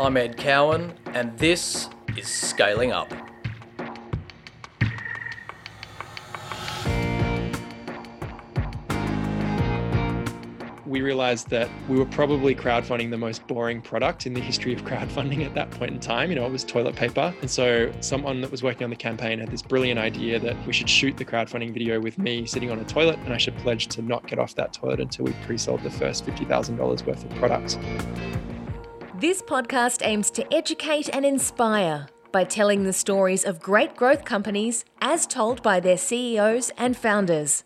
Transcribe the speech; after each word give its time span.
I'm 0.00 0.16
Ed 0.16 0.36
Cowan, 0.36 0.92
and 1.14 1.38
this 1.38 1.88
is 2.16 2.26
Scaling 2.26 2.90
Up. 2.90 3.12
we 10.86 11.02
realized 11.02 11.50
that 11.50 11.68
we 11.88 11.98
were 11.98 12.06
probably 12.06 12.54
crowdfunding 12.54 13.10
the 13.10 13.18
most 13.18 13.44
boring 13.48 13.82
product 13.82 14.26
in 14.26 14.32
the 14.32 14.40
history 14.40 14.72
of 14.72 14.84
crowdfunding 14.84 15.44
at 15.44 15.52
that 15.52 15.68
point 15.72 15.90
in 15.90 15.98
time. 15.98 16.30
You 16.30 16.36
know, 16.36 16.46
it 16.46 16.52
was 16.52 16.62
toilet 16.62 16.94
paper. 16.94 17.34
And 17.40 17.50
so 17.50 17.92
someone 17.98 18.40
that 18.42 18.50
was 18.52 18.62
working 18.62 18.84
on 18.84 18.90
the 18.90 18.96
campaign 18.96 19.40
had 19.40 19.50
this 19.50 19.60
brilliant 19.60 19.98
idea 19.98 20.38
that 20.38 20.54
we 20.64 20.72
should 20.72 20.88
shoot 20.88 21.16
the 21.16 21.24
crowdfunding 21.24 21.74
video 21.74 21.98
with 21.98 22.16
me 22.16 22.46
sitting 22.46 22.70
on 22.70 22.78
a 22.78 22.84
toilet 22.84 23.18
and 23.24 23.32
I 23.32 23.38
should 23.38 23.56
pledge 23.58 23.88
to 23.88 24.02
not 24.02 24.24
get 24.28 24.38
off 24.38 24.54
that 24.54 24.72
toilet 24.72 25.00
until 25.00 25.24
we 25.24 25.32
pre 25.44 25.58
sold 25.58 25.82
the 25.82 25.90
first 25.90 26.26
$50,000 26.26 27.06
worth 27.06 27.24
of 27.24 27.30
products. 27.30 27.76
This 29.24 29.40
podcast 29.40 30.04
aims 30.04 30.28
to 30.32 30.44
educate 30.52 31.08
and 31.08 31.24
inspire 31.24 32.08
by 32.30 32.44
telling 32.44 32.84
the 32.84 32.92
stories 32.92 33.46
of 33.46 33.58
great 33.58 33.96
growth 33.96 34.26
companies 34.26 34.84
as 35.00 35.26
told 35.26 35.62
by 35.62 35.80
their 35.80 35.96
CEOs 35.96 36.70
and 36.76 36.94
founders. 36.94 37.64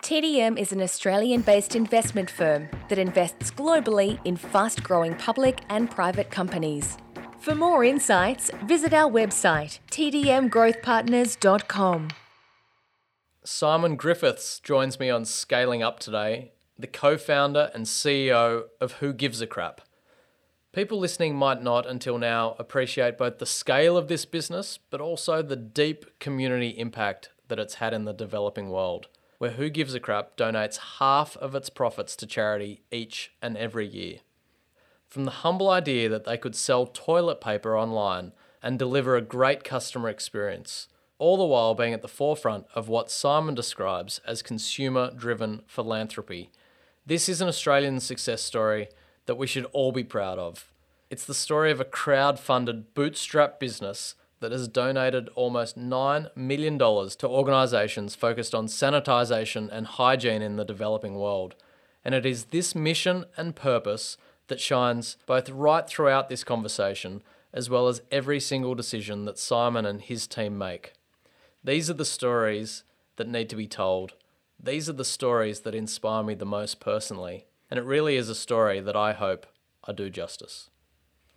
TDM 0.00 0.56
is 0.56 0.70
an 0.70 0.80
Australian 0.80 1.40
based 1.40 1.74
investment 1.74 2.30
firm 2.30 2.68
that 2.88 3.00
invests 3.00 3.50
globally 3.50 4.20
in 4.24 4.36
fast 4.36 4.84
growing 4.84 5.16
public 5.16 5.62
and 5.70 5.90
private 5.90 6.30
companies. 6.30 6.98
For 7.40 7.56
more 7.56 7.82
insights, 7.82 8.52
visit 8.64 8.94
our 8.94 9.10
website, 9.10 9.80
tdmgrowthpartners.com. 9.90 12.08
Simon 13.42 13.96
Griffiths 13.96 14.60
joins 14.60 15.00
me 15.00 15.10
on 15.10 15.24
Scaling 15.24 15.82
Up 15.82 15.98
today, 15.98 16.52
the 16.78 16.86
co 16.86 17.18
founder 17.18 17.72
and 17.74 17.86
CEO 17.86 18.66
of 18.80 18.92
Who 18.92 19.12
Gives 19.12 19.40
a 19.40 19.48
Crap. 19.48 19.80
People 20.72 20.98
listening 20.98 21.36
might 21.36 21.62
not 21.62 21.86
until 21.86 22.18
now 22.18 22.56
appreciate 22.58 23.18
both 23.18 23.38
the 23.38 23.46
scale 23.46 23.96
of 23.96 24.08
this 24.08 24.24
business, 24.24 24.78
but 24.90 25.00
also 25.00 25.42
the 25.42 25.56
deep 25.56 26.18
community 26.18 26.70
impact 26.70 27.30
that 27.48 27.58
it's 27.58 27.74
had 27.74 27.92
in 27.92 28.04
the 28.04 28.14
developing 28.14 28.70
world 28.70 29.08
where 29.42 29.50
Who 29.50 29.70
Gives 29.70 29.92
a 29.92 29.98
Crap 29.98 30.36
donates 30.36 31.00
half 31.00 31.36
of 31.38 31.56
its 31.56 31.68
profits 31.68 32.14
to 32.14 32.28
charity 32.28 32.80
each 32.92 33.32
and 33.42 33.56
every 33.56 33.88
year. 33.88 34.20
From 35.08 35.24
the 35.24 35.32
humble 35.42 35.68
idea 35.68 36.08
that 36.10 36.22
they 36.22 36.38
could 36.38 36.54
sell 36.54 36.86
toilet 36.86 37.40
paper 37.40 37.76
online 37.76 38.34
and 38.62 38.78
deliver 38.78 39.16
a 39.16 39.20
great 39.20 39.64
customer 39.64 40.08
experience, 40.08 40.86
all 41.18 41.36
the 41.36 41.44
while 41.44 41.74
being 41.74 41.92
at 41.92 42.02
the 42.02 42.06
forefront 42.06 42.66
of 42.72 42.88
what 42.88 43.10
Simon 43.10 43.56
describes 43.56 44.20
as 44.24 44.42
consumer 44.42 45.10
driven 45.10 45.62
philanthropy. 45.66 46.52
This 47.04 47.28
is 47.28 47.40
an 47.40 47.48
Australian 47.48 47.98
success 47.98 48.42
story 48.42 48.86
that 49.26 49.36
we 49.36 49.46
should 49.46 49.66
all 49.72 49.92
be 49.92 50.04
proud 50.04 50.38
of. 50.38 50.72
It's 51.10 51.24
the 51.24 51.34
story 51.34 51.70
of 51.70 51.80
a 51.80 51.84
crowd 51.84 52.38
funded 52.38 52.94
bootstrap 52.94 53.60
business 53.60 54.14
that 54.40 54.52
has 54.52 54.66
donated 54.68 55.28
almost 55.34 55.78
$9 55.78 56.36
million 56.36 56.78
to 56.78 57.28
organisations 57.28 58.14
focused 58.14 58.54
on 58.54 58.66
sanitisation 58.66 59.68
and 59.70 59.86
hygiene 59.86 60.42
in 60.42 60.56
the 60.56 60.64
developing 60.64 61.14
world. 61.14 61.54
And 62.04 62.14
it 62.14 62.26
is 62.26 62.46
this 62.46 62.74
mission 62.74 63.26
and 63.36 63.54
purpose 63.54 64.16
that 64.48 64.60
shines 64.60 65.16
both 65.26 65.48
right 65.50 65.86
throughout 65.86 66.28
this 66.28 66.44
conversation 66.44 67.22
as 67.52 67.68
well 67.68 67.88
as 67.88 68.02
every 68.10 68.40
single 68.40 68.74
decision 68.74 69.24
that 69.26 69.38
Simon 69.38 69.84
and 69.84 70.00
his 70.00 70.26
team 70.26 70.56
make. 70.58 70.94
These 71.62 71.90
are 71.90 71.94
the 71.94 72.04
stories 72.04 72.82
that 73.16 73.28
need 73.28 73.48
to 73.50 73.56
be 73.56 73.66
told. 73.66 74.14
These 74.58 74.88
are 74.88 74.94
the 74.94 75.04
stories 75.04 75.60
that 75.60 75.74
inspire 75.74 76.22
me 76.22 76.34
the 76.34 76.46
most 76.46 76.80
personally. 76.80 77.46
And 77.72 77.78
it 77.78 77.86
really 77.86 78.16
is 78.16 78.28
a 78.28 78.34
story 78.34 78.80
that 78.80 78.96
I 78.96 79.14
hope 79.14 79.46
I 79.82 79.92
do 79.92 80.10
justice. 80.10 80.68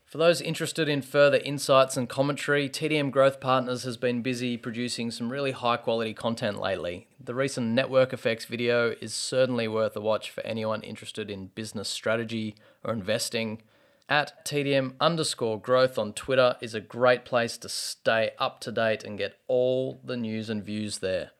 For 0.03 0.17
those 0.17 0.41
interested 0.41 0.89
in 0.89 1.01
further 1.01 1.37
insights 1.37 1.95
and 1.95 2.09
commentary, 2.09 2.67
TDM 2.67 3.09
Growth 3.09 3.39
Partners 3.39 3.83
has 3.83 3.95
been 3.95 4.21
busy 4.21 4.57
producing 4.57 5.11
some 5.11 5.31
really 5.31 5.51
high 5.51 5.77
quality 5.77 6.13
content 6.13 6.59
lately. 6.59 7.07
The 7.23 7.33
recent 7.33 7.67
network 7.67 8.11
effects 8.11 8.43
video 8.43 8.95
is 8.99 9.13
certainly 9.13 9.69
worth 9.69 9.95
a 9.95 10.01
watch 10.01 10.29
for 10.29 10.45
anyone 10.45 10.81
interested 10.81 11.31
in 11.31 11.51
business 11.55 11.87
strategy 11.87 12.55
or 12.83 12.91
investing. 12.91 13.61
At 14.09 14.45
TDM 14.45 14.95
underscore 14.99 15.57
growth 15.57 15.97
on 15.97 16.11
Twitter 16.11 16.57
is 16.59 16.73
a 16.73 16.81
great 16.81 17.23
place 17.23 17.57
to 17.59 17.69
stay 17.69 18.31
up 18.39 18.59
to 18.59 18.73
date 18.73 19.05
and 19.05 19.17
get 19.17 19.39
all 19.47 20.01
the 20.03 20.17
news 20.17 20.49
and 20.49 20.65
views 20.65 20.97
there. 20.97 21.31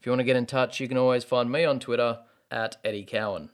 If 0.00 0.06
you 0.06 0.12
want 0.12 0.20
to 0.20 0.24
get 0.24 0.36
in 0.36 0.46
touch, 0.46 0.80
you 0.80 0.88
can 0.88 0.96
always 0.96 1.22
find 1.22 1.52
me 1.52 1.66
on 1.66 1.78
Twitter 1.80 2.20
at 2.50 2.78
Eddie 2.82 3.04
Cowan. 3.04 3.50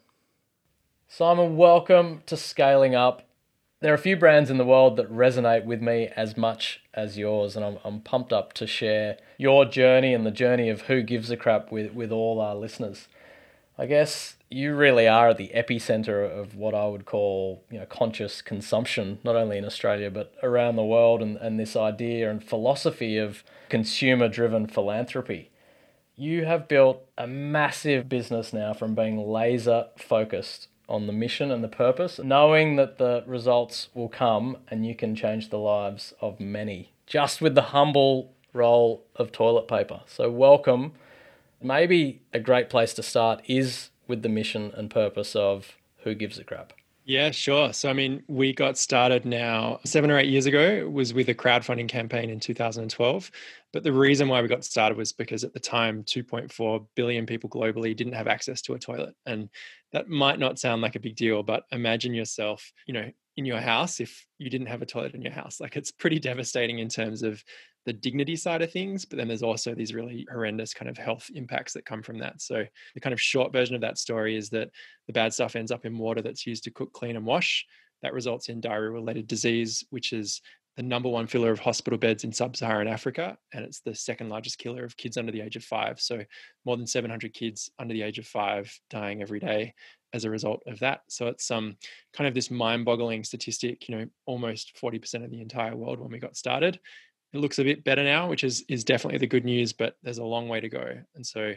Simon, 1.09 1.57
welcome 1.57 2.23
to 2.27 2.37
Scaling 2.37 2.95
Up 2.95 3.29
there 3.81 3.93
are 3.93 3.95
a 3.95 3.99
few 3.99 4.17
brands 4.17 4.51
in 4.51 4.59
the 4.59 4.65
world 4.65 4.97
that 4.97 5.09
resonate 5.13 5.65
with 5.65 5.81
me 5.81 6.09
as 6.17 6.37
much 6.37 6.83
as 6.95 7.17
yours, 7.17 7.55
and 7.55 7.65
I'm, 7.65 7.79
I'm 7.85 8.01
pumped 8.01 8.33
up 8.33 8.53
to 8.55 8.67
share 8.67 9.19
your 9.37 9.65
journey 9.65 10.13
and 10.15 10.27
the 10.27 10.33
journey 10.33 10.69
of 10.69 10.83
who 10.83 11.01
gives 11.03 11.31
a 11.31 11.37
crap 11.37 11.71
with, 11.71 11.93
with 11.93 12.11
all 12.11 12.41
our 12.41 12.57
listeners. 12.57 13.07
I 13.79 13.87
guess 13.87 14.35
you 14.51 14.75
really 14.75 15.07
are 15.07 15.29
at 15.29 15.37
the 15.37 15.53
epicenter 15.55 16.29
of 16.29 16.57
what 16.57 16.75
I 16.75 16.89
would 16.89 17.07
call 17.07 17.63
you 17.71 17.79
know 17.79 17.87
conscious 17.87 18.43
consumption, 18.43 19.21
not 19.23 19.37
only 19.37 19.59
in 19.59 19.65
Australia 19.65 20.11
but 20.11 20.35
around 20.43 20.75
the 20.75 20.85
world, 20.85 21.23
and, 21.23 21.37
and 21.37 21.61
this 21.61 21.77
idea 21.77 22.29
and 22.29 22.43
philosophy 22.43 23.17
of 23.17 23.45
consumer 23.69 24.29
driven 24.29 24.67
philanthropy. 24.67 25.51
You 26.17 26.47
have 26.47 26.67
built 26.67 27.07
a 27.17 27.29
massive 27.29 28.09
business 28.09 28.53
now 28.53 28.75
from 28.75 28.97
being 28.97 29.25
laser 29.25 29.87
focused 29.97 30.67
on 30.89 31.07
the 31.07 31.13
mission 31.13 31.51
and 31.51 31.63
the 31.63 31.69
purpose, 31.69 32.19
knowing 32.19 32.77
that 32.77 32.99
the 32.99 33.23
results 33.27 33.89
will 33.95 34.09
come 34.09 34.57
and 34.69 34.87
you 34.87 34.95
can 34.95 35.15
change 35.15 35.51
the 35.51 35.59
lives 35.59 36.15
of 36.21 36.41
many 36.41 36.93
just 37.07 37.41
with 37.41 37.55
the 37.55 37.63
humble 37.63 38.35
roll 38.53 39.05
of 39.17 39.33
toilet 39.33 39.67
paper. 39.67 40.01
So, 40.07 40.31
welcome. 40.31 40.93
Maybe 41.61 42.21
a 42.33 42.39
great 42.39 42.71
place 42.71 42.95
to 42.95 43.03
start 43.03 43.43
is 43.47 43.91
with 44.07 44.23
the 44.23 44.29
mission 44.29 44.73
and 44.77 44.91
purpose 44.91 45.35
of 45.35 45.77
Who 46.05 46.15
Gives 46.15 46.39
a 46.39 46.45
Crap. 46.45 46.73
Yeah, 47.09 47.31
sure. 47.31 47.73
So, 47.73 47.89
I 47.89 47.95
mean, 47.95 48.23
we 48.29 48.53
got 48.53 48.77
started 48.77 49.25
now 49.25 49.81
seven 49.87 50.11
or 50.11 50.19
eight 50.19 50.29
years 50.29 50.45
ago. 50.45 50.87
Was 50.91 51.15
with 51.15 51.31
a 51.31 51.35
crowdfunding 51.35 51.89
campaign 51.89 52.29
in 52.29 52.39
2012. 52.39 53.31
But 53.73 53.83
the 53.83 53.93
reason 53.95 54.29
why 54.29 54.43
we 54.43 54.49
got 54.49 54.63
started 54.63 54.99
was 54.99 55.13
because 55.15 55.43
at 55.43 55.55
the 55.55 55.61
time, 55.61 56.05
2.4 56.05 56.87
billion 56.97 57.25
people 57.25 57.49
globally 57.49 57.97
didn't 57.97 58.13
have 58.13 58.29
access 58.29 58.61
to 58.63 58.75
a 58.75 58.79
toilet. 58.79 59.15
And 59.25 59.49
that 59.93 60.09
might 60.11 60.39
not 60.39 60.59
sound 60.59 60.83
like 60.83 60.97
a 60.97 61.01
big 61.01 61.17
deal, 61.17 61.43
but 61.43 61.65
imagine 61.73 62.13
yourself, 62.13 62.71
you 62.87 62.93
know, 62.93 63.11
in 63.39 63.47
your 63.47 63.61
house 63.61 64.01
if 64.01 64.27
you 64.37 64.51
didn't 64.51 64.67
have 64.67 64.83
a 64.83 64.87
toilet 64.87 65.15
in 65.15 65.23
your 65.23 65.33
house. 65.33 65.61
Like 65.61 65.77
it's 65.79 65.91
pretty 65.91 66.19
devastating 66.19 66.79
in 66.79 66.91
terms 66.91 67.23
of 67.23 67.43
the 67.89 67.93
dignity 67.95 68.37
side 68.37 68.61
of 68.61 68.71
things, 68.71 69.07
but 69.07 69.17
then 69.17 69.29
there's 69.29 69.43
also 69.43 69.75
these 69.75 69.95
really 69.95 70.27
horrendous 70.31 70.75
kind 70.75 70.91
of 70.91 70.99
health 70.99 71.31
impacts 71.35 71.73
that 71.73 71.87
come 71.87 72.03
from 72.03 72.19
that. 72.19 72.43
So 72.43 72.67
the 72.95 73.01
kind 73.01 73.15
of 73.15 73.21
short 73.21 73.51
version 73.51 73.75
of 73.75 73.81
that 73.81 73.97
story 73.97 74.37
is 74.37 74.51
that 74.51 74.69
the 75.07 75.15
bad 75.15 75.33
stuff 75.33 75.57
ends 75.57 75.73
up 75.73 75.87
in 75.87 75.97
water 75.97 76.21
that's 76.21 76.47
used 76.47 76.65
to 76.65 76.71
cook, 76.71 76.93
clean, 76.93 77.17
and 77.17 77.25
wash. 77.25 77.65
That 78.03 78.13
results 78.13 78.51
in 78.51 78.61
diarrhea 78.61 78.91
related 78.91 79.27
disease, 79.27 79.85
which 79.89 80.13
is 80.13 80.43
the 80.77 80.83
number 80.83 81.09
one 81.09 81.27
filler 81.27 81.51
of 81.51 81.61
hospital 81.61 81.99
beds 81.99 82.25
in 82.25 82.33
sub-Saharan 82.33 82.89
Africa, 82.89 83.39
and 83.55 83.65
it's 83.65 83.81
the 83.81 83.95
second 83.95 84.29
largest 84.29 84.59
killer 84.59 84.85
of 84.85 84.97
kids 84.99 85.17
under 85.17 85.33
the 85.33 85.41
age 85.41 85.57
of 85.57 85.65
five. 85.65 85.99
So 85.99 86.23
more 86.67 86.77
than 86.77 86.87
700 86.87 87.33
kids 87.33 87.71
under 87.79 87.95
the 87.95 88.03
age 88.03 88.19
of 88.19 88.27
five 88.27 88.71
dying 88.91 89.23
every 89.23 89.41
day 89.41 89.73
as 90.13 90.25
a 90.25 90.31
result 90.31 90.63
of 90.67 90.79
that. 90.81 91.01
So 91.09 91.27
it's 91.27 91.51
um 91.51 91.77
kind 92.13 92.29
of 92.29 92.35
this 92.35 92.51
mind-boggling 92.51 93.25
statistic. 93.25 93.89
You 93.89 93.97
know, 93.97 94.07
almost 94.27 94.77
40% 94.81 95.25
of 95.25 95.31
the 95.31 95.41
entire 95.41 95.75
world 95.75 95.99
when 95.99 96.11
we 96.11 96.19
got 96.19 96.37
started. 96.37 96.79
It 97.33 97.39
looks 97.39 97.59
a 97.59 97.65
bit 97.65 97.85
better 97.85 98.03
now, 98.03 98.29
which 98.29 98.45
is 98.45 98.65
is 98.69 98.85
definitely 98.85 99.19
the 99.19 99.27
good 99.27 99.45
news, 99.45 99.73
but 99.73 99.97
there's 100.03 100.19
a 100.19 100.25
long 100.25 100.49
way 100.49 100.61
to 100.61 100.69
go. 100.69 100.99
And 101.15 101.27
so 101.27 101.55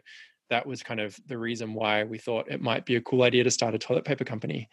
that 0.50 0.68
was 0.68 0.84
kind 0.84 1.00
of 1.00 1.18
the 1.28 1.38
reason 1.38 1.74
why 1.74 2.04
we 2.04 2.18
thought 2.18 2.52
it 2.52 2.62
might 2.62 2.86
be 2.86 2.98
a 2.98 3.02
cool 3.02 3.24
idea 3.24 3.44
to 3.44 3.52
start 3.52 3.74
a 3.74 3.80
toilet 3.80 4.04
paper 4.04 4.26
company. 4.26 4.70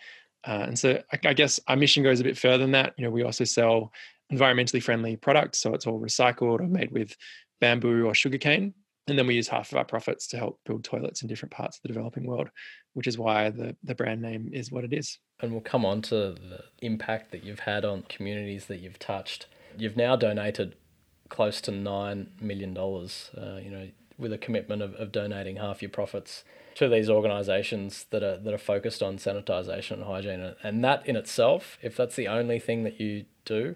Uh, 0.46 0.64
and 0.66 0.78
so 0.78 1.00
I, 1.12 1.18
I, 1.28 1.34
guess 1.34 1.60
our 1.68 1.76
mission 1.76 2.02
goes 2.02 2.20
a 2.20 2.24
bit 2.24 2.36
further 2.36 2.58
than 2.58 2.72
that. 2.72 2.94
You 2.98 3.04
know, 3.04 3.10
we 3.10 3.22
also 3.22 3.44
sell 3.44 3.92
environmentally 4.32 4.82
friendly 4.82 5.16
products. 5.16 5.60
So 5.60 5.74
it's 5.74 5.86
all 5.86 6.00
recycled 6.00 6.60
or 6.60 6.66
made 6.66 6.90
with 6.90 7.16
bamboo 7.60 8.06
or 8.06 8.14
sugarcane. 8.14 8.74
And 9.06 9.18
then 9.18 9.26
we 9.26 9.36
use 9.36 9.48
half 9.48 9.72
of 9.72 9.78
our 9.78 9.84
profits 9.84 10.26
to 10.28 10.36
help 10.36 10.60
build 10.66 10.84
toilets 10.84 11.22
in 11.22 11.28
different 11.28 11.52
parts 11.52 11.78
of 11.78 11.82
the 11.82 11.88
developing 11.88 12.26
world, 12.26 12.50
which 12.92 13.06
is 13.06 13.16
why 13.16 13.48
the, 13.50 13.74
the 13.82 13.94
brand 13.94 14.20
name 14.20 14.50
is 14.52 14.70
what 14.70 14.84
it 14.84 14.92
is. 14.92 15.18
And 15.40 15.52
we'll 15.52 15.62
come 15.62 15.86
on 15.86 16.02
to 16.02 16.14
the 16.14 16.64
impact 16.82 17.32
that 17.32 17.42
you've 17.42 17.60
had 17.60 17.84
on 17.84 18.02
communities 18.08 18.66
that 18.66 18.80
you've 18.80 18.98
touched. 18.98 19.46
You've 19.78 19.96
now 19.96 20.14
donated 20.14 20.74
close 21.28 21.60
to 21.62 21.70
$9 21.70 22.40
million, 22.40 22.76
uh, 22.76 23.60
you 23.62 23.70
know, 23.70 23.88
with 24.18 24.32
a 24.32 24.38
commitment 24.38 24.82
of, 24.82 24.94
of 24.94 25.12
donating 25.12 25.56
half 25.56 25.80
your 25.80 25.90
profits 25.90 26.44
to 26.74 26.88
these 26.88 27.10
organisations 27.10 28.06
that 28.10 28.22
are 28.22 28.36
that 28.36 28.54
are 28.54 28.58
focused 28.58 29.02
on 29.02 29.16
sanitisation 29.16 29.92
and 29.92 30.04
hygiene, 30.04 30.54
and 30.62 30.84
that 30.84 31.06
in 31.06 31.16
itself, 31.16 31.78
if 31.82 31.96
that's 31.96 32.16
the 32.16 32.28
only 32.28 32.58
thing 32.58 32.84
that 32.84 33.00
you 33.00 33.24
do, 33.44 33.74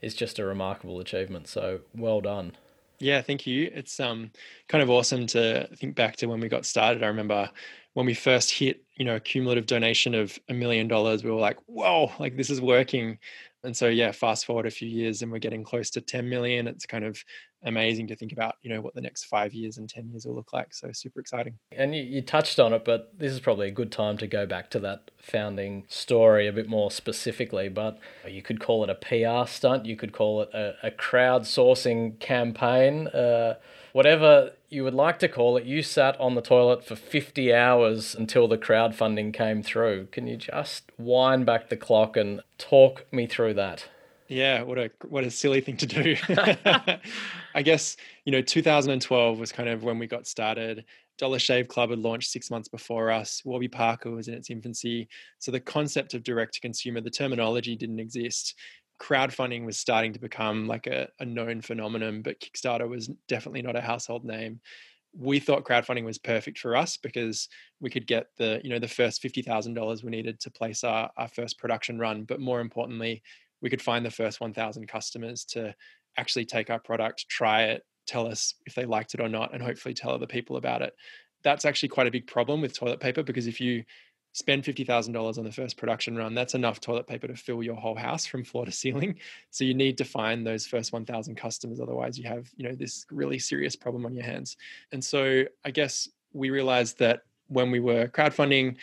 is 0.00 0.14
just 0.14 0.38
a 0.38 0.44
remarkable 0.44 0.98
achievement. 0.98 1.46
So 1.46 1.80
well 1.94 2.20
done. 2.20 2.56
Yeah, 2.98 3.22
thank 3.22 3.46
you. 3.46 3.70
It's 3.74 3.98
um 4.00 4.30
kind 4.68 4.82
of 4.82 4.90
awesome 4.90 5.26
to 5.28 5.68
think 5.76 5.94
back 5.94 6.16
to 6.16 6.26
when 6.26 6.40
we 6.40 6.48
got 6.48 6.66
started. 6.66 7.02
I 7.02 7.08
remember 7.08 7.50
when 7.94 8.06
we 8.06 8.14
first 8.14 8.50
hit, 8.50 8.82
you 8.96 9.04
know, 9.04 9.16
a 9.16 9.20
cumulative 9.20 9.66
donation 9.66 10.14
of 10.14 10.38
a 10.48 10.54
million 10.54 10.88
dollars, 10.88 11.22
we 11.22 11.30
were 11.30 11.40
like, 11.40 11.58
whoa, 11.66 12.10
like 12.18 12.36
this 12.36 12.50
is 12.50 12.60
working. 12.60 13.18
And 13.64 13.76
so, 13.76 13.88
yeah, 13.88 14.10
fast 14.12 14.44
forward 14.44 14.66
a 14.66 14.70
few 14.70 14.88
years 14.88 15.22
and 15.22 15.30
we're 15.30 15.38
getting 15.38 15.62
close 15.62 15.90
to 15.90 16.00
10 16.00 16.28
million. 16.28 16.66
It's 16.66 16.84
kind 16.84 17.04
of 17.04 17.22
amazing 17.64 18.08
to 18.08 18.16
think 18.16 18.32
about, 18.32 18.56
you 18.62 18.74
know, 18.74 18.80
what 18.80 18.94
the 18.94 19.00
next 19.00 19.24
five 19.24 19.54
years 19.54 19.78
and 19.78 19.88
10 19.88 20.08
years 20.08 20.26
will 20.26 20.34
look 20.34 20.52
like. 20.52 20.74
So, 20.74 20.90
super 20.92 21.20
exciting. 21.20 21.54
And 21.70 21.94
you, 21.94 22.02
you 22.02 22.22
touched 22.22 22.58
on 22.58 22.72
it, 22.72 22.84
but 22.84 23.12
this 23.16 23.32
is 23.32 23.40
probably 23.40 23.68
a 23.68 23.72
good 23.72 23.92
time 23.92 24.18
to 24.18 24.26
go 24.26 24.46
back 24.46 24.70
to 24.70 24.80
that 24.80 25.10
founding 25.18 25.84
story 25.88 26.48
a 26.48 26.52
bit 26.52 26.68
more 26.68 26.90
specifically. 26.90 27.68
But 27.68 27.98
you 28.28 28.42
could 28.42 28.60
call 28.60 28.82
it 28.84 28.90
a 28.90 28.94
PR 28.94 29.48
stunt, 29.48 29.86
you 29.86 29.96
could 29.96 30.12
call 30.12 30.42
it 30.42 30.50
a, 30.52 30.74
a 30.82 30.90
crowdsourcing 30.90 32.18
campaign. 32.18 33.06
Uh, 33.08 33.54
whatever 33.92 34.52
you 34.72 34.84
would 34.84 34.94
like 34.94 35.18
to 35.18 35.28
call 35.28 35.58
it, 35.58 35.64
you 35.64 35.82
sat 35.82 36.18
on 36.18 36.34
the 36.34 36.40
toilet 36.40 36.82
for 36.82 36.96
50 36.96 37.52
hours 37.52 38.14
until 38.14 38.48
the 38.48 38.56
crowdfunding 38.56 39.34
came 39.34 39.62
through. 39.62 40.06
Can 40.06 40.26
you 40.26 40.38
just 40.38 40.90
wind 40.98 41.44
back 41.44 41.68
the 41.68 41.76
clock 41.76 42.16
and 42.16 42.40
talk 42.56 43.04
me 43.12 43.26
through 43.26 43.54
that? 43.54 43.86
Yeah, 44.28 44.62
what 44.62 44.78
a 44.78 44.90
what 45.10 45.24
a 45.24 45.30
silly 45.30 45.60
thing 45.60 45.76
to 45.76 45.86
do. 45.86 46.16
I 47.54 47.62
guess, 47.62 47.98
you 48.24 48.32
know, 48.32 48.40
2012 48.40 49.38
was 49.38 49.52
kind 49.52 49.68
of 49.68 49.84
when 49.84 49.98
we 49.98 50.06
got 50.06 50.26
started. 50.26 50.86
Dollar 51.18 51.38
Shave 51.38 51.68
Club 51.68 51.90
had 51.90 51.98
launched 51.98 52.30
six 52.30 52.50
months 52.50 52.68
before 52.68 53.10
us. 53.10 53.42
Warby 53.44 53.68
Parker 53.68 54.10
was 54.10 54.28
in 54.28 54.34
its 54.34 54.48
infancy. 54.48 55.06
So 55.38 55.52
the 55.52 55.60
concept 55.60 56.14
of 56.14 56.22
direct 56.22 56.54
to 56.54 56.60
consumer, 56.60 57.02
the 57.02 57.10
terminology 57.10 57.76
didn't 57.76 58.00
exist 58.00 58.54
crowdfunding 59.00 59.64
was 59.64 59.78
starting 59.78 60.12
to 60.12 60.20
become 60.20 60.66
like 60.66 60.86
a, 60.86 61.08
a 61.20 61.24
known 61.24 61.60
phenomenon, 61.60 62.22
but 62.22 62.40
Kickstarter 62.40 62.88
was 62.88 63.08
definitely 63.28 63.62
not 63.62 63.76
a 63.76 63.80
household 63.80 64.24
name. 64.24 64.60
We 65.14 65.40
thought 65.40 65.64
crowdfunding 65.64 66.04
was 66.04 66.18
perfect 66.18 66.58
for 66.58 66.74
us 66.74 66.96
because 66.96 67.48
we 67.80 67.90
could 67.90 68.06
get 68.06 68.28
the, 68.38 68.60
you 68.64 68.70
know, 68.70 68.78
the 68.78 68.88
first 68.88 69.20
fifty 69.20 69.42
thousand 69.42 69.74
dollars 69.74 70.02
we 70.02 70.10
needed 70.10 70.40
to 70.40 70.50
place 70.50 70.84
our, 70.84 71.10
our 71.16 71.28
first 71.28 71.58
production 71.58 71.98
run. 71.98 72.24
But 72.24 72.40
more 72.40 72.60
importantly, 72.60 73.22
we 73.60 73.70
could 73.70 73.82
find 73.82 74.06
the 74.06 74.10
first 74.10 74.40
one 74.40 74.54
thousand 74.54 74.86
customers 74.88 75.44
to 75.46 75.74
actually 76.16 76.44
take 76.44 76.70
our 76.70 76.78
product, 76.78 77.26
try 77.28 77.64
it, 77.64 77.82
tell 78.06 78.26
us 78.26 78.54
if 78.66 78.74
they 78.74 78.84
liked 78.84 79.14
it 79.14 79.20
or 79.20 79.28
not, 79.28 79.52
and 79.52 79.62
hopefully 79.62 79.94
tell 79.94 80.12
other 80.12 80.26
people 80.26 80.56
about 80.56 80.82
it. 80.82 80.94
That's 81.42 81.64
actually 81.64 81.88
quite 81.88 82.06
a 82.06 82.10
big 82.12 82.26
problem 82.26 82.60
with 82.60 82.78
toilet 82.78 83.00
paper 83.00 83.22
because 83.22 83.46
if 83.46 83.60
you 83.60 83.84
spend 84.32 84.64
$50,000 84.64 85.38
on 85.38 85.44
the 85.44 85.52
first 85.52 85.76
production 85.76 86.16
run, 86.16 86.34
that's 86.34 86.54
enough 86.54 86.80
toilet 86.80 87.06
paper 87.06 87.28
to 87.28 87.36
fill 87.36 87.62
your 87.62 87.74
whole 87.74 87.94
house 87.94 88.24
from 88.24 88.44
floor 88.44 88.64
to 88.64 88.72
ceiling. 88.72 89.18
So 89.50 89.64
you 89.64 89.74
need 89.74 89.98
to 89.98 90.04
find 90.04 90.46
those 90.46 90.66
first 90.66 90.92
1,000 90.92 91.34
customers. 91.34 91.80
Otherwise, 91.80 92.18
you 92.18 92.24
have, 92.28 92.50
you 92.56 92.68
know, 92.68 92.74
this 92.74 93.06
really 93.10 93.38
serious 93.38 93.76
problem 93.76 94.06
on 94.06 94.14
your 94.14 94.24
hands. 94.24 94.56
And 94.90 95.04
so 95.04 95.44
I 95.64 95.70
guess 95.70 96.08
we 96.32 96.50
realized 96.50 96.98
that 96.98 97.22
when 97.48 97.70
we 97.70 97.80
were 97.80 98.08
crowdfunding, 98.08 98.76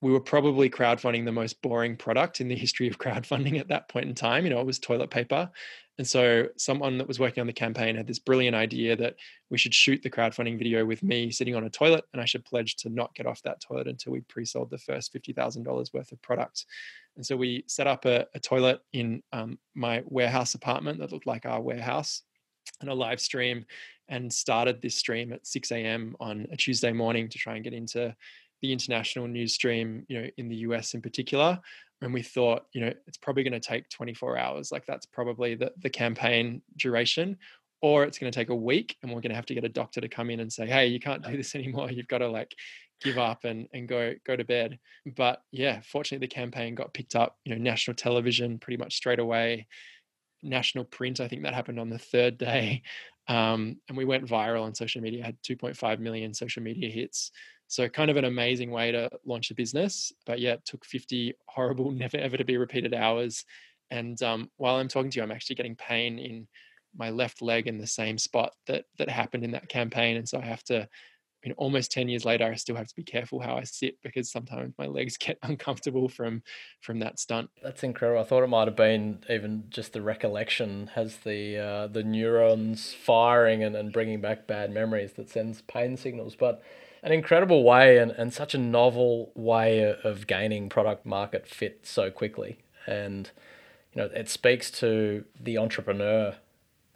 we 0.00 0.12
were 0.12 0.20
probably 0.20 0.70
crowdfunding 0.70 1.24
the 1.24 1.32
most 1.32 1.60
boring 1.60 1.96
product 1.96 2.40
in 2.40 2.46
the 2.46 2.54
history 2.54 2.86
of 2.86 2.98
crowdfunding 2.98 3.58
at 3.58 3.68
that 3.68 3.88
point 3.88 4.06
in 4.06 4.14
time. 4.14 4.44
You 4.44 4.50
know, 4.50 4.60
it 4.60 4.66
was 4.66 4.78
toilet 4.78 5.10
paper. 5.10 5.50
And 5.98 6.06
so 6.06 6.46
someone 6.56 6.96
that 6.98 7.08
was 7.08 7.18
working 7.18 7.40
on 7.40 7.48
the 7.48 7.52
campaign 7.52 7.96
had 7.96 8.06
this 8.06 8.20
brilliant 8.20 8.54
idea 8.54 8.94
that 8.96 9.16
we 9.50 9.58
should 9.58 9.74
shoot 9.74 10.00
the 10.00 10.10
crowdfunding 10.10 10.56
video 10.56 10.86
with 10.86 11.02
me 11.02 11.32
sitting 11.32 11.56
on 11.56 11.64
a 11.64 11.70
toilet 11.70 12.04
and 12.12 12.22
I 12.22 12.24
should 12.24 12.44
pledge 12.44 12.76
to 12.76 12.88
not 12.88 13.14
get 13.16 13.26
off 13.26 13.42
that 13.42 13.60
toilet 13.60 13.88
until 13.88 14.12
we 14.12 14.20
pre-sold 14.20 14.70
the 14.70 14.78
first 14.78 15.12
$50,000 15.12 15.92
worth 15.92 16.12
of 16.12 16.22
product. 16.22 16.66
And 17.16 17.26
so 17.26 17.36
we 17.36 17.64
set 17.66 17.88
up 17.88 18.04
a, 18.04 18.26
a 18.32 18.38
toilet 18.38 18.80
in 18.92 19.24
um, 19.32 19.58
my 19.74 20.04
warehouse 20.06 20.54
apartment 20.54 21.00
that 21.00 21.10
looked 21.10 21.26
like 21.26 21.46
our 21.46 21.60
warehouse 21.60 22.22
and 22.80 22.88
a 22.88 22.94
live 22.94 23.20
stream 23.20 23.64
and 24.08 24.32
started 24.32 24.80
this 24.80 24.94
stream 24.94 25.32
at 25.32 25.46
6 25.48 25.72
a.m. 25.72 26.14
on 26.20 26.46
a 26.52 26.56
Tuesday 26.56 26.92
morning 26.92 27.28
to 27.28 27.38
try 27.38 27.56
and 27.56 27.64
get 27.64 27.74
into 27.74 28.14
the 28.62 28.72
international 28.72 29.26
news 29.26 29.54
stream, 29.54 30.04
you 30.08 30.20
know, 30.20 30.28
in 30.36 30.48
the 30.48 30.56
US 30.56 30.94
in 30.94 31.02
particular 31.02 31.60
and 32.02 32.12
we 32.12 32.22
thought 32.22 32.66
you 32.72 32.80
know 32.80 32.92
it's 33.06 33.18
probably 33.18 33.42
going 33.42 33.52
to 33.52 33.60
take 33.60 33.88
24 33.88 34.38
hours 34.38 34.70
like 34.72 34.86
that's 34.86 35.06
probably 35.06 35.54
the, 35.54 35.72
the 35.82 35.90
campaign 35.90 36.62
duration 36.76 37.36
or 37.80 38.04
it's 38.04 38.18
going 38.18 38.30
to 38.30 38.36
take 38.36 38.50
a 38.50 38.56
week 38.56 38.96
and 39.02 39.10
we're 39.10 39.20
going 39.20 39.30
to 39.30 39.36
have 39.36 39.46
to 39.46 39.54
get 39.54 39.64
a 39.64 39.68
doctor 39.68 40.00
to 40.00 40.08
come 40.08 40.30
in 40.30 40.40
and 40.40 40.52
say 40.52 40.66
hey 40.66 40.86
you 40.86 41.00
can't 41.00 41.24
do 41.24 41.36
this 41.36 41.54
anymore 41.54 41.90
you've 41.90 42.08
got 42.08 42.18
to 42.18 42.28
like 42.28 42.54
give 43.02 43.18
up 43.18 43.44
and 43.44 43.68
and 43.72 43.88
go 43.88 44.12
go 44.26 44.34
to 44.34 44.44
bed. 44.44 44.78
But 45.16 45.42
yeah 45.52 45.80
fortunately 45.80 46.26
the 46.26 46.34
campaign 46.34 46.74
got 46.74 46.94
picked 46.94 47.14
up 47.14 47.36
you 47.44 47.54
know 47.54 47.62
national 47.62 47.94
television 47.94 48.58
pretty 48.58 48.76
much 48.76 48.94
straight 48.94 49.20
away 49.20 49.66
national 50.42 50.84
print 50.84 51.18
i 51.18 51.26
think 51.26 51.42
that 51.42 51.52
happened 51.52 51.80
on 51.80 51.90
the 51.90 51.98
third 51.98 52.38
day 52.38 52.82
um, 53.26 53.76
and 53.88 53.98
we 53.98 54.06
went 54.06 54.24
viral 54.24 54.62
on 54.62 54.74
social 54.74 55.02
media 55.02 55.24
had 55.24 55.36
2.5 55.42 55.98
million 55.98 56.32
social 56.32 56.62
media 56.62 56.88
hits 56.88 57.32
so 57.68 57.86
kind 57.88 58.10
of 58.10 58.16
an 58.16 58.24
amazing 58.24 58.70
way 58.70 58.90
to 58.90 59.10
launch 59.24 59.50
a 59.50 59.54
business. 59.54 60.10
But 60.26 60.40
yeah, 60.40 60.54
it 60.54 60.64
took 60.64 60.84
50 60.84 61.34
horrible, 61.48 61.92
never 61.92 62.16
ever 62.16 62.36
to 62.36 62.44
be 62.44 62.56
repeated 62.56 62.94
hours. 62.94 63.44
And 63.90 64.20
um, 64.22 64.50
while 64.56 64.76
I'm 64.76 64.88
talking 64.88 65.10
to 65.10 65.16
you, 65.16 65.22
I'm 65.22 65.30
actually 65.30 65.56
getting 65.56 65.76
pain 65.76 66.18
in 66.18 66.48
my 66.96 67.10
left 67.10 67.42
leg 67.42 67.66
in 67.66 67.78
the 67.78 67.86
same 67.86 68.18
spot 68.18 68.52
that 68.66 68.84
that 68.98 69.10
happened 69.10 69.44
in 69.44 69.52
that 69.52 69.68
campaign. 69.68 70.16
And 70.16 70.28
so 70.28 70.38
I 70.38 70.46
have 70.46 70.64
to, 70.64 70.88
you 71.44 71.50
know, 71.50 71.54
almost 71.58 71.92
10 71.92 72.08
years 72.08 72.24
later, 72.24 72.44
I 72.44 72.54
still 72.54 72.76
have 72.76 72.88
to 72.88 72.94
be 72.94 73.04
careful 73.04 73.38
how 73.38 73.56
I 73.56 73.64
sit 73.64 73.96
because 74.02 74.32
sometimes 74.32 74.74
my 74.78 74.86
legs 74.86 75.16
get 75.20 75.38
uncomfortable 75.42 76.08
from 76.08 76.42
from 76.80 77.00
that 77.00 77.18
stunt. 77.18 77.50
That's 77.62 77.82
incredible. 77.82 78.22
I 78.22 78.24
thought 78.24 78.42
it 78.42 78.48
might 78.48 78.68
have 78.68 78.76
been 78.76 79.24
even 79.28 79.64
just 79.68 79.92
the 79.92 80.02
recollection 80.02 80.90
has 80.94 81.18
the 81.18 81.58
uh, 81.58 81.86
the 81.86 82.02
neurons 82.02 82.94
firing 82.94 83.62
and, 83.62 83.76
and 83.76 83.92
bringing 83.92 84.22
back 84.22 84.46
bad 84.46 84.72
memories 84.72 85.12
that 85.14 85.28
sends 85.28 85.60
pain 85.62 85.98
signals. 85.98 86.34
But 86.34 86.62
an 87.02 87.12
incredible 87.12 87.64
way 87.64 87.98
and, 87.98 88.10
and 88.12 88.32
such 88.32 88.54
a 88.54 88.58
novel 88.58 89.32
way 89.34 89.94
of 90.04 90.26
gaining 90.26 90.68
product 90.68 91.06
market 91.06 91.46
fit 91.46 91.80
so 91.84 92.10
quickly. 92.10 92.58
And, 92.86 93.30
you 93.92 94.02
know, 94.02 94.10
it 94.14 94.28
speaks 94.28 94.70
to 94.72 95.24
the 95.38 95.58
entrepreneur 95.58 96.36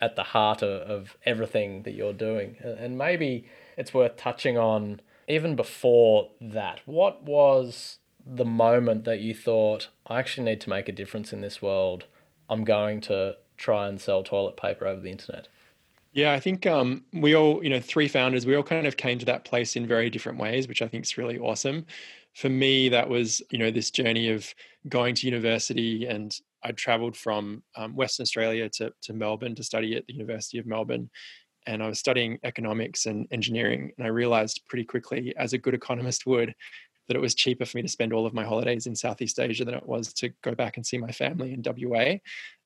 at 0.00 0.16
the 0.16 0.24
heart 0.24 0.62
of, 0.62 0.82
of 0.82 1.16
everything 1.24 1.82
that 1.84 1.92
you're 1.92 2.12
doing. 2.12 2.56
And 2.60 2.98
maybe 2.98 3.46
it's 3.76 3.94
worth 3.94 4.16
touching 4.16 4.58
on 4.58 5.00
even 5.28 5.54
before 5.54 6.30
that. 6.40 6.80
What 6.86 7.22
was 7.22 7.98
the 8.24 8.44
moment 8.44 9.04
that 9.04 9.20
you 9.20 9.34
thought, 9.34 9.88
I 10.06 10.18
actually 10.18 10.44
need 10.44 10.60
to 10.62 10.70
make 10.70 10.88
a 10.88 10.92
difference 10.92 11.32
in 11.32 11.40
this 11.40 11.62
world? 11.62 12.04
I'm 12.50 12.64
going 12.64 13.00
to 13.02 13.36
try 13.56 13.86
and 13.86 14.00
sell 14.00 14.22
toilet 14.22 14.56
paper 14.56 14.86
over 14.86 15.00
the 15.00 15.10
internet? 15.10 15.48
Yeah, 16.12 16.32
I 16.32 16.40
think 16.40 16.66
um, 16.66 17.04
we 17.14 17.34
all, 17.34 17.64
you 17.64 17.70
know, 17.70 17.80
three 17.80 18.06
founders, 18.08 18.44
we 18.44 18.54
all 18.54 18.62
kind 18.62 18.86
of 18.86 18.96
came 18.98 19.18
to 19.18 19.24
that 19.26 19.44
place 19.44 19.76
in 19.76 19.86
very 19.86 20.10
different 20.10 20.38
ways, 20.38 20.68
which 20.68 20.82
I 20.82 20.88
think 20.88 21.04
is 21.04 21.16
really 21.16 21.38
awesome. 21.38 21.86
For 22.34 22.50
me, 22.50 22.90
that 22.90 23.08
was, 23.08 23.40
you 23.50 23.58
know, 23.58 23.70
this 23.70 23.90
journey 23.90 24.28
of 24.28 24.54
going 24.88 25.14
to 25.16 25.26
university 25.26 26.06
and 26.06 26.34
I 26.62 26.72
traveled 26.72 27.16
from 27.16 27.62
um, 27.76 27.96
Western 27.96 28.24
Australia 28.24 28.68
to, 28.70 28.92
to 29.02 29.12
Melbourne 29.12 29.54
to 29.56 29.64
study 29.64 29.96
at 29.96 30.06
the 30.06 30.12
University 30.12 30.58
of 30.58 30.66
Melbourne. 30.66 31.10
And 31.66 31.82
I 31.82 31.88
was 31.88 31.98
studying 31.98 32.38
economics 32.44 33.06
and 33.06 33.26
engineering. 33.30 33.92
And 33.96 34.06
I 34.06 34.10
realized 34.10 34.62
pretty 34.68 34.84
quickly, 34.84 35.34
as 35.36 35.52
a 35.54 35.58
good 35.58 35.74
economist 35.74 36.26
would, 36.26 36.54
that 37.08 37.16
it 37.16 37.20
was 37.20 37.34
cheaper 37.34 37.64
for 37.64 37.78
me 37.78 37.82
to 37.82 37.88
spend 37.88 38.12
all 38.12 38.26
of 38.26 38.34
my 38.34 38.44
holidays 38.44 38.86
in 38.86 38.94
Southeast 38.94 39.40
Asia 39.40 39.64
than 39.64 39.74
it 39.74 39.86
was 39.86 40.12
to 40.14 40.30
go 40.42 40.54
back 40.54 40.76
and 40.76 40.86
see 40.86 40.98
my 40.98 41.10
family 41.10 41.52
in 41.52 41.62
WA. 41.64 42.16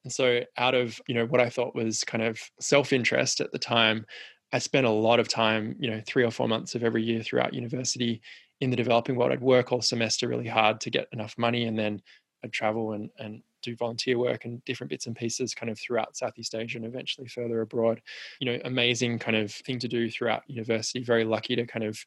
And 0.06 0.12
so 0.12 0.42
out 0.56 0.76
of, 0.76 1.00
you 1.08 1.16
know, 1.16 1.26
what 1.26 1.40
I 1.40 1.50
thought 1.50 1.74
was 1.74 2.04
kind 2.04 2.22
of 2.22 2.38
self-interest 2.60 3.40
at 3.40 3.50
the 3.50 3.58
time, 3.58 4.06
I 4.52 4.60
spent 4.60 4.86
a 4.86 4.90
lot 4.90 5.18
of 5.18 5.26
time, 5.26 5.74
you 5.80 5.90
know, 5.90 6.00
3 6.06 6.22
or 6.22 6.30
4 6.30 6.46
months 6.46 6.76
of 6.76 6.84
every 6.84 7.02
year 7.02 7.24
throughout 7.24 7.52
university 7.52 8.22
in 8.60 8.70
the 8.70 8.76
developing 8.76 9.16
world. 9.16 9.32
I'd 9.32 9.40
work 9.40 9.72
all 9.72 9.82
semester 9.82 10.28
really 10.28 10.46
hard 10.46 10.80
to 10.82 10.90
get 10.90 11.08
enough 11.10 11.34
money 11.36 11.64
and 11.64 11.76
then 11.76 12.00
I'd 12.44 12.52
travel 12.52 12.92
and 12.92 13.10
and 13.18 13.42
do 13.62 13.74
volunteer 13.74 14.16
work 14.16 14.44
and 14.44 14.64
different 14.64 14.90
bits 14.90 15.06
and 15.06 15.16
pieces 15.16 15.52
kind 15.52 15.70
of 15.70 15.78
throughout 15.78 16.16
Southeast 16.16 16.54
Asia 16.54 16.78
and 16.78 16.86
eventually 16.86 17.26
further 17.26 17.62
abroad. 17.62 18.00
You 18.38 18.52
know, 18.52 18.60
amazing 18.64 19.18
kind 19.18 19.36
of 19.36 19.50
thing 19.50 19.80
to 19.80 19.88
do 19.88 20.08
throughout 20.08 20.48
university. 20.48 21.02
Very 21.02 21.24
lucky 21.24 21.56
to 21.56 21.66
kind 21.66 21.84
of 21.84 21.98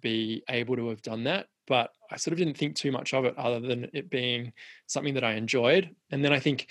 be 0.00 0.44
able 0.48 0.76
to 0.76 0.88
have 0.88 1.02
done 1.02 1.24
that. 1.24 1.48
But 1.66 1.90
I 2.12 2.16
sort 2.16 2.32
of 2.32 2.38
didn't 2.38 2.56
think 2.56 2.76
too 2.76 2.92
much 2.92 3.12
of 3.12 3.24
it 3.24 3.36
other 3.36 3.58
than 3.58 3.90
it 3.92 4.08
being 4.08 4.52
something 4.86 5.14
that 5.14 5.24
I 5.24 5.32
enjoyed. 5.32 5.90
And 6.12 6.24
then 6.24 6.32
I 6.32 6.38
think 6.38 6.68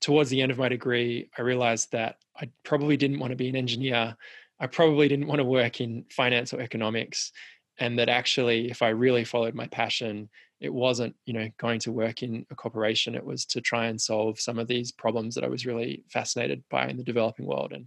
towards 0.00 0.30
the 0.30 0.40
end 0.40 0.50
of 0.50 0.58
my 0.58 0.68
degree, 0.68 1.30
I 1.36 1.42
realized 1.42 1.92
that 1.92 2.16
I 2.40 2.50
probably 2.64 2.96
didn't 2.96 3.18
want 3.18 3.30
to 3.30 3.36
be 3.36 3.48
an 3.48 3.56
engineer. 3.56 4.16
I 4.58 4.66
probably 4.66 5.08
didn't 5.08 5.26
want 5.26 5.38
to 5.38 5.44
work 5.44 5.80
in 5.80 6.04
finance 6.10 6.52
or 6.52 6.60
economics. 6.60 7.32
And 7.78 7.98
that 7.98 8.08
actually, 8.08 8.70
if 8.70 8.82
I 8.82 8.88
really 8.90 9.24
followed 9.24 9.54
my 9.54 9.66
passion, 9.66 10.28
it 10.60 10.72
wasn't 10.72 11.14
you 11.24 11.32
know 11.32 11.48
going 11.58 11.80
to 11.80 11.92
work 11.92 12.22
in 12.22 12.46
a 12.50 12.54
corporation 12.54 13.14
it 13.14 13.24
was 13.24 13.44
to 13.46 13.60
try 13.60 13.86
and 13.86 14.00
solve 14.00 14.38
some 14.38 14.58
of 14.58 14.68
these 14.68 14.92
problems 14.92 15.34
that 15.34 15.44
i 15.44 15.48
was 15.48 15.66
really 15.66 16.04
fascinated 16.08 16.62
by 16.70 16.86
in 16.86 16.96
the 16.96 17.04
developing 17.04 17.46
world 17.46 17.72
and 17.72 17.86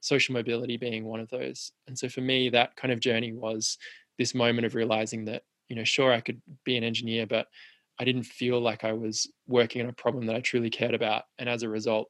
social 0.00 0.32
mobility 0.32 0.76
being 0.76 1.04
one 1.04 1.20
of 1.20 1.28
those 1.30 1.72
and 1.86 1.98
so 1.98 2.08
for 2.08 2.20
me 2.20 2.48
that 2.48 2.74
kind 2.76 2.92
of 2.92 3.00
journey 3.00 3.32
was 3.32 3.78
this 4.18 4.34
moment 4.34 4.66
of 4.66 4.74
realizing 4.74 5.24
that 5.24 5.42
you 5.68 5.76
know 5.76 5.84
sure 5.84 6.12
i 6.12 6.20
could 6.20 6.40
be 6.64 6.76
an 6.76 6.84
engineer 6.84 7.26
but 7.26 7.46
i 7.98 8.04
didn't 8.04 8.24
feel 8.24 8.60
like 8.60 8.84
i 8.84 8.92
was 8.92 9.30
working 9.46 9.82
on 9.82 9.88
a 9.88 9.92
problem 9.92 10.26
that 10.26 10.36
i 10.36 10.40
truly 10.40 10.70
cared 10.70 10.94
about 10.94 11.24
and 11.38 11.48
as 11.48 11.62
a 11.62 11.68
result 11.68 12.08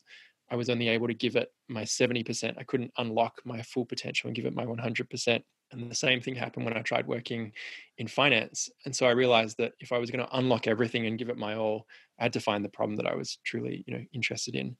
i 0.51 0.57
was 0.57 0.71
only 0.71 0.89
able 0.89 1.07
to 1.07 1.15
give 1.15 1.37
it 1.37 1.49
my 1.69 1.83
70% 1.83 2.55
i 2.59 2.65
couldn't 2.65 2.93
unlock 2.99 3.41
my 3.45 3.63
full 3.63 3.85
potential 3.85 4.29
and 4.29 4.37
give 4.37 4.47
it 4.47 4.55
my 4.55 4.65
100% 4.65 5.43
And 5.73 5.91
the 5.91 5.95
same 5.95 6.21
thing 6.21 6.35
happened 6.37 6.65
when 6.65 6.77
I 6.77 6.83
tried 6.83 7.07
working 7.07 7.53
in 7.99 8.07
finance. 8.07 8.69
And 8.85 8.95
so 8.95 9.07
I 9.07 9.11
realized 9.11 9.57
that 9.59 9.73
if 9.81 9.93
I 9.93 9.99
was 9.99 10.11
going 10.11 10.25
to 10.25 10.37
unlock 10.37 10.67
everything 10.67 11.07
and 11.07 11.19
give 11.19 11.31
it 11.31 11.37
my 11.37 11.57
all, 11.57 11.87
I 12.19 12.25
had 12.25 12.33
to 12.35 12.41
find 12.41 12.65
the 12.65 12.69
problem 12.69 12.97
that 12.97 13.07
I 13.07 13.15
was 13.15 13.39
truly, 13.45 13.85
you 13.87 13.95
know, 13.95 14.05
interested 14.13 14.55
in. 14.55 14.77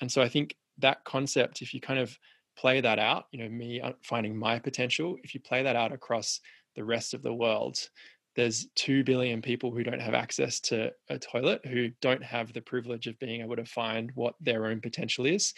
And 0.00 0.10
so 0.10 0.20
I 0.20 0.28
think 0.28 0.56
that 0.78 1.04
concept, 1.04 1.62
if 1.62 1.72
you 1.72 1.80
kind 1.80 1.98
of 1.98 2.18
play 2.58 2.80
that 2.80 2.98
out, 2.98 3.24
you 3.32 3.38
know, 3.38 3.48
me 3.48 3.80
uh, 3.80 3.92
finding 4.02 4.36
my 4.36 4.58
potential, 4.58 5.16
if 5.22 5.34
you 5.34 5.40
play 5.40 5.62
that 5.62 5.76
out 5.76 5.92
across 5.92 6.40
the 6.74 6.84
rest 6.84 7.14
of 7.14 7.22
the 7.22 7.32
world, 7.32 7.78
there's 8.36 8.68
2 8.76 9.02
billion 9.02 9.40
people 9.40 9.70
who 9.70 9.82
don't 9.82 10.00
have 10.00 10.14
access 10.14 10.60
to 10.60 10.92
a 11.08 11.18
toilet, 11.18 11.64
who 11.64 11.90
don't 12.02 12.22
have 12.22 12.52
the 12.52 12.60
privilege 12.60 13.06
of 13.06 13.18
being 13.18 13.40
able 13.40 13.56
to 13.56 13.64
find 13.64 14.12
what 14.14 14.34
their 14.40 14.66
own 14.66 14.80
potential 14.80 15.24
is. 15.26 15.54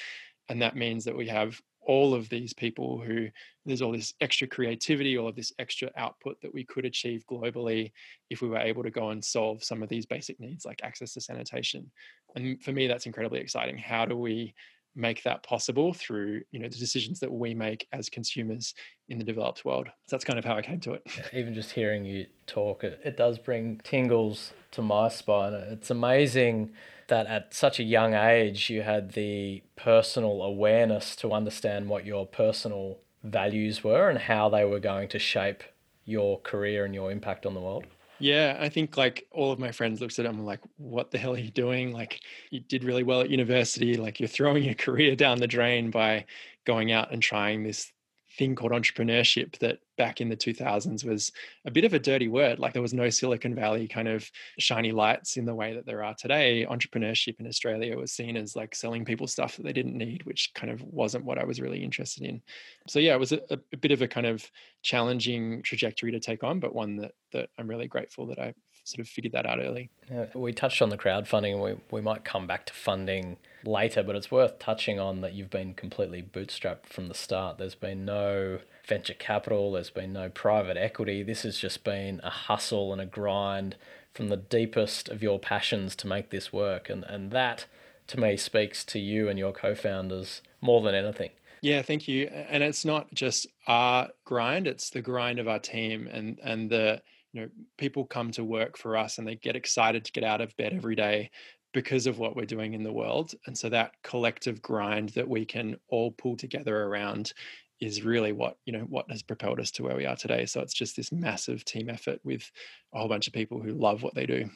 And 0.48 0.62
that 0.62 0.76
means 0.76 1.04
that 1.04 1.16
we 1.16 1.26
have 1.28 1.60
all 1.82 2.14
of 2.14 2.28
these 2.28 2.52
people 2.52 3.00
who 3.00 3.28
there's 3.64 3.82
all 3.82 3.92
this 3.92 4.14
extra 4.20 4.46
creativity, 4.46 5.18
all 5.18 5.28
of 5.28 5.34
this 5.34 5.52
extra 5.58 5.90
output 5.96 6.40
that 6.40 6.52
we 6.54 6.64
could 6.64 6.84
achieve 6.84 7.24
globally 7.30 7.92
if 8.30 8.42
we 8.42 8.48
were 8.48 8.58
able 8.58 8.82
to 8.82 8.90
go 8.90 9.10
and 9.10 9.24
solve 9.24 9.64
some 9.64 9.82
of 9.82 9.88
these 9.88 10.06
basic 10.06 10.38
needs 10.38 10.64
like 10.64 10.80
access 10.84 11.12
to 11.14 11.20
sanitation. 11.20 11.90
And 12.36 12.62
for 12.62 12.72
me, 12.72 12.86
that's 12.86 13.06
incredibly 13.06 13.40
exciting. 13.40 13.76
How 13.76 14.04
do 14.06 14.16
we 14.16 14.54
make 14.94 15.22
that 15.22 15.42
possible 15.42 15.92
through 15.92 16.42
you 16.50 16.58
know 16.58 16.68
the 16.68 16.76
decisions 16.76 17.20
that 17.20 17.32
we 17.32 17.54
make 17.54 17.86
as 17.92 18.08
consumers 18.08 18.74
in 19.08 19.18
the 19.18 19.24
developed 19.24 19.64
world. 19.64 19.86
So 20.06 20.16
that's 20.16 20.24
kind 20.24 20.38
of 20.38 20.44
how 20.44 20.56
i 20.56 20.62
came 20.62 20.80
to 20.80 20.92
it. 20.94 21.02
Even 21.32 21.54
just 21.54 21.72
hearing 21.72 22.04
you 22.04 22.26
talk 22.46 22.84
it, 22.84 23.00
it 23.04 23.16
does 23.16 23.38
bring 23.38 23.80
tingles 23.84 24.52
to 24.72 24.82
my 24.82 25.08
spine. 25.08 25.52
It's 25.52 25.90
amazing 25.90 26.72
that 27.08 27.26
at 27.26 27.54
such 27.54 27.80
a 27.80 27.84
young 27.84 28.14
age 28.14 28.68
you 28.68 28.82
had 28.82 29.12
the 29.12 29.62
personal 29.76 30.42
awareness 30.42 31.16
to 31.16 31.32
understand 31.32 31.88
what 31.88 32.04
your 32.04 32.26
personal 32.26 32.98
values 33.24 33.82
were 33.82 34.10
and 34.10 34.18
how 34.18 34.48
they 34.48 34.64
were 34.64 34.80
going 34.80 35.08
to 35.08 35.18
shape 35.18 35.62
your 36.04 36.40
career 36.40 36.84
and 36.84 36.94
your 36.94 37.10
impact 37.10 37.44
on 37.44 37.54
the 37.54 37.60
world 37.60 37.84
yeah, 38.18 38.56
I 38.60 38.68
think 38.68 38.96
like 38.96 39.26
all 39.30 39.52
of 39.52 39.58
my 39.58 39.72
friends 39.72 40.00
looked 40.00 40.18
at 40.18 40.26
him 40.26 40.44
like, 40.44 40.60
what 40.76 41.10
the 41.10 41.18
hell 41.18 41.34
are 41.34 41.38
you 41.38 41.50
doing? 41.50 41.92
Like 41.92 42.20
you 42.50 42.60
did 42.60 42.84
really 42.84 43.02
well 43.02 43.20
at 43.20 43.30
university, 43.30 43.96
like 43.96 44.20
you're 44.20 44.28
throwing 44.28 44.64
your 44.64 44.74
career 44.86 45.16
down 45.16 45.38
the 45.38 45.46
drain 45.46 45.90
by 45.90 46.24
going 46.64 46.92
out 46.92 47.12
and 47.12 47.22
trying 47.22 47.62
this 47.62 47.92
thing 48.38 48.54
called 48.54 48.72
entrepreneurship 48.72 49.58
that 49.58 49.80
back 49.96 50.20
in 50.20 50.28
the 50.28 50.36
2000s 50.36 51.04
was 51.04 51.32
a 51.66 51.70
bit 51.70 51.84
of 51.84 51.92
a 51.92 51.98
dirty 51.98 52.28
word. 52.28 52.60
Like 52.60 52.72
there 52.72 52.80
was 52.80 52.94
no 52.94 53.10
Silicon 53.10 53.54
Valley 53.54 53.88
kind 53.88 54.06
of 54.06 54.30
shiny 54.58 54.92
lights 54.92 55.36
in 55.36 55.44
the 55.44 55.54
way 55.54 55.74
that 55.74 55.84
there 55.84 56.04
are 56.04 56.14
today. 56.14 56.64
Entrepreneurship 56.70 57.40
in 57.40 57.48
Australia 57.48 57.98
was 57.98 58.12
seen 58.12 58.36
as 58.36 58.54
like 58.54 58.74
selling 58.74 59.04
people 59.04 59.26
stuff 59.26 59.56
that 59.56 59.64
they 59.64 59.72
didn't 59.72 59.98
need, 59.98 60.24
which 60.24 60.52
kind 60.54 60.72
of 60.72 60.80
wasn't 60.82 61.24
what 61.24 61.38
I 61.38 61.44
was 61.44 61.60
really 61.60 61.82
interested 61.82 62.22
in. 62.22 62.40
So 62.86 63.00
yeah, 63.00 63.14
it 63.14 63.20
was 63.20 63.32
a, 63.32 63.40
a 63.50 63.76
bit 63.76 63.90
of 63.90 64.00
a 64.00 64.08
kind 64.08 64.26
of 64.26 64.48
challenging 64.82 65.62
trajectory 65.62 66.12
to 66.12 66.20
take 66.20 66.44
on, 66.44 66.60
but 66.60 66.74
one 66.74 66.96
that 66.96 67.12
that 67.32 67.50
I'm 67.58 67.68
really 67.68 67.88
grateful 67.88 68.26
that 68.28 68.38
I 68.38 68.54
sort 68.84 69.00
of 69.00 69.08
figured 69.08 69.32
that 69.32 69.46
out 69.46 69.58
early. 69.58 69.90
Yeah, 70.10 70.26
we 70.34 70.52
touched 70.52 70.80
on 70.80 70.88
the 70.88 70.96
crowdfunding 70.96 71.62
we, 71.62 71.74
we 71.90 72.00
might 72.00 72.24
come 72.24 72.46
back 72.46 72.66
to 72.66 72.72
funding 72.72 73.36
later, 73.64 74.02
but 74.02 74.16
it's 74.16 74.30
worth 74.30 74.58
touching 74.58 74.98
on 74.98 75.20
that 75.20 75.34
you've 75.34 75.50
been 75.50 75.74
completely 75.74 76.22
bootstrapped 76.22 76.86
from 76.86 77.08
the 77.08 77.14
start. 77.14 77.58
There's 77.58 77.74
been 77.74 78.04
no 78.04 78.60
venture 78.86 79.14
capital, 79.14 79.72
there's 79.72 79.90
been 79.90 80.12
no 80.12 80.28
private 80.28 80.76
equity. 80.76 81.22
This 81.22 81.42
has 81.42 81.58
just 81.58 81.84
been 81.84 82.20
a 82.22 82.30
hustle 82.30 82.92
and 82.92 83.00
a 83.00 83.06
grind 83.06 83.76
from 84.14 84.28
the 84.28 84.36
deepest 84.36 85.08
of 85.08 85.22
your 85.22 85.38
passions 85.38 85.94
to 85.96 86.06
make 86.06 86.30
this 86.30 86.52
work. 86.52 86.88
And, 86.88 87.04
and 87.04 87.30
that, 87.32 87.66
to 88.08 88.20
me, 88.20 88.36
speaks 88.36 88.84
to 88.86 88.98
you 88.98 89.28
and 89.28 89.38
your 89.38 89.52
co 89.52 89.74
founders 89.74 90.42
more 90.60 90.80
than 90.80 90.94
anything. 90.94 91.30
Yeah, 91.60 91.82
thank 91.82 92.08
you. 92.08 92.26
And 92.26 92.62
it's 92.62 92.84
not 92.84 93.12
just 93.12 93.46
our 93.66 94.08
grind, 94.24 94.66
it's 94.66 94.90
the 94.90 95.02
grind 95.02 95.38
of 95.38 95.48
our 95.48 95.58
team 95.58 96.08
and, 96.10 96.38
and 96.42 96.70
the, 96.70 97.02
you 97.32 97.42
know, 97.42 97.48
people 97.76 98.06
come 98.06 98.30
to 98.32 98.44
work 98.44 98.78
for 98.78 98.96
us 98.96 99.18
and 99.18 99.26
they 99.26 99.34
get 99.34 99.56
excited 99.56 100.04
to 100.04 100.12
get 100.12 100.24
out 100.24 100.40
of 100.40 100.56
bed 100.56 100.72
every 100.72 100.94
day 100.94 101.30
because 101.72 102.06
of 102.06 102.18
what 102.18 102.34
we're 102.34 102.46
doing 102.46 102.74
in 102.74 102.82
the 102.82 102.92
world. 102.92 103.34
And 103.46 103.56
so 103.56 103.68
that 103.68 103.92
collective 104.02 104.62
grind 104.62 105.10
that 105.10 105.28
we 105.28 105.44
can 105.44 105.76
all 105.88 106.12
pull 106.12 106.36
together 106.36 106.84
around 106.84 107.32
is 107.80 108.02
really 108.02 108.32
what 108.32 108.56
you 108.64 108.72
know 108.72 108.84
what 108.88 109.08
has 109.10 109.22
propelled 109.22 109.60
us 109.60 109.70
to 109.72 109.82
where 109.82 109.96
we 109.96 110.06
are 110.06 110.16
today. 110.16 110.46
So 110.46 110.60
it's 110.60 110.74
just 110.74 110.96
this 110.96 111.12
massive 111.12 111.64
team 111.64 111.88
effort 111.88 112.20
with 112.24 112.50
a 112.92 112.98
whole 112.98 113.08
bunch 113.08 113.26
of 113.26 113.32
people 113.32 113.60
who 113.60 113.72
love 113.72 114.02
what 114.02 114.14
they 114.14 114.26
do. 114.26 114.48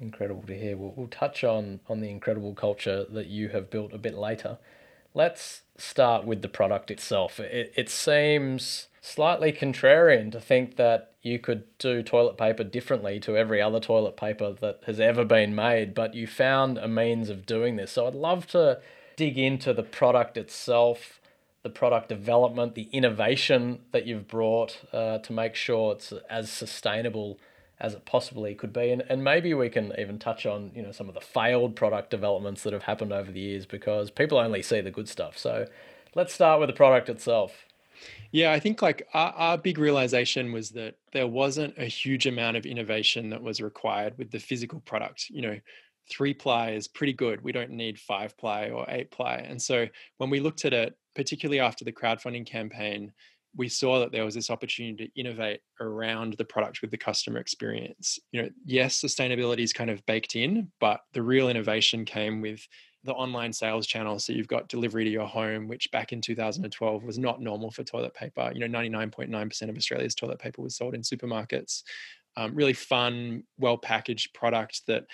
Incredible 0.00 0.42
to 0.44 0.58
hear. 0.58 0.76
We'll, 0.76 0.94
we'll 0.96 1.08
touch 1.08 1.44
on 1.44 1.80
on 1.88 2.00
the 2.00 2.10
incredible 2.10 2.54
culture 2.54 3.04
that 3.10 3.26
you 3.26 3.48
have 3.50 3.70
built 3.70 3.92
a 3.92 3.98
bit 3.98 4.14
later. 4.14 4.58
Let's 5.12 5.62
start 5.76 6.24
with 6.24 6.40
the 6.40 6.48
product 6.48 6.90
itself. 6.90 7.40
It, 7.40 7.72
it 7.76 7.90
seems 7.90 8.86
slightly 9.00 9.52
contrarian 9.52 10.30
to 10.32 10.40
think 10.40 10.76
that 10.76 11.14
you 11.22 11.38
could 11.38 11.64
do 11.78 12.02
toilet 12.02 12.36
paper 12.36 12.64
differently 12.64 13.20
to 13.20 13.36
every 13.36 13.60
other 13.60 13.80
toilet 13.80 14.16
paper 14.16 14.52
that 14.60 14.80
has 14.86 15.00
ever 15.00 15.24
been 15.24 15.54
made, 15.54 15.94
but 15.94 16.14
you 16.14 16.26
found 16.26 16.78
a 16.78 16.88
means 16.88 17.28
of 17.28 17.46
doing 17.46 17.76
this. 17.76 17.92
So 17.92 18.06
I'd 18.06 18.14
love 18.14 18.46
to 18.48 18.80
dig 19.16 19.38
into 19.38 19.74
the 19.74 19.82
product 19.82 20.36
itself, 20.36 21.20
the 21.62 21.70
product 21.70 22.08
development, 22.08 22.74
the 22.74 22.88
innovation 22.92 23.80
that 23.92 24.06
you've 24.06 24.28
brought 24.28 24.80
uh, 24.92 25.18
to 25.18 25.32
make 25.32 25.54
sure 25.54 25.92
it's 25.92 26.12
as 26.30 26.50
sustainable 26.50 27.38
as 27.78 27.94
it 27.94 28.04
possibly 28.04 28.54
could 28.54 28.72
be. 28.72 28.90
And, 28.90 29.02
and 29.08 29.24
maybe 29.24 29.52
we 29.54 29.70
can 29.70 29.92
even 29.98 30.18
touch 30.18 30.44
on, 30.46 30.70
you 30.74 30.82
know, 30.82 30.92
some 30.92 31.08
of 31.08 31.14
the 31.14 31.20
failed 31.20 31.76
product 31.76 32.10
developments 32.10 32.62
that 32.62 32.72
have 32.72 32.82
happened 32.84 33.12
over 33.12 33.32
the 33.32 33.40
years 33.40 33.66
because 33.66 34.10
people 34.10 34.38
only 34.38 34.62
see 34.62 34.80
the 34.80 34.90
good 34.90 35.08
stuff. 35.08 35.36
So 35.36 35.66
let's 36.14 36.32
start 36.32 36.60
with 36.60 36.68
the 36.68 36.74
product 36.74 37.08
itself. 37.08 37.64
Yeah, 38.32 38.52
I 38.52 38.60
think 38.60 38.82
like 38.82 39.06
our, 39.12 39.32
our, 39.32 39.58
big 39.58 39.78
realization 39.78 40.52
was 40.52 40.70
that 40.70 40.96
there 41.12 41.26
wasn't 41.26 41.74
a 41.78 41.84
huge 41.84 42.26
amount 42.26 42.56
of 42.56 42.66
innovation 42.66 43.30
that 43.30 43.42
was 43.42 43.60
required 43.60 44.16
with 44.18 44.30
the 44.30 44.38
physical 44.38 44.80
product. 44.80 45.26
You 45.30 45.42
know, 45.42 45.60
three 46.10 46.34
ply 46.34 46.70
is 46.70 46.88
pretty 46.88 47.12
good. 47.12 47.42
We 47.42 47.52
don't 47.52 47.70
need 47.70 47.98
five 47.98 48.36
ply 48.36 48.70
or 48.70 48.84
eight 48.88 49.10
ply. 49.10 49.36
And 49.36 49.60
so 49.60 49.86
when 50.18 50.30
we 50.30 50.40
looked 50.40 50.64
at 50.64 50.72
it, 50.72 50.94
particularly 51.14 51.60
after 51.60 51.84
the 51.84 51.92
crowdfunding 51.92 52.46
campaign, 52.46 53.12
we 53.56 53.68
saw 53.68 53.98
that 53.98 54.12
there 54.12 54.24
was 54.24 54.34
this 54.34 54.50
opportunity 54.50 55.06
to 55.06 55.20
innovate 55.20 55.60
around 55.80 56.34
the 56.34 56.44
product 56.44 56.82
with 56.82 56.90
the 56.90 56.96
customer 56.96 57.40
experience. 57.40 58.18
You 58.30 58.42
know, 58.42 58.48
yes, 58.64 59.00
sustainability 59.00 59.60
is 59.60 59.72
kind 59.72 59.90
of 59.90 60.04
baked 60.06 60.36
in, 60.36 60.70
but 60.78 61.00
the 61.14 61.22
real 61.22 61.48
innovation 61.48 62.04
came 62.04 62.40
with 62.40 62.66
the 63.04 63.12
online 63.12 63.52
sales 63.52 63.86
channel. 63.86 64.18
So 64.18 64.32
you've 64.32 64.48
got 64.48 64.68
delivery 64.68 65.04
to 65.04 65.10
your 65.10 65.26
home, 65.26 65.68
which 65.68 65.90
back 65.90 66.12
in 66.12 66.20
2012 66.20 67.02
was 67.02 67.18
not 67.18 67.40
normal 67.40 67.70
for 67.70 67.82
toilet 67.82 68.14
paper. 68.14 68.50
You 68.54 68.66
know, 68.66 68.78
99.9% 68.78 69.68
of 69.68 69.76
Australia's 69.76 70.14
toilet 70.14 70.38
paper 70.38 70.60
was 70.62 70.76
sold 70.76 70.94
in 70.94 71.02
supermarkets. 71.02 71.82
Um, 72.36 72.54
really 72.54 72.74
fun, 72.74 73.44
well 73.58 73.78
packaged 73.78 74.34
product 74.34 74.82
that 74.86 75.04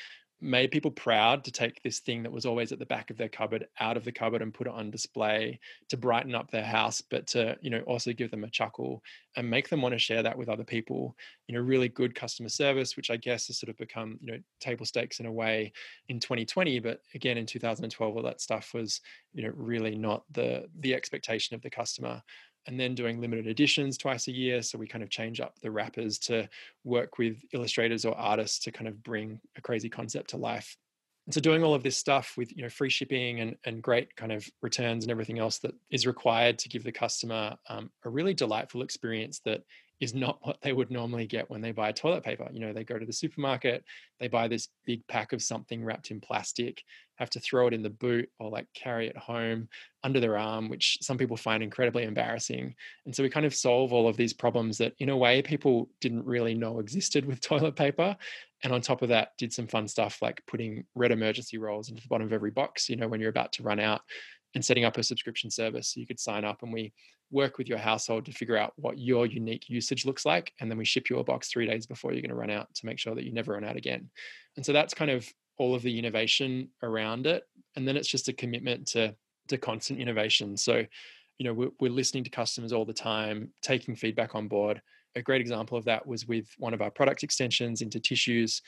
made 0.40 0.70
people 0.70 0.90
proud 0.90 1.44
to 1.44 1.50
take 1.50 1.82
this 1.82 2.00
thing 2.00 2.22
that 2.22 2.32
was 2.32 2.44
always 2.44 2.70
at 2.70 2.78
the 2.78 2.86
back 2.86 3.10
of 3.10 3.16
their 3.16 3.28
cupboard 3.28 3.66
out 3.80 3.96
of 3.96 4.04
the 4.04 4.12
cupboard 4.12 4.42
and 4.42 4.52
put 4.52 4.66
it 4.66 4.72
on 4.72 4.90
display 4.90 5.58
to 5.88 5.96
brighten 5.96 6.34
up 6.34 6.50
their 6.50 6.64
house 6.64 7.00
but 7.00 7.26
to 7.26 7.56
you 7.62 7.70
know 7.70 7.80
also 7.80 8.12
give 8.12 8.30
them 8.30 8.44
a 8.44 8.50
chuckle 8.50 9.02
and 9.36 9.48
make 9.48 9.68
them 9.68 9.80
want 9.80 9.94
to 9.94 9.98
share 9.98 10.22
that 10.22 10.36
with 10.36 10.48
other 10.48 10.64
people. 10.64 11.16
You 11.46 11.54
know 11.54 11.60
really 11.60 11.88
good 11.88 12.14
customer 12.14 12.48
service 12.48 12.96
which 12.96 13.10
i 13.10 13.16
guess 13.16 13.46
has 13.46 13.58
sort 13.58 13.70
of 13.70 13.76
become 13.78 14.18
you 14.20 14.32
know 14.32 14.38
table 14.60 14.84
stakes 14.84 15.20
in 15.20 15.26
a 15.26 15.32
way 15.32 15.72
in 16.08 16.18
2020 16.18 16.80
but 16.80 17.00
again 17.14 17.38
in 17.38 17.46
2012 17.46 18.16
all 18.16 18.22
that 18.22 18.40
stuff 18.40 18.74
was 18.74 19.00
you 19.32 19.44
know 19.44 19.52
really 19.54 19.94
not 19.94 20.24
the 20.32 20.66
the 20.80 20.94
expectation 20.94 21.54
of 21.54 21.62
the 21.62 21.70
customer 21.70 22.20
and 22.66 22.78
then 22.78 22.94
doing 22.94 23.20
limited 23.20 23.46
editions 23.46 23.96
twice 23.96 24.28
a 24.28 24.32
year. 24.32 24.62
So 24.62 24.78
we 24.78 24.86
kind 24.86 25.04
of 25.04 25.10
change 25.10 25.40
up 25.40 25.58
the 25.60 25.70
wrappers 25.70 26.18
to 26.20 26.48
work 26.84 27.18
with 27.18 27.42
illustrators 27.52 28.04
or 28.04 28.16
artists 28.16 28.58
to 28.60 28.72
kind 28.72 28.88
of 28.88 29.02
bring 29.02 29.40
a 29.56 29.60
crazy 29.60 29.88
concept 29.88 30.30
to 30.30 30.36
life. 30.36 30.76
And 31.26 31.34
so 31.34 31.40
doing 31.40 31.64
all 31.64 31.74
of 31.74 31.82
this 31.82 31.96
stuff 31.96 32.34
with 32.36 32.56
you 32.56 32.62
know 32.62 32.68
free 32.68 32.88
shipping 32.88 33.40
and, 33.40 33.56
and 33.64 33.82
great 33.82 34.14
kind 34.16 34.30
of 34.32 34.48
returns 34.62 35.04
and 35.04 35.10
everything 35.10 35.38
else 35.38 35.58
that 35.58 35.74
is 35.90 36.06
required 36.06 36.58
to 36.60 36.68
give 36.68 36.84
the 36.84 36.92
customer 36.92 37.56
um, 37.68 37.90
a 38.04 38.08
really 38.08 38.32
delightful 38.32 38.82
experience 38.82 39.40
that 39.44 39.62
is 40.00 40.14
not 40.14 40.38
what 40.42 40.58
they 40.62 40.72
would 40.72 40.90
normally 40.90 41.26
get 41.26 41.48
when 41.48 41.60
they 41.60 41.72
buy 41.72 41.90
toilet 41.90 42.22
paper. 42.22 42.48
You 42.52 42.60
know, 42.60 42.72
they 42.72 42.84
go 42.84 42.98
to 42.98 43.06
the 43.06 43.12
supermarket, 43.12 43.84
they 44.20 44.28
buy 44.28 44.46
this 44.48 44.68
big 44.84 45.06
pack 45.06 45.32
of 45.32 45.42
something 45.42 45.82
wrapped 45.82 46.10
in 46.10 46.20
plastic, 46.20 46.82
have 47.16 47.30
to 47.30 47.40
throw 47.40 47.66
it 47.66 47.74
in 47.74 47.82
the 47.82 47.90
boot 47.90 48.28
or 48.38 48.50
like 48.50 48.66
carry 48.74 49.06
it 49.08 49.16
home 49.16 49.68
under 50.04 50.20
their 50.20 50.36
arm, 50.36 50.68
which 50.68 50.98
some 51.00 51.16
people 51.16 51.36
find 51.36 51.62
incredibly 51.62 52.04
embarrassing. 52.04 52.74
And 53.06 53.16
so 53.16 53.22
we 53.22 53.30
kind 53.30 53.46
of 53.46 53.54
solve 53.54 53.92
all 53.92 54.06
of 54.06 54.18
these 54.18 54.34
problems 54.34 54.78
that, 54.78 54.92
in 54.98 55.08
a 55.08 55.16
way, 55.16 55.40
people 55.40 55.88
didn't 56.00 56.26
really 56.26 56.54
know 56.54 56.78
existed 56.78 57.24
with 57.24 57.40
toilet 57.40 57.74
paper. 57.74 58.16
And 58.62 58.72
on 58.72 58.80
top 58.80 59.02
of 59.02 59.08
that, 59.10 59.32
did 59.38 59.52
some 59.52 59.66
fun 59.66 59.88
stuff 59.88 60.20
like 60.20 60.42
putting 60.46 60.84
red 60.94 61.12
emergency 61.12 61.58
rolls 61.58 61.88
into 61.88 62.02
the 62.02 62.08
bottom 62.08 62.26
of 62.26 62.32
every 62.32 62.50
box, 62.50 62.88
you 62.88 62.96
know, 62.96 63.08
when 63.08 63.20
you're 63.20 63.30
about 63.30 63.52
to 63.52 63.62
run 63.62 63.80
out 63.80 64.02
and 64.56 64.64
setting 64.64 64.86
up 64.86 64.96
a 64.96 65.02
subscription 65.02 65.50
service 65.50 65.88
so 65.88 66.00
you 66.00 66.06
could 66.06 66.18
sign 66.18 66.42
up 66.42 66.62
and 66.62 66.72
we 66.72 66.90
work 67.30 67.58
with 67.58 67.68
your 67.68 67.76
household 67.76 68.24
to 68.24 68.32
figure 68.32 68.56
out 68.56 68.72
what 68.76 68.98
your 68.98 69.26
unique 69.26 69.68
usage 69.68 70.06
looks 70.06 70.24
like 70.24 70.50
and 70.58 70.70
then 70.70 70.78
we 70.78 70.84
ship 70.84 71.10
you 71.10 71.18
a 71.18 71.24
box 71.24 71.48
three 71.48 71.66
days 71.66 71.86
before 71.86 72.12
you're 72.12 72.22
going 72.22 72.30
to 72.30 72.34
run 72.34 72.50
out 72.50 72.66
to 72.74 72.86
make 72.86 72.98
sure 72.98 73.14
that 73.14 73.24
you 73.24 73.32
never 73.34 73.52
run 73.52 73.64
out 73.64 73.76
again. 73.76 74.08
And 74.56 74.64
so 74.64 74.72
that's 74.72 74.94
kind 74.94 75.10
of 75.10 75.28
all 75.58 75.74
of 75.74 75.82
the 75.82 75.98
innovation 75.98 76.70
around 76.82 77.26
it 77.26 77.44
and 77.76 77.86
then 77.86 77.98
it's 77.98 78.08
just 78.08 78.28
a 78.28 78.32
commitment 78.32 78.86
to 78.86 79.14
to 79.48 79.58
constant 79.58 80.00
innovation. 80.00 80.56
So 80.56 80.86
you 81.36 81.44
know 81.44 81.52
we're, 81.52 81.70
we're 81.78 81.92
listening 81.92 82.24
to 82.24 82.30
customers 82.30 82.72
all 82.72 82.86
the 82.86 82.94
time 82.94 83.50
taking 83.60 83.94
feedback 83.94 84.34
on 84.34 84.48
board. 84.48 84.80
A 85.16 85.22
great 85.22 85.42
example 85.42 85.76
of 85.76 85.84
that 85.84 86.06
was 86.06 86.26
with 86.26 86.46
one 86.56 86.72
of 86.72 86.80
our 86.80 86.90
product 86.90 87.22
extensions 87.22 87.82
into 87.82 88.00
tissues. 88.00 88.62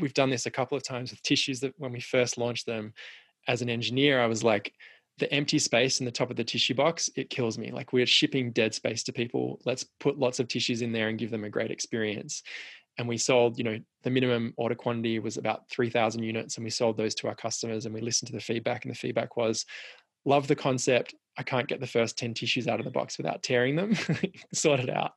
We've 0.00 0.14
done 0.14 0.30
this 0.30 0.46
a 0.46 0.50
couple 0.50 0.76
of 0.76 0.82
times 0.82 1.10
with 1.10 1.22
tissues 1.22 1.60
that 1.60 1.74
when 1.76 1.92
we 1.92 2.00
first 2.00 2.38
launched 2.38 2.64
them 2.64 2.94
as 3.46 3.60
an 3.60 3.68
engineer 3.68 4.22
i 4.22 4.26
was 4.26 4.42
like 4.42 4.72
the 5.18 5.32
empty 5.32 5.58
space 5.58 6.00
in 6.00 6.06
the 6.06 6.12
top 6.12 6.30
of 6.30 6.36
the 6.36 6.44
tissue 6.44 6.74
box 6.74 7.08
it 7.16 7.30
kills 7.30 7.56
me. 7.58 7.70
Like 7.70 7.92
we're 7.92 8.06
shipping 8.06 8.52
dead 8.52 8.74
space 8.74 9.02
to 9.04 9.12
people. 9.12 9.60
Let's 9.64 9.84
put 10.00 10.18
lots 10.18 10.40
of 10.40 10.48
tissues 10.48 10.82
in 10.82 10.92
there 10.92 11.08
and 11.08 11.18
give 11.18 11.30
them 11.30 11.44
a 11.44 11.50
great 11.50 11.70
experience. 11.70 12.42
And 12.98 13.08
we 13.08 13.16
sold 13.16 13.58
you 13.58 13.64
know 13.64 13.78
the 14.02 14.10
minimum 14.10 14.54
order 14.56 14.74
quantity 14.74 15.18
was 15.18 15.36
about 15.36 15.68
3000 15.70 16.22
units 16.22 16.56
and 16.56 16.64
we 16.64 16.70
sold 16.70 16.96
those 16.96 17.14
to 17.16 17.28
our 17.28 17.34
customers 17.34 17.86
and 17.86 17.94
we 17.94 18.00
listened 18.00 18.28
to 18.28 18.34
the 18.34 18.40
feedback 18.40 18.84
and 18.84 18.94
the 18.94 18.98
feedback 18.98 19.36
was 19.36 19.66
love 20.24 20.48
the 20.48 20.56
concept. 20.56 21.14
I 21.36 21.42
can't 21.42 21.68
get 21.68 21.80
the 21.80 21.86
first 21.86 22.16
10 22.16 22.34
tissues 22.34 22.68
out 22.68 22.78
of 22.78 22.84
the 22.84 22.92
box 22.92 23.18
without 23.18 23.42
tearing 23.42 23.74
them. 23.74 23.94
Sort 24.54 24.80
it 24.80 24.88
out. 24.88 25.12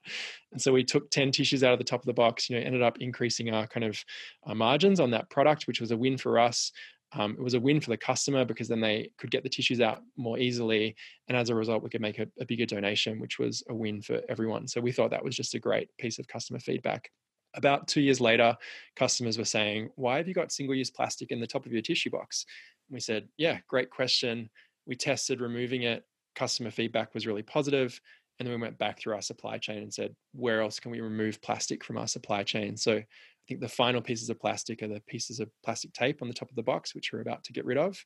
And 0.51 0.59
so 0.59 0.73
we 0.73 0.83
took 0.83 1.11
10 1.11 1.31
tissues 1.31 1.63
out 1.63 1.73
of 1.73 1.79
the 1.79 1.85
top 1.85 2.01
of 2.01 2.07
the 2.07 2.13
box 2.13 2.49
you 2.49 2.55
know 2.55 2.65
ended 2.65 2.81
up 2.83 2.97
increasing 2.99 3.51
our 3.51 3.67
kind 3.67 3.83
of 3.83 4.03
our 4.43 4.55
margins 4.55 4.99
on 4.99 5.11
that 5.11 5.29
product 5.29 5.65
which 5.65 5.81
was 5.81 5.91
a 5.91 5.97
win 5.97 6.17
for 6.17 6.39
us 6.39 6.71
um, 7.13 7.31
it 7.31 7.41
was 7.41 7.53
a 7.53 7.59
win 7.59 7.79
for 7.79 7.89
the 7.89 7.97
customer 7.97 8.43
because 8.43 8.67
then 8.67 8.81
they 8.81 9.11
could 9.17 9.31
get 9.31 9.43
the 9.43 9.49
tissues 9.49 9.79
out 9.79 10.01
more 10.17 10.37
easily 10.37 10.95
and 11.27 11.37
as 11.37 11.49
a 11.49 11.55
result 11.55 11.83
we 11.83 11.89
could 11.89 12.01
make 12.01 12.19
a, 12.19 12.27
a 12.39 12.45
bigger 12.45 12.65
donation 12.65 13.19
which 13.19 13.39
was 13.39 13.63
a 13.69 13.73
win 13.73 14.01
for 14.01 14.21
everyone 14.29 14.67
so 14.67 14.81
we 14.81 14.91
thought 14.91 15.11
that 15.11 15.23
was 15.23 15.35
just 15.35 15.55
a 15.55 15.59
great 15.59 15.89
piece 15.97 16.19
of 16.19 16.27
customer 16.27 16.59
feedback 16.59 17.09
about 17.57 17.87
two 17.87 18.01
years 18.01 18.21
later, 18.21 18.55
customers 18.95 19.37
were 19.37 19.45
saying, 19.45 19.89
Why 19.95 20.17
have 20.17 20.27
you 20.27 20.33
got 20.33 20.51
single 20.51 20.75
use 20.75 20.91
plastic 20.91 21.31
in 21.31 21.39
the 21.39 21.47
top 21.47 21.65
of 21.65 21.73
your 21.73 21.81
tissue 21.81 22.11
box? 22.11 22.45
And 22.87 22.93
we 22.93 22.99
said, 22.99 23.27
Yeah, 23.37 23.59
great 23.67 23.89
question. 23.89 24.49
We 24.85 24.95
tested 24.95 25.41
removing 25.41 25.83
it. 25.83 26.05
Customer 26.35 26.71
feedback 26.71 27.13
was 27.13 27.27
really 27.27 27.43
positive. 27.43 27.99
And 28.39 28.47
then 28.47 28.55
we 28.55 28.61
went 28.61 28.77
back 28.77 28.99
through 28.99 29.15
our 29.15 29.21
supply 29.21 29.57
chain 29.57 29.79
and 29.79 29.93
said, 29.93 30.15
Where 30.33 30.61
else 30.61 30.79
can 30.79 30.91
we 30.91 31.01
remove 31.01 31.41
plastic 31.41 31.83
from 31.83 31.97
our 31.97 32.07
supply 32.07 32.43
chain? 32.43 32.77
So 32.77 32.93
I 32.93 33.05
think 33.47 33.61
the 33.61 33.67
final 33.67 34.01
pieces 34.01 34.29
of 34.29 34.39
plastic 34.39 34.83
are 34.83 34.87
the 34.87 35.01
pieces 35.07 35.39
of 35.39 35.49
plastic 35.63 35.93
tape 35.93 36.21
on 36.21 36.27
the 36.27 36.33
top 36.33 36.49
of 36.49 36.55
the 36.55 36.63
box, 36.63 36.93
which 36.93 37.11
we're 37.11 37.21
about 37.21 37.43
to 37.45 37.53
get 37.53 37.65
rid 37.65 37.77
of. 37.77 37.97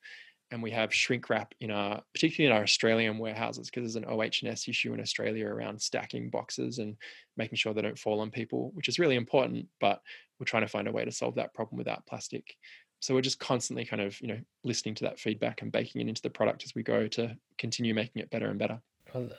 And 0.51 0.61
we 0.61 0.71
have 0.71 0.93
shrink 0.93 1.29
wrap 1.29 1.53
in 1.61 1.71
our 1.71 2.01
particularly 2.13 2.51
in 2.51 2.57
our 2.57 2.63
australian 2.63 3.17
warehouses 3.17 3.69
because 3.69 3.83
there's 3.83 4.03
an 4.03 4.11
oh&s 4.11 4.67
issue 4.67 4.93
in 4.93 5.00
australia 5.00 5.47
around 5.47 5.81
stacking 5.81 6.29
boxes 6.29 6.79
and 6.79 6.97
making 7.38 7.55
sure 7.55 7.73
they 7.73 7.81
don't 7.81 7.97
fall 7.97 8.19
on 8.19 8.31
people 8.31 8.71
which 8.73 8.89
is 8.89 9.00
really 9.00 9.15
important 9.15 9.65
but 9.79 10.01
we're 10.41 10.45
trying 10.45 10.63
to 10.63 10.67
find 10.67 10.88
a 10.88 10.91
way 10.91 11.05
to 11.05 11.11
solve 11.11 11.35
that 11.35 11.53
problem 11.53 11.77
without 11.77 12.05
plastic. 12.07 12.55
So 13.00 13.13
we're 13.13 13.21
just 13.21 13.39
constantly 13.39 13.85
kind 13.85 14.01
of 14.01 14.19
you 14.19 14.27
know 14.27 14.39
listening 14.63 14.95
to 14.95 15.03
that 15.03 15.19
feedback 15.19 15.61
and 15.61 15.71
baking 15.71 16.01
it 16.01 16.09
into 16.09 16.21
the 16.21 16.31
product 16.31 16.63
as 16.65 16.73
we 16.75 16.83
go 16.83 17.07
to 17.09 17.38
continue 17.59 17.93
making 17.93 18.21
it 18.23 18.31
better 18.31 18.47
and 18.47 18.59
better 18.59 18.81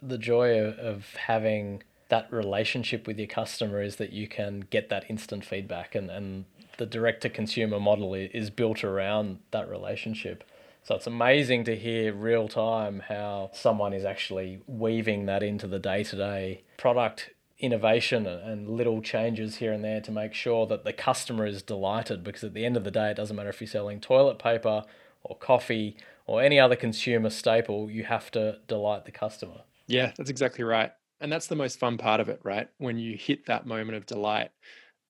the 0.03 0.19
joy 0.19 0.61
of 0.61 1.15
having 1.27 1.83
that 2.09 2.31
relationship 2.31 3.07
with 3.07 3.19
your 3.19 3.27
customer 3.27 3.81
is 3.81 3.97
that 3.97 4.13
you 4.13 4.29
can 4.29 4.67
get 4.71 4.91
that 4.91 5.05
instant 5.09 5.45
feedback 5.45 5.95
and, 5.95 6.11
and 6.11 6.45
the 6.79 6.87
direct 6.87 7.23
to 7.23 7.31
consumer 7.31 7.81
model 7.81 8.15
is 8.15 8.51
built 8.51 8.85
around 8.85 9.39
that 9.51 9.69
relationship. 9.69 10.45
So 10.83 10.97
it's 10.97 11.07
amazing 11.07 11.65
to 11.65 11.77
hear 11.77 12.13
real 12.13 12.49
time 12.49 13.05
how 13.09 13.51
someone 13.55 13.93
is 13.93 14.05
actually 14.05 14.61
weaving 14.67 15.27
that 15.27 15.43
into 15.43 15.67
the 15.67 15.79
day 15.79 16.03
to 16.05 16.17
day 16.17 16.65
product 16.77 17.31
innovation 17.59 18.27
and 18.27 18.69
little 18.69 19.01
changes 19.01 19.57
here 19.57 19.73
and 19.73 19.85
there 19.85 20.01
to 20.01 20.11
make 20.11 20.35
sure 20.35 20.67
that 20.67 20.85
the 20.85 20.93
customer 20.93 21.47
is 21.47 21.63
delighted 21.63 22.25
because 22.25 22.43
at 22.43 22.55
the 22.55 22.67
end 22.67 22.77
of 22.77 22.83
the 22.83 22.91
day 22.91 23.13
it 23.13 23.17
doesn't 23.17 23.37
matter 23.37 23.51
if 23.51 23.61
you're 23.61 23.69
selling 23.69 24.01
toilet 24.01 24.39
paper 24.39 24.83
or 25.23 25.37
coffee 25.37 25.97
or 26.27 26.43
any 26.43 26.59
other 26.59 26.77
consumer 26.77 27.31
staple 27.31 27.91
you 27.91 28.05
have 28.05 28.31
to 28.31 28.59
delight 28.69 29.05
the 29.05 29.13
customer 29.13 29.63
yeah 29.87 30.13
that's 30.17 30.31
exactly 30.31 30.65
right 30.65 30.93
and 31.21 31.31
that's 31.31 31.47
the 31.47 31.57
most 31.57 31.79
fun 31.79 31.99
part 31.99 32.21
of 32.21 32.29
it 32.29 32.41
right 32.43 32.69
when 32.79 32.99
you 32.99 33.17
hit 33.17 33.47
that 33.47 33.67
moment 33.67 33.97
of 33.97 34.07
delight 34.07 34.51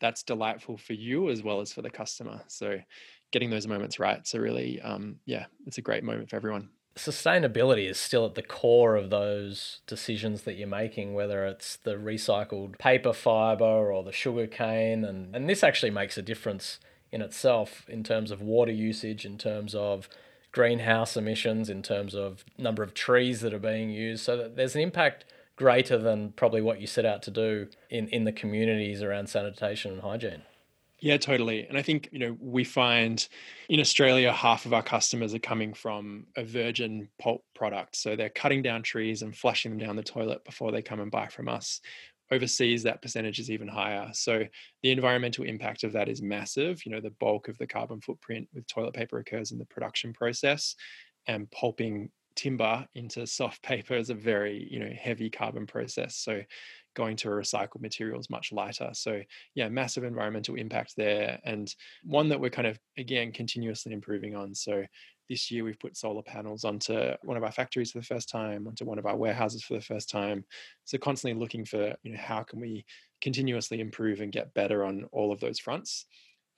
that's 0.01 0.23
delightful 0.23 0.77
for 0.77 0.95
you 0.95 1.31
as 1.31 1.43
well 1.43 1.61
as 1.61 1.73
for 1.73 1.83
the 1.83 1.91
customer 1.91 2.41
so 2.49 2.79
getting 3.33 3.51
those 3.51 3.67
moments 3.67 3.99
right. 3.99 4.25
So 4.27 4.39
really, 4.39 4.81
um, 4.81 5.17
yeah, 5.25 5.47
it's 5.67 5.79
a 5.79 5.83
great 5.83 6.05
moment 6.05 6.31
for 6.31 6.37
everyone. 6.37 6.69
Sustainability 6.95 7.89
is 7.89 7.99
still 7.99 8.27
at 8.27 8.35
the 8.35 8.43
core 8.43 8.97
of 8.97 9.09
those 9.09 9.81
decisions 9.87 10.43
that 10.43 10.55
you're 10.55 10.69
making, 10.69 11.15
whether 11.15 11.47
it's 11.47 11.77
the 11.77 11.95
recycled 11.95 12.79
paper 12.79 13.15
fiber 13.15 13.65
or 13.65 14.05
the 14.05 14.13
sugar 14.13 14.47
cane. 14.47 15.03
And, 15.03 15.35
and 15.35 15.49
this 15.49 15.65
actually 15.65 15.91
makes 15.91 16.19
a 16.19 16.23
difference 16.23 16.79
in 17.11 17.23
itself 17.23 17.87
in 17.89 18.05
terms 18.05 18.31
of 18.31 18.43
water 18.43 18.73
usage, 18.73 19.25
in 19.25 19.39
terms 19.39 19.75
of 19.75 20.09
greenhouse 20.53 21.17
emissions, 21.17 21.69
in 21.69 21.83
terms 21.83 22.15
of 22.15 22.45
number 22.59 22.83
of 22.83 22.95
trees 22.95 23.41
that 23.41 23.53
are 23.53 23.59
being 23.59 23.91
used. 23.91 24.25
So 24.25 24.37
that 24.37 24.57
there's 24.57 24.75
an 24.75 24.83
impact 24.83 25.25
greater 25.57 25.99
than 25.99 26.33
probably 26.33 26.61
what 26.61 26.81
you 26.81 26.87
set 26.87 27.05
out 27.05 27.23
to 27.23 27.31
do 27.31 27.69
in, 27.91 28.09
in 28.09 28.25
the 28.25 28.33
communities 28.33 29.03
around 29.03 29.29
sanitation 29.29 29.93
and 29.93 30.03
hygiene. 30.03 30.43
Yeah, 31.03 31.17
totally. 31.17 31.67
And 31.67 31.77
I 31.77 31.83
think, 31.83 32.09
you 32.13 32.21
know, 32.21 32.37
we 32.41 32.63
find 32.63 33.27
in 33.69 33.81
Australia, 33.81 34.33
half 34.33 34.67
of 34.67 34.73
our 34.73 34.85
customers 34.85 35.35
are 35.35 35.41
coming 35.41 35.75
from 35.75 36.27
a 36.37 36.45
virgin 36.45 37.09
pulp 37.19 37.45
product. 37.57 37.97
So 37.97 38.15
they're 38.15 38.29
cutting 38.29 38.63
down 38.63 38.85
trees 38.85 39.23
and 39.23 39.37
flushing 39.37 39.73
them 39.73 39.85
down 39.85 39.97
the 39.97 40.05
toilet 40.05 40.45
before 40.45 40.71
they 40.71 40.81
come 40.81 41.01
and 41.01 41.11
buy 41.11 41.27
from 41.27 41.49
us. 41.49 41.81
Overseas, 42.33 42.83
that 42.83 43.03
percentage 43.03 43.39
is 43.39 43.51
even 43.51 43.69
higher. 43.69 44.11
So 44.13 44.45
the 44.83 44.91
environmental 44.91 45.45
impact 45.45 45.85
of 45.85 45.93
that 45.93 46.09
is 46.09 46.23
massive. 46.23 46.85
You 46.85 46.93
know, 46.93 47.01
the 47.01 47.11
bulk 47.11 47.49
of 47.49 47.59
the 47.59 47.67
carbon 47.67 48.01
footprint 48.01 48.49
with 48.55 48.67
toilet 48.67 48.95
paper 48.95 49.19
occurs 49.19 49.53
in 49.53 49.59
the 49.59 49.67
production 49.67 50.13
process 50.13 50.75
and 51.27 51.51
pulping 51.51 52.11
timber 52.35 52.87
into 52.95 53.27
soft 53.27 53.63
paper 53.63 53.95
is 53.95 54.09
a 54.09 54.15
very 54.15 54.67
you 54.71 54.81
know 54.81 54.91
heavy 54.99 55.29
carbon 55.29 55.67
process 55.67 56.17
so 56.17 56.41
going 56.95 57.17
to 57.17 57.29
a 57.29 57.33
recycled 57.33 57.81
material 57.81 58.21
is 58.21 58.31
much 58.31 58.53
lighter. 58.53 58.91
So 58.93 59.23
yeah, 59.55 59.69
massive 59.69 60.05
environmental 60.05 60.57
impact 60.57 60.95
there, 60.97 61.39
and 61.45 61.73
one 62.05 62.29
that 62.29 62.41
we're 62.41 62.51
kind 62.51 62.69
of 62.69 62.79
again 62.99 63.33
continuously 63.33 63.93
improving 63.93 64.37
on. 64.37 64.55
So 64.55 64.85
this 65.29 65.51
year 65.51 65.65
we've 65.65 65.79
put 65.79 65.97
solar 65.97 66.23
panels 66.23 66.65
onto 66.65 67.13
one 67.23 67.37
of 67.37 67.45
our 67.45 67.53
factories 67.53 67.93
for 67.93 67.99
the 67.99 68.05
first 68.05 68.29
time, 68.29 68.67
onto 68.67 68.85
one 68.85 68.99
of 68.99 69.07
our 69.07 69.17
warehouses 69.17 69.63
for 69.63 69.75
the 69.75 69.81
first 69.81 70.11
time. 70.11 70.45
So 70.85 70.99
constantly 70.99 71.39
looking 71.39 71.65
for 71.65 71.95
you 72.03 72.13
know 72.13 72.21
how 72.21 72.43
can 72.43 72.61
we 72.61 72.85
continuously 73.21 73.81
improve 73.81 74.21
and 74.21 74.33
get 74.33 74.55
better 74.55 74.85
on 74.85 75.05
all 75.13 75.33
of 75.33 75.41
those 75.41 75.59
fronts, 75.59 76.07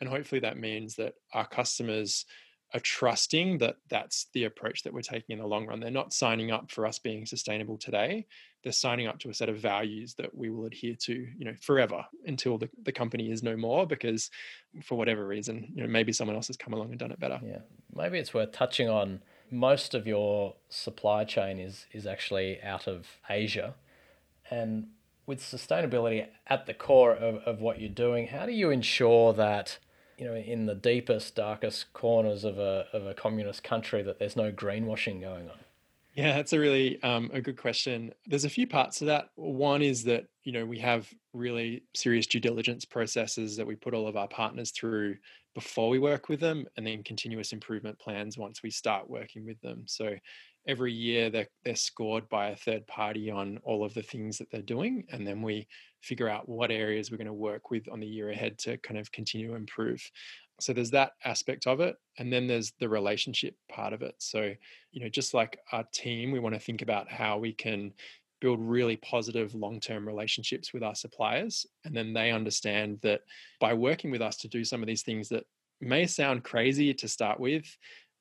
and 0.00 0.08
hopefully 0.08 0.40
that 0.40 0.58
means 0.58 0.96
that 0.96 1.14
our 1.32 1.46
customers 1.46 2.24
are 2.72 2.80
trusting 2.80 3.58
that 3.58 3.76
that's 3.88 4.26
the 4.34 4.44
approach 4.44 4.82
that 4.82 4.92
we're 4.92 5.00
taking 5.00 5.34
in 5.34 5.38
the 5.38 5.46
long 5.46 5.66
run. 5.66 5.78
They're 5.78 5.90
not 5.90 6.12
signing 6.12 6.50
up 6.50 6.70
for 6.70 6.86
us 6.86 6.98
being 6.98 7.24
sustainable 7.24 7.78
today. 7.78 8.26
They're 8.64 8.72
signing 8.72 9.06
up 9.06 9.18
to 9.20 9.30
a 9.30 9.34
set 9.34 9.48
of 9.48 9.58
values 9.58 10.14
that 10.14 10.34
we 10.34 10.50
will 10.50 10.64
adhere 10.64 10.96
to, 11.02 11.12
you 11.12 11.44
know, 11.44 11.54
forever 11.60 12.04
until 12.26 12.58
the, 12.58 12.68
the 12.82 12.92
company 12.92 13.30
is 13.30 13.42
no 13.42 13.56
more 13.56 13.86
because 13.86 14.30
for 14.82 14.96
whatever 14.96 15.26
reason, 15.26 15.70
you 15.74 15.82
know, 15.82 15.88
maybe 15.88 16.12
someone 16.12 16.34
else 16.34 16.48
has 16.48 16.56
come 16.56 16.72
along 16.72 16.90
and 16.90 16.98
done 16.98 17.12
it 17.12 17.20
better. 17.20 17.40
Yeah. 17.44 17.58
Maybe 17.94 18.18
it's 18.18 18.34
worth 18.34 18.52
touching 18.52 18.88
on 18.88 19.20
most 19.50 19.94
of 19.94 20.06
your 20.06 20.54
supply 20.68 21.24
chain 21.24 21.58
is 21.58 21.86
is 21.92 22.06
actually 22.06 22.60
out 22.62 22.88
of 22.88 23.06
Asia. 23.28 23.74
And 24.50 24.88
with 25.26 25.40
sustainability 25.40 26.26
at 26.46 26.66
the 26.66 26.74
core 26.74 27.12
of, 27.12 27.36
of 27.44 27.60
what 27.60 27.80
you're 27.80 27.88
doing, 27.88 28.28
how 28.28 28.46
do 28.46 28.52
you 28.52 28.70
ensure 28.70 29.32
that 29.34 29.78
you 30.18 30.26
know, 30.26 30.34
in 30.34 30.66
the 30.66 30.74
deepest, 30.74 31.34
darkest 31.34 31.92
corners 31.92 32.44
of 32.44 32.58
a 32.58 32.86
of 32.92 33.06
a 33.06 33.14
communist 33.14 33.64
country 33.64 34.02
that 34.02 34.18
there's 34.18 34.36
no 34.36 34.52
greenwashing 34.52 35.20
going 35.20 35.48
on? 35.48 35.58
Yeah, 36.14 36.36
that's 36.36 36.52
a 36.52 36.60
really 36.60 37.02
um, 37.02 37.30
a 37.32 37.40
good 37.40 37.58
question. 37.58 38.12
There's 38.26 38.44
a 38.44 38.48
few 38.50 38.68
parts 38.68 38.98
to 38.98 39.06
that. 39.06 39.30
One 39.34 39.82
is 39.82 40.04
that 40.04 40.26
you 40.44 40.52
know 40.52 40.64
we 40.64 40.78
have 40.78 41.12
really 41.32 41.84
serious 41.94 42.26
due 42.28 42.38
diligence 42.38 42.84
processes 42.84 43.56
that 43.56 43.66
we 43.66 43.74
put 43.74 43.94
all 43.94 44.06
of 44.06 44.16
our 44.16 44.28
partners 44.28 44.70
through 44.70 45.16
before 45.56 45.88
we 45.88 45.98
work 45.98 46.28
with 46.28 46.38
them, 46.40 46.66
and 46.76 46.86
then 46.86 47.02
continuous 47.02 47.52
improvement 47.52 47.98
plans 47.98 48.38
once 48.38 48.62
we 48.62 48.70
start 48.70 49.10
working 49.10 49.44
with 49.44 49.60
them. 49.60 49.84
So 49.86 50.14
every 50.66 50.92
year 50.92 51.30
they're, 51.30 51.48
they're 51.64 51.76
scored 51.76 52.26
by 52.28 52.48
a 52.48 52.56
third 52.56 52.86
party 52.86 53.30
on 53.30 53.58
all 53.64 53.84
of 53.84 53.92
the 53.92 54.02
things 54.02 54.38
that 54.38 54.50
they're 54.50 54.62
doing 54.62 55.04
and 55.10 55.26
then 55.26 55.42
we 55.42 55.66
figure 56.00 56.26
out 56.26 56.48
what 56.48 56.70
areas 56.70 57.10
we're 57.10 57.18
going 57.18 57.26
to 57.26 57.34
work 57.34 57.70
with 57.70 57.86
on 57.92 58.00
the 58.00 58.06
year 58.06 58.30
ahead 58.30 58.56
to 58.58 58.78
kind 58.78 58.98
of 58.98 59.12
continue 59.12 59.48
to 59.48 59.54
improve 59.56 60.00
so 60.60 60.72
there's 60.72 60.90
that 60.90 61.12
aspect 61.24 61.66
of 61.66 61.80
it 61.80 61.96
and 62.18 62.32
then 62.32 62.46
there's 62.46 62.72
the 62.78 62.88
relationship 62.88 63.56
part 63.68 63.92
of 63.92 64.02
it 64.02 64.14
so 64.18 64.52
you 64.92 65.00
know 65.00 65.08
just 65.08 65.34
like 65.34 65.58
our 65.72 65.84
team 65.92 66.30
we 66.30 66.40
want 66.40 66.54
to 66.54 66.60
think 66.60 66.82
about 66.82 67.10
how 67.10 67.38
we 67.38 67.52
can 67.52 67.92
build 68.40 68.60
really 68.60 68.96
positive 68.96 69.54
long-term 69.54 70.06
relationships 70.06 70.72
with 70.72 70.82
our 70.82 70.94
suppliers 70.94 71.66
and 71.84 71.96
then 71.96 72.12
they 72.12 72.30
understand 72.30 72.98
that 73.02 73.20
by 73.60 73.72
working 73.72 74.10
with 74.10 74.20
us 74.20 74.36
to 74.36 74.48
do 74.48 74.64
some 74.64 74.82
of 74.82 74.86
these 74.86 75.02
things 75.02 75.28
that 75.28 75.44
may 75.80 76.06
sound 76.06 76.44
crazy 76.44 76.92
to 76.94 77.08
start 77.08 77.40
with 77.40 77.64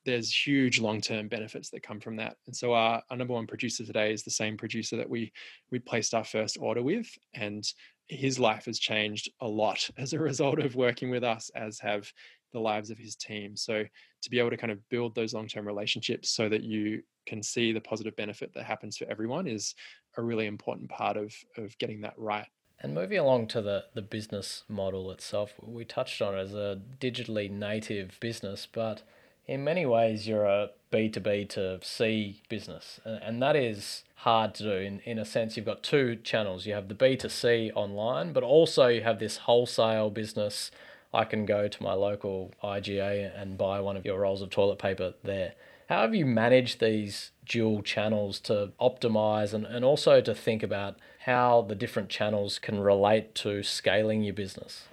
there's 0.05 0.45
huge 0.45 0.79
long-term 0.79 1.27
benefits 1.27 1.69
that 1.69 1.83
come 1.83 1.99
from 1.99 2.17
that. 2.17 2.35
And 2.45 2.55
so 2.55 2.73
our, 2.73 3.01
our 3.09 3.17
number 3.17 3.33
one 3.33 3.47
producer 3.47 3.85
today 3.85 4.11
is 4.11 4.23
the 4.23 4.31
same 4.31 4.57
producer 4.57 4.97
that 4.97 5.09
we 5.09 5.31
we 5.71 5.79
placed 5.79 6.13
our 6.13 6.23
first 6.23 6.57
order 6.59 6.83
with, 6.83 7.07
and 7.33 7.63
his 8.07 8.39
life 8.39 8.65
has 8.65 8.79
changed 8.79 9.31
a 9.41 9.47
lot 9.47 9.89
as 9.97 10.13
a 10.13 10.19
result 10.19 10.59
of 10.59 10.75
working 10.75 11.09
with 11.09 11.23
us, 11.23 11.49
as 11.55 11.79
have 11.79 12.11
the 12.51 12.59
lives 12.59 12.89
of 12.89 12.97
his 12.97 13.15
team. 13.15 13.55
So 13.55 13.83
to 14.21 14.29
be 14.29 14.39
able 14.39 14.51
to 14.51 14.57
kind 14.57 14.71
of 14.71 14.87
build 14.89 15.15
those 15.15 15.33
long-term 15.33 15.65
relationships 15.65 16.29
so 16.29 16.47
that 16.49 16.63
you 16.63 17.01
can 17.25 17.41
see 17.41 17.71
the 17.71 17.81
positive 17.81 18.15
benefit 18.15 18.53
that 18.53 18.63
happens 18.63 18.97
for 18.97 19.05
everyone 19.09 19.47
is 19.47 19.73
a 20.17 20.21
really 20.21 20.45
important 20.45 20.89
part 20.89 21.17
of 21.17 21.33
of 21.57 21.77
getting 21.77 22.01
that 22.01 22.13
right. 22.17 22.47
And 22.79 22.93
moving 22.93 23.17
along 23.17 23.47
to 23.47 23.61
the, 23.61 23.85
the 23.93 24.01
business 24.01 24.63
model 24.67 25.09
itself, 25.11 25.53
we 25.61 25.85
touched 25.85 26.21
on 26.21 26.35
it 26.35 26.41
as 26.41 26.53
a 26.53 26.81
digitally 26.99 27.49
native 27.49 28.17
business, 28.19 28.67
but 28.71 29.03
in 29.47 29.63
many 29.63 29.85
ways 29.85 30.27
you're 30.27 30.45
a 30.45 30.69
B2B 30.91 31.49
to 31.49 31.79
C 31.81 32.41
business. 32.49 32.99
And 33.03 33.41
that 33.41 33.55
is 33.55 34.03
hard 34.17 34.55
to 34.55 34.63
do. 34.63 34.71
In, 34.71 34.99
in 34.99 35.19
a 35.19 35.25
sense, 35.25 35.57
you've 35.57 35.65
got 35.65 35.83
two 35.83 36.15
channels. 36.17 36.65
You 36.65 36.73
have 36.73 36.87
the 36.87 36.95
B2C 36.95 37.71
online, 37.75 38.31
but 38.31 38.43
also 38.43 38.87
you 38.87 39.01
have 39.01 39.19
this 39.19 39.37
wholesale 39.37 40.09
business. 40.09 40.71
I 41.13 41.25
can 41.25 41.45
go 41.45 41.67
to 41.67 41.83
my 41.83 41.93
local 41.93 42.53
IGA 42.63 43.39
and 43.39 43.57
buy 43.57 43.79
one 43.79 43.97
of 43.97 44.05
your 44.05 44.19
rolls 44.19 44.41
of 44.41 44.49
toilet 44.49 44.79
paper 44.79 45.13
there. 45.23 45.53
How 45.89 46.01
have 46.01 46.15
you 46.15 46.25
managed 46.25 46.79
these 46.79 47.31
dual 47.45 47.81
channels 47.81 48.39
to 48.41 48.71
optimize 48.79 49.53
and, 49.53 49.65
and 49.65 49.83
also 49.83 50.21
to 50.21 50.33
think 50.33 50.63
about 50.63 50.97
how 51.25 51.61
the 51.67 51.75
different 51.75 52.09
channels 52.09 52.57
can 52.57 52.79
relate 52.79 53.35
to 53.35 53.61
scaling 53.61 54.23
your 54.23 54.33
business? 54.33 54.87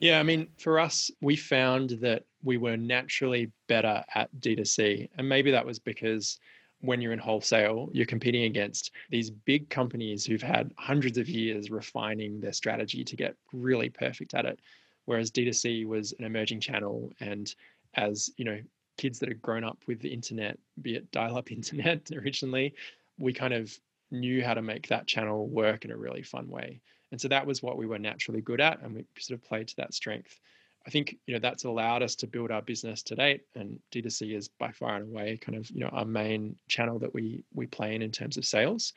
Yeah, 0.00 0.18
I 0.18 0.22
mean, 0.22 0.48
for 0.58 0.78
us, 0.78 1.10
we 1.20 1.36
found 1.36 1.90
that 2.00 2.24
we 2.42 2.56
were 2.56 2.76
naturally 2.76 3.50
better 3.68 4.04
at 4.14 4.28
D2C. 4.40 5.08
And 5.16 5.28
maybe 5.28 5.50
that 5.50 5.64
was 5.64 5.78
because 5.78 6.38
when 6.80 7.00
you're 7.00 7.12
in 7.12 7.18
wholesale, 7.18 7.88
you're 7.92 8.04
competing 8.04 8.44
against 8.44 8.90
these 9.08 9.30
big 9.30 9.70
companies 9.70 10.26
who've 10.26 10.42
had 10.42 10.72
hundreds 10.76 11.16
of 11.16 11.28
years 11.28 11.70
refining 11.70 12.40
their 12.40 12.52
strategy 12.52 13.02
to 13.04 13.16
get 13.16 13.36
really 13.52 13.88
perfect 13.88 14.34
at 14.34 14.44
it. 14.44 14.60
Whereas 15.06 15.30
D2C 15.30 15.86
was 15.86 16.12
an 16.18 16.24
emerging 16.24 16.60
channel. 16.60 17.10
And 17.20 17.54
as, 17.94 18.30
you 18.36 18.44
know, 18.44 18.60
kids 18.98 19.18
that 19.20 19.28
had 19.28 19.40
grown 19.40 19.64
up 19.64 19.78
with 19.86 20.00
the 20.00 20.12
internet, 20.12 20.58
be 20.82 20.96
it 20.96 21.10
dial 21.10 21.38
up 21.38 21.50
internet 21.52 22.10
originally, 22.12 22.74
we 23.18 23.32
kind 23.32 23.54
of 23.54 23.72
knew 24.10 24.44
how 24.44 24.54
to 24.54 24.62
make 24.62 24.88
that 24.88 25.06
channel 25.06 25.48
work 25.48 25.84
in 25.84 25.90
a 25.90 25.96
really 25.96 26.22
fun 26.22 26.48
way. 26.48 26.80
And 27.12 27.20
so 27.20 27.28
that 27.28 27.46
was 27.46 27.62
what 27.62 27.76
we 27.76 27.86
were 27.86 27.98
naturally 27.98 28.40
good 28.40 28.60
at, 28.60 28.80
and 28.82 28.94
we 28.94 29.04
sort 29.18 29.38
of 29.38 29.44
played 29.44 29.68
to 29.68 29.76
that 29.76 29.94
strength. 29.94 30.40
I 30.86 30.90
think 30.90 31.16
you 31.26 31.34
know 31.34 31.40
that's 31.40 31.64
allowed 31.64 32.02
us 32.02 32.14
to 32.16 32.26
build 32.26 32.50
our 32.50 32.62
business 32.62 33.02
to 33.04 33.14
date, 33.14 33.42
and 33.54 33.78
D2C 33.92 34.34
is 34.34 34.48
by 34.48 34.70
far 34.70 34.96
and 34.96 35.10
away 35.10 35.38
kind 35.38 35.56
of 35.56 35.70
you 35.70 35.80
know 35.80 35.88
our 35.88 36.04
main 36.04 36.56
channel 36.68 36.98
that 36.98 37.14
we 37.14 37.44
we 37.54 37.66
play 37.66 37.94
in 37.94 38.02
in 38.02 38.10
terms 38.10 38.36
of 38.36 38.44
sales. 38.44 38.92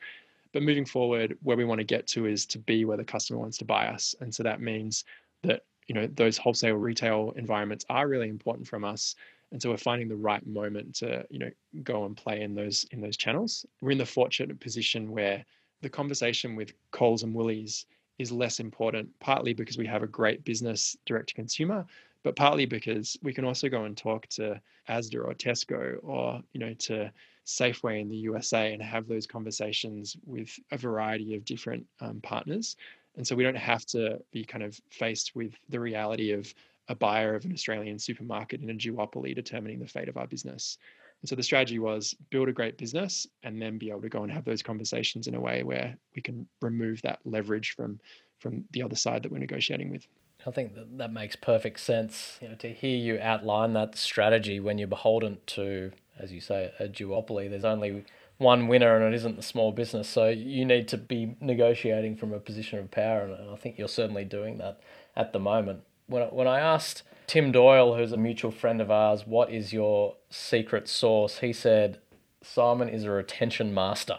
But 0.52 0.62
moving 0.62 0.86
forward, 0.86 1.36
where 1.42 1.56
we 1.56 1.64
want 1.64 1.78
to 1.78 1.84
get 1.84 2.06
to 2.08 2.26
is 2.26 2.46
to 2.46 2.58
be 2.58 2.84
where 2.84 2.96
the 2.96 3.04
customer 3.04 3.38
wants 3.38 3.58
to 3.58 3.64
buy 3.64 3.86
us, 3.86 4.14
and 4.20 4.34
so 4.34 4.42
that 4.42 4.60
means 4.60 5.04
that 5.42 5.62
you 5.86 5.94
know 5.94 6.06
those 6.06 6.36
wholesale 6.36 6.76
retail 6.76 7.32
environments 7.36 7.84
are 7.88 8.08
really 8.08 8.28
important 8.28 8.66
from 8.66 8.84
us 8.84 9.14
and 9.50 9.60
so 9.60 9.70
we're 9.70 9.76
finding 9.76 10.08
the 10.08 10.16
right 10.16 10.46
moment 10.46 10.94
to 10.96 11.24
you 11.30 11.38
know 11.38 11.50
go 11.82 12.04
and 12.04 12.16
play 12.16 12.42
in 12.42 12.54
those 12.54 12.86
in 12.92 13.00
those 13.00 13.16
channels 13.16 13.66
we're 13.80 13.90
in 13.90 13.98
the 13.98 14.06
fortunate 14.06 14.60
position 14.60 15.10
where 15.10 15.44
the 15.80 15.88
conversation 15.88 16.54
with 16.54 16.72
coles 16.90 17.22
and 17.22 17.34
woolies 17.34 17.86
is 18.18 18.32
less 18.32 18.60
important 18.60 19.08
partly 19.20 19.52
because 19.52 19.78
we 19.78 19.86
have 19.86 20.02
a 20.02 20.06
great 20.06 20.44
business 20.44 20.96
direct 21.06 21.28
to 21.30 21.34
consumer 21.34 21.84
but 22.24 22.36
partly 22.36 22.66
because 22.66 23.16
we 23.22 23.32
can 23.32 23.44
also 23.44 23.68
go 23.68 23.84
and 23.84 23.96
talk 23.96 24.26
to 24.28 24.60
asda 24.88 25.24
or 25.24 25.34
tesco 25.34 25.96
or 26.02 26.40
you 26.52 26.60
know 26.60 26.74
to 26.74 27.10
safeway 27.46 28.00
in 28.00 28.08
the 28.08 28.16
usa 28.16 28.72
and 28.72 28.82
have 28.82 29.08
those 29.08 29.26
conversations 29.26 30.16
with 30.26 30.58
a 30.72 30.76
variety 30.76 31.34
of 31.34 31.44
different 31.44 31.86
um, 32.00 32.20
partners 32.20 32.76
and 33.16 33.26
so 33.26 33.34
we 33.34 33.42
don't 33.42 33.56
have 33.56 33.84
to 33.86 34.20
be 34.32 34.44
kind 34.44 34.62
of 34.62 34.80
faced 34.90 35.34
with 35.34 35.52
the 35.68 35.80
reality 35.80 36.32
of 36.32 36.52
a 36.88 36.94
buyer 36.94 37.34
of 37.34 37.44
an 37.44 37.52
Australian 37.52 37.98
supermarket 37.98 38.62
in 38.62 38.70
a 38.70 38.74
duopoly 38.74 39.34
determining 39.34 39.78
the 39.78 39.86
fate 39.86 40.08
of 40.08 40.16
our 40.16 40.26
business. 40.26 40.78
And 41.20 41.28
so 41.28 41.34
the 41.34 41.42
strategy 41.42 41.78
was 41.78 42.14
build 42.30 42.48
a 42.48 42.52
great 42.52 42.78
business 42.78 43.26
and 43.42 43.60
then 43.60 43.78
be 43.78 43.90
able 43.90 44.02
to 44.02 44.08
go 44.08 44.22
and 44.22 44.30
have 44.30 44.44
those 44.44 44.62
conversations 44.62 45.26
in 45.26 45.34
a 45.34 45.40
way 45.40 45.62
where 45.62 45.96
we 46.14 46.22
can 46.22 46.46
remove 46.62 47.02
that 47.02 47.18
leverage 47.24 47.74
from 47.76 48.00
from 48.38 48.64
the 48.70 48.82
other 48.82 48.94
side 48.94 49.24
that 49.24 49.32
we're 49.32 49.38
negotiating 49.38 49.90
with. 49.90 50.06
I 50.46 50.52
think 50.52 50.74
that, 50.76 50.96
that 50.98 51.12
makes 51.12 51.34
perfect 51.34 51.80
sense. 51.80 52.38
You 52.40 52.50
know, 52.50 52.54
to 52.56 52.72
hear 52.72 52.96
you 52.96 53.18
outline 53.20 53.72
that 53.72 53.98
strategy 53.98 54.60
when 54.60 54.78
you're 54.78 54.86
beholden 54.86 55.38
to, 55.46 55.90
as 56.18 56.32
you 56.32 56.40
say, 56.40 56.72
a 56.78 56.86
duopoly, 56.86 57.50
there's 57.50 57.64
only 57.64 58.04
one 58.36 58.68
winner 58.68 58.94
and 58.94 59.12
it 59.12 59.16
isn't 59.16 59.34
the 59.34 59.42
small 59.42 59.72
business. 59.72 60.08
So 60.08 60.28
you 60.28 60.64
need 60.64 60.86
to 60.88 60.96
be 60.96 61.36
negotiating 61.40 62.16
from 62.16 62.32
a 62.32 62.38
position 62.38 62.78
of 62.78 62.90
power, 62.92 63.22
and 63.22 63.50
I 63.50 63.56
think 63.56 63.76
you're 63.76 63.88
certainly 63.88 64.24
doing 64.24 64.58
that 64.58 64.80
at 65.16 65.32
the 65.32 65.40
moment 65.40 65.82
when 66.08 66.22
when 66.28 66.48
I 66.48 66.58
asked 66.58 67.02
Tim 67.26 67.52
Doyle, 67.52 67.94
who's 67.94 68.12
a 68.12 68.16
mutual 68.16 68.50
friend 68.50 68.80
of 68.80 68.90
ours, 68.90 69.26
what 69.26 69.52
is 69.52 69.72
your 69.72 70.16
secret 70.30 70.88
sauce? 70.88 71.38
He 71.38 71.52
said 71.52 71.98
Simon 72.42 72.88
is 72.88 73.04
a 73.04 73.10
retention 73.10 73.72
master. 73.72 74.18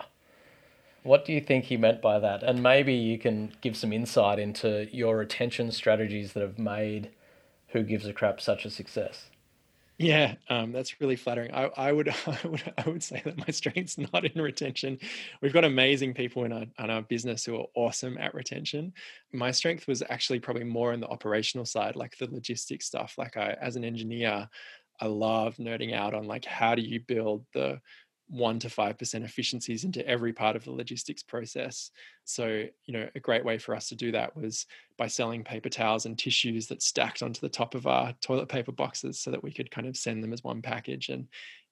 What 1.04 1.26
do 1.26 1.34
you 1.34 1.42
think 1.42 1.66
he 1.66 1.78
meant 1.78 2.02
by 2.02 2.20
that? 2.20 2.44
And 2.44 2.62
maybe 2.62 2.94
you 2.94 3.18
can 3.18 3.54
give 3.62 3.76
some 3.76 3.92
insight 3.94 4.38
into 4.38 4.88
your 4.92 5.18
retention 5.18 5.72
strategies 5.72 6.34
that 6.34 6.42
have 6.42 6.60
made 6.60 7.10
Who 7.70 7.84
Gives 7.84 8.06
a 8.06 8.14
Crap 8.14 8.42
such 8.42 8.66
a 8.66 8.70
success. 8.70 9.30
Yeah, 10.02 10.36
um, 10.50 10.72
that's 10.72 11.02
really 11.02 11.18
flattering. 11.18 11.54
I, 11.54 11.66
I, 11.76 11.92
would, 11.92 12.08
I 12.26 12.38
would, 12.48 12.74
I 12.78 12.90
would 12.90 13.04
say 13.04 13.22
that 13.26 13.38
my 13.38 13.52
strength's 13.52 13.98
not 14.14 14.26
in 14.26 14.42
retention. 14.42 14.98
We've 15.42 15.54
got 15.54 15.66
amazing 15.66 16.14
people 16.14 16.46
in 16.46 16.54
our, 16.54 16.64
in 16.80 16.90
our 16.90 17.02
business 17.02 17.44
who 17.44 17.58
are 17.60 17.66
awesome 17.76 18.18
at 18.18 18.34
retention. 18.34 18.94
My 19.34 19.52
strength 19.52 19.88
was 19.88 20.02
actually 20.10 20.40
probably 20.40 20.64
more 20.64 20.94
in 20.94 21.02
the 21.02 21.10
operational 21.10 21.66
side, 21.66 21.98
like 21.98 22.18
the 22.18 22.32
logistics 22.32 22.86
stuff. 22.86 23.16
Like 23.18 23.36
I, 23.36 23.58
as 23.62 23.76
an 23.76 23.84
engineer, 23.84 24.48
I 25.02 25.06
love 25.08 25.58
nerding 25.58 25.94
out 25.94 26.14
on 26.14 26.26
like 26.26 26.46
how 26.46 26.76
do 26.76 26.82
you 26.82 27.02
build 27.06 27.46
the 27.54 27.82
one 28.30 28.60
to 28.60 28.70
five 28.70 28.98
percent 28.98 29.26
efficiencies 29.26 29.84
into 29.84 30.08
every 30.08 30.32
part 30.32 30.56
of 30.56 30.64
the 30.64 30.72
logistics 30.72 31.24
process. 31.24 31.92
So, 32.26 32.66
you 32.86 32.94
know, 32.94 33.10
a 33.16 33.20
great 33.20 33.44
way 33.44 33.58
for 33.58 33.76
us 33.76 33.90
to 33.90 33.96
do 33.96 34.12
that 34.12 34.36
was 34.36 34.68
by 34.98 35.08
selling 35.08 35.44
paper 35.44 35.70
towels 35.70 36.06
and 36.06 36.18
tissues 36.18 36.68
that 36.68 36.84
stacked 36.84 37.24
onto 37.24 37.42
the 37.42 37.50
top 37.50 37.74
of 37.74 37.88
our 37.88 38.14
toilet 38.22 38.48
paper 38.48 38.72
boxes 38.72 39.20
so 39.20 39.32
that 39.32 39.44
we 39.44 39.52
could 39.52 39.72
kind 39.72 39.88
of 39.88 39.98
send 39.98 40.24
them 40.24 40.34
as 40.34 40.44
one 40.44 40.62
package 40.62 41.10
and 41.10 41.28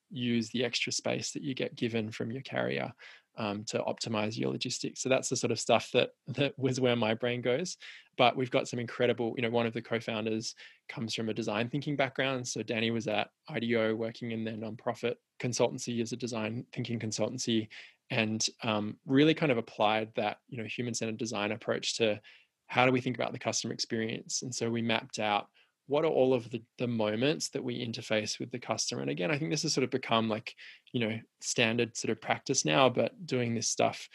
use 0.10 0.50
the 0.50 0.66
extra 0.66 0.92
space 0.92 1.32
that 1.32 1.44
you 1.44 1.54
get 1.54 1.76
given 1.76 2.10
from 2.10 2.32
your 2.32 2.42
carrier 2.42 2.92
um, 3.38 3.64
to 3.66 3.80
optimize 3.80 4.38
your 4.38 4.50
logistics. 4.52 5.02
So 5.02 5.10
that's 5.10 5.30
the 5.30 5.36
sort 5.36 5.52
of 5.52 5.60
stuff 5.60 5.90
that 5.94 6.10
that 6.28 6.58
was 6.58 6.80
where 6.80 6.96
my 6.96 7.14
brain 7.14 7.42
goes. 7.42 7.78
But 8.18 8.36
we've 8.36 8.52
got 8.52 8.68
some 8.68 8.80
incredible, 8.80 9.34
you 9.36 9.44
know, 9.44 9.50
one 9.52 9.68
of 9.68 9.74
the 9.74 9.82
co-founders 9.82 10.56
comes 10.90 11.14
from 11.14 11.30
a 11.30 11.34
design 11.34 11.70
thinking 11.70 11.96
background. 11.96 12.48
So 12.48 12.64
Danny 12.64 12.90
was 12.90 13.08
at 13.08 13.30
IDEO 13.50 13.96
working 13.96 14.32
in 14.32 14.44
their 14.44 14.56
nonprofit 14.56 15.16
consultancy 15.40 16.02
as 16.02 16.14
a 16.14 16.18
design 16.18 16.66
thinking 16.74 17.00
consultancy, 17.00 17.68
and 18.10 18.48
um, 18.64 18.98
really 19.06 19.34
kind 19.34 19.52
of 19.52 19.58
applied 19.58 20.10
that, 20.16 20.38
you 20.48 20.58
know, 20.58 20.64
human-centered 20.64 21.18
design 21.18 21.52
approach 21.52 21.98
to 21.98 22.20
how 22.68 22.86
do 22.86 22.92
we 22.92 23.02
think 23.02 23.18
about 23.18 23.34
the 23.34 23.40
customer 23.40 23.74
experience. 23.74 24.42
And 24.42 24.54
so 24.54 24.70
we 24.70 24.82
mapped 24.82 25.20
out 25.20 25.48
what 25.88 26.04
are 26.04 26.10
all 26.10 26.34
of 26.34 26.50
the, 26.52 26.62
the 26.78 26.88
moments 26.88 27.50
that 27.50 27.64
we 27.64 27.86
interface 27.86 28.40
with 28.40 28.52
the 28.52 28.60
customer? 28.60 29.02
And 29.02 29.10
again 29.10 29.32
i 29.32 29.38
think 29.38 29.52
this 29.52 29.64
has 29.64 29.74
sort 29.74 29.84
of 29.84 29.90
become 29.90 30.30
like 30.30 30.54
you 30.92 31.00
know 31.00 31.20
standard 31.42 31.96
sort 31.98 32.12
of 32.12 32.22
practice 32.22 32.66
now 32.66 32.90
but 32.90 33.26
doing 33.26 33.54
this 33.54 33.68
stuff 33.70 34.08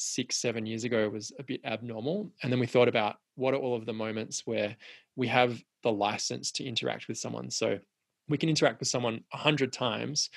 six 0.00 0.36
seven 0.36 0.64
years 0.64 0.84
ago 0.84 1.08
was 1.08 1.30
a 1.38 1.42
bit 1.42 1.60
abnormal. 1.64 2.32
And 2.42 2.50
then 2.50 2.58
we 2.58 2.66
thought 2.66 2.88
about 2.88 3.16
what 3.34 3.54
are 3.54 3.58
all 3.58 3.76
of 3.76 3.86
the 3.86 3.92
moments 3.92 4.46
where 4.46 4.76
we 5.14 5.28
have 5.28 5.62
the 5.82 5.92
license 5.92 6.50
to 6.52 6.64
interact 6.64 7.06
with 7.06 7.18
someone. 7.18 7.50
So 7.50 7.78
we 8.28 8.38
can 8.38 8.48
interact 8.48 8.80
with 8.80 8.88
someone 8.88 9.22
a 9.32 9.36
hundred 9.36 9.72
times 9.72 10.30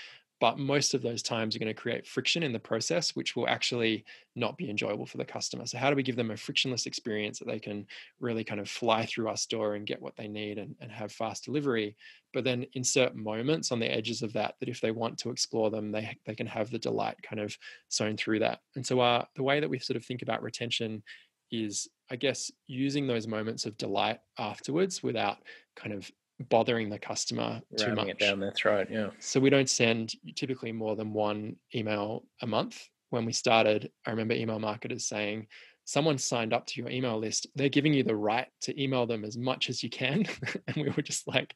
but 0.44 0.60
most 0.60 0.94
of 0.94 1.02
those 1.02 1.24
times 1.24 1.56
are 1.56 1.60
going 1.60 1.74
to 1.74 1.74
create 1.74 2.06
friction 2.06 2.44
in 2.44 2.52
the 2.52 2.60
process 2.60 3.16
which 3.16 3.34
will 3.34 3.48
actually 3.48 4.04
not 4.36 4.58
be 4.58 4.70
enjoyable 4.70 5.06
for 5.06 5.16
the 5.16 5.24
customer. 5.24 5.66
So 5.66 5.78
how 5.78 5.90
do 5.90 5.96
we 5.96 6.04
give 6.04 6.18
them 6.18 6.32
a 6.32 6.36
frictionless 6.36 6.86
experience 6.86 7.40
that 7.40 7.48
they 7.48 7.60
can 7.60 7.88
really 8.20 8.44
kind 8.44 8.60
of 8.60 8.68
fly 8.68 9.06
through 9.06 9.30
our 9.30 9.38
store 9.38 9.76
and 9.76 9.88
get 9.88 10.02
what 10.02 10.18
they 10.18 10.28
need 10.28 10.58
and, 10.58 10.76
and 10.82 10.92
have 10.92 11.14
fast 11.14 11.46
delivery? 11.46 11.96
But 12.34 12.44
then 12.44 12.66
insert 12.74 13.16
moments 13.16 13.72
on 13.72 13.80
the 13.80 13.90
edges 13.90 14.22
of 14.22 14.34
that 14.34 14.56
that 14.60 14.68
if 14.68 14.82
they 14.82 14.92
want 14.92 15.18
to 15.20 15.30
explore 15.30 15.72
them 15.72 15.94
they, 15.94 16.18
they 16.26 16.36
can 16.36 16.48
have 16.48 16.70
the 16.70 16.78
delight 16.78 17.16
kind 17.24 17.40
of 17.40 17.58
sewn 17.88 18.18
through 18.18 18.40
that. 18.40 18.60
And 18.76 18.86
so 18.86 19.00
our, 19.00 19.26
the 19.38 19.44
way 19.44 19.62
that 19.62 19.70
we 19.70 19.80
sort 19.80 19.96
of 19.96 20.04
think 20.04 20.24
about 20.24 20.44
retention 20.44 21.04
is 21.52 21.88
i 22.10 22.16
guess 22.16 22.52
using 22.66 23.06
those 23.06 23.28
moments 23.28 23.68
of 23.68 23.78
delight 23.78 24.20
afterwards 24.40 25.04
without 25.04 25.38
kind 25.76 25.94
of 25.94 26.12
bothering 26.50 26.90
the 26.90 27.00
customer 27.00 27.62
too 27.78 27.88
Ramming 27.88 28.08
much. 28.08 28.10
it 28.10 28.20
down 28.20 28.40
their 28.40 28.52
throat. 28.52 28.88
Yeah. 28.90 29.10
So 29.20 29.40
we 29.40 29.50
don't 29.50 29.70
send 29.70 30.14
typically 30.36 30.72
more 30.72 30.96
than 30.96 31.14
one 31.14 31.56
email 31.76 32.26
a 32.42 32.48
month. 32.48 32.82
When 33.10 33.26
we 33.26 33.34
started, 33.34 33.92
I 34.06 34.12
remember 34.12 34.34
email 34.34 34.60
marketers 34.60 35.08
saying 35.08 35.48
someone 35.86 36.18
signed 36.18 36.54
up 36.54 36.66
to 36.68 36.82
your 36.82 36.90
email 36.90 37.18
list, 37.18 37.48
they're 37.56 37.70
giving 37.70 37.94
you 37.94 38.04
the 38.04 38.16
right 38.16 38.48
to 38.62 38.82
email 38.82 39.06
them 39.06 39.26
as 39.26 39.38
much 39.38 39.70
as 39.70 39.84
you 39.84 39.90
can. 39.90 40.26
and 40.68 40.78
we 40.78 40.90
were 40.90 41.04
just 41.04 41.28
like, 41.28 41.56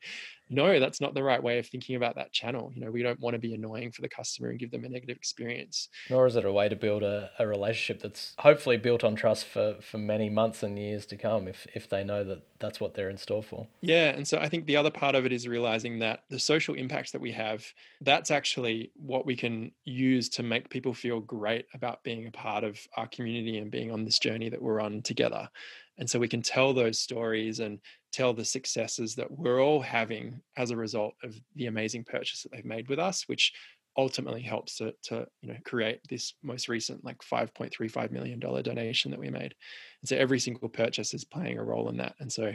no, 0.50 0.80
that's 0.80 1.02
not 1.02 1.14
the 1.14 1.24
right 1.24 1.42
way 1.42 1.60
of 1.60 1.68
thinking 1.68 1.96
about 1.96 2.16
that 2.16 2.32
channel. 2.32 2.72
You 2.74 2.86
know, 2.86 2.92
we 2.92 3.04
don't 3.04 3.20
want 3.20 3.34
to 3.34 3.40
be 3.40 3.54
annoying 3.54 3.92
for 3.92 4.02
the 4.02 4.10
customer 4.10 4.50
and 4.50 4.60
give 4.60 4.72
them 4.72 4.86
a 4.86 4.90
negative 4.90 5.18
experience. 5.18 5.90
Nor 6.10 6.28
is 6.28 6.36
it 6.36 6.46
a 6.46 6.52
way 6.52 6.70
to 6.70 6.76
build 6.76 7.04
a, 7.04 7.30
a 7.40 7.46
relationship 7.46 8.02
that's 8.02 8.34
hopefully 8.40 8.78
built 8.78 9.04
on 9.04 9.16
trust 9.16 9.46
for, 9.46 9.76
for 9.82 9.98
many 9.98 10.30
months 10.30 10.64
and 10.64 10.78
years 10.80 11.06
to 11.08 11.18
come 11.18 11.48
if, 11.48 11.68
if 11.74 11.90
they 11.90 12.04
know 12.04 12.24
that 12.24 12.44
that's 12.60 12.80
what 12.80 12.94
they're 12.94 13.10
in 13.10 13.18
store 13.18 13.44
for. 13.44 13.68
Yeah. 13.82 14.10
And 14.10 14.28
so 14.28 14.40
I 14.40 14.50
think 14.50 14.66
the 14.66 14.78
other 14.78 14.90
part 14.90 15.16
of 15.16 15.26
it 15.26 15.32
is 15.32 15.48
realizing 15.48 16.00
that 16.00 16.22
the 16.30 16.40
social 16.40 16.76
impacts 16.76 17.12
that 17.12 17.22
we 17.22 17.32
have, 17.34 17.66
that's 18.02 18.32
actually 18.32 18.92
what 18.96 19.26
we 19.26 19.36
can 19.36 19.72
use 19.84 20.30
to 20.30 20.44
make 20.44 20.70
people 20.70 20.94
feel 20.94 21.20
great 21.20 21.66
about 21.74 22.04
being 22.04 22.28
a 22.28 22.32
part 22.32 22.64
of 22.64 22.80
our 22.96 23.08
community 23.08 23.58
and 23.58 23.70
being 23.70 23.92
on 23.92 24.06
this 24.18 24.32
journey 24.32 24.50
that 24.50 24.62
we're 24.62 24.82
on 24.82 25.02
together. 25.02 25.50
And 25.98 26.10
so 26.10 26.20
we 26.20 26.28
can 26.28 26.42
tell 26.42 26.74
those 26.74 27.00
stories 27.00 27.60
and 27.60 27.80
tell 28.12 28.34
the 28.34 28.46
successes 28.46 29.16
that 29.16 29.32
we're 29.32 29.62
all 29.62 29.82
having 29.82 30.42
as 30.56 30.72
a 30.72 30.78
result 30.78 31.14
of 31.24 31.36
the 31.56 31.66
amazing 31.66 32.04
purchase 32.04 32.44
that 32.44 32.52
they've 32.52 32.66
made 32.66 32.88
with 32.88 33.00
us, 33.00 33.24
which 33.28 33.54
ultimately 33.98 34.42
helps 34.42 34.78
to, 34.78 34.94
to 35.02 35.26
you 35.42 35.50
know 35.50 35.58
create 35.66 36.00
this 36.08 36.36
most 36.44 36.70
recent 36.70 37.04
like 37.04 37.18
5.35 37.20 38.12
million 38.12 38.40
dollar 38.40 38.62
donation 38.62 39.10
that 39.10 39.20
we 39.20 39.30
made. 39.30 39.56
And 40.02 40.10
so 40.10 40.16
every 40.16 40.40
single 40.40 40.70
purchase 40.70 41.16
is 41.16 41.26
playing 41.26 41.58
a 41.58 41.64
role 41.64 41.90
in 41.90 41.98
that. 41.98 42.14
And 42.20 42.32
so 42.32 42.54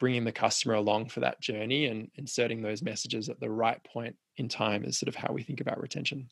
bringing 0.00 0.24
the 0.24 0.32
customer 0.32 0.74
along 0.74 1.10
for 1.10 1.20
that 1.20 1.40
journey 1.40 1.86
and 1.86 2.08
inserting 2.16 2.62
those 2.62 2.82
messages 2.82 3.28
at 3.28 3.38
the 3.38 3.50
right 3.50 3.82
point 3.84 4.16
in 4.36 4.48
time 4.48 4.84
is 4.84 4.98
sort 4.98 5.08
of 5.08 5.14
how 5.14 5.32
we 5.32 5.42
think 5.42 5.60
about 5.60 5.80
retention 5.80 6.28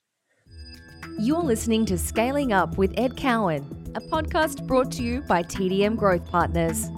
you're 1.19 1.43
listening 1.43 1.85
to 1.85 1.99
Scaling 1.99 2.53
Up 2.53 2.79
with 2.79 2.95
Ed 2.97 3.17
Cowan, 3.17 3.67
a 3.97 4.01
podcast 4.01 4.65
brought 4.69 4.93
to 4.93 5.03
you 5.03 5.23
by 5.23 5.43
TDM 5.43 5.97
Growth 5.97 6.31
Partners. 6.31 6.91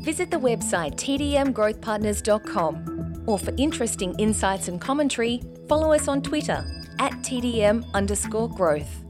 Visit 0.00 0.30
the 0.30 0.38
website 0.38 0.94
tdmgrowthpartners.com 0.94 3.24
or 3.26 3.38
for 3.38 3.52
interesting 3.58 4.18
insights 4.18 4.68
and 4.68 4.80
commentary, 4.80 5.42
follow 5.68 5.92
us 5.92 6.08
on 6.08 6.22
Twitter 6.22 6.64
at 6.98 7.12
TDM 7.18 7.84
underscore 7.92 8.48
growth. 8.48 9.04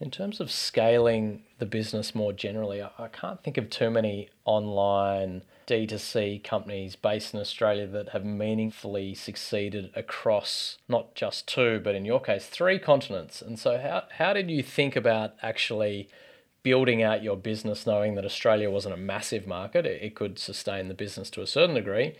In 0.00 0.12
terms 0.12 0.38
of 0.38 0.52
scaling 0.52 1.42
the 1.58 1.66
business 1.66 2.14
more 2.14 2.32
generally, 2.32 2.80
I 2.82 3.08
can't 3.08 3.42
think 3.42 3.58
of 3.58 3.68
too 3.68 3.90
many 3.90 4.28
online 4.44 5.42
D2C 5.66 6.42
companies 6.44 6.96
based 6.96 7.34
in 7.34 7.40
Australia 7.40 7.86
that 7.86 8.10
have 8.10 8.24
meaningfully 8.24 9.14
succeeded 9.14 9.90
across 9.94 10.78
not 10.88 11.14
just 11.14 11.46
two, 11.46 11.80
but 11.82 11.94
in 11.94 12.04
your 12.04 12.20
case, 12.20 12.46
three 12.46 12.78
continents. 12.78 13.40
And 13.42 13.58
so, 13.58 13.78
how, 13.78 14.04
how 14.18 14.32
did 14.32 14.50
you 14.50 14.62
think 14.62 14.96
about 14.96 15.34
actually 15.42 16.08
building 16.62 17.02
out 17.02 17.22
your 17.22 17.36
business 17.36 17.86
knowing 17.86 18.14
that 18.14 18.24
Australia 18.24 18.70
wasn't 18.70 18.94
a 18.94 18.98
massive 18.98 19.46
market? 19.46 19.86
It, 19.86 20.02
it 20.02 20.14
could 20.14 20.38
sustain 20.38 20.88
the 20.88 20.94
business 20.94 21.30
to 21.30 21.42
a 21.42 21.46
certain 21.46 21.74
degree. 21.74 22.16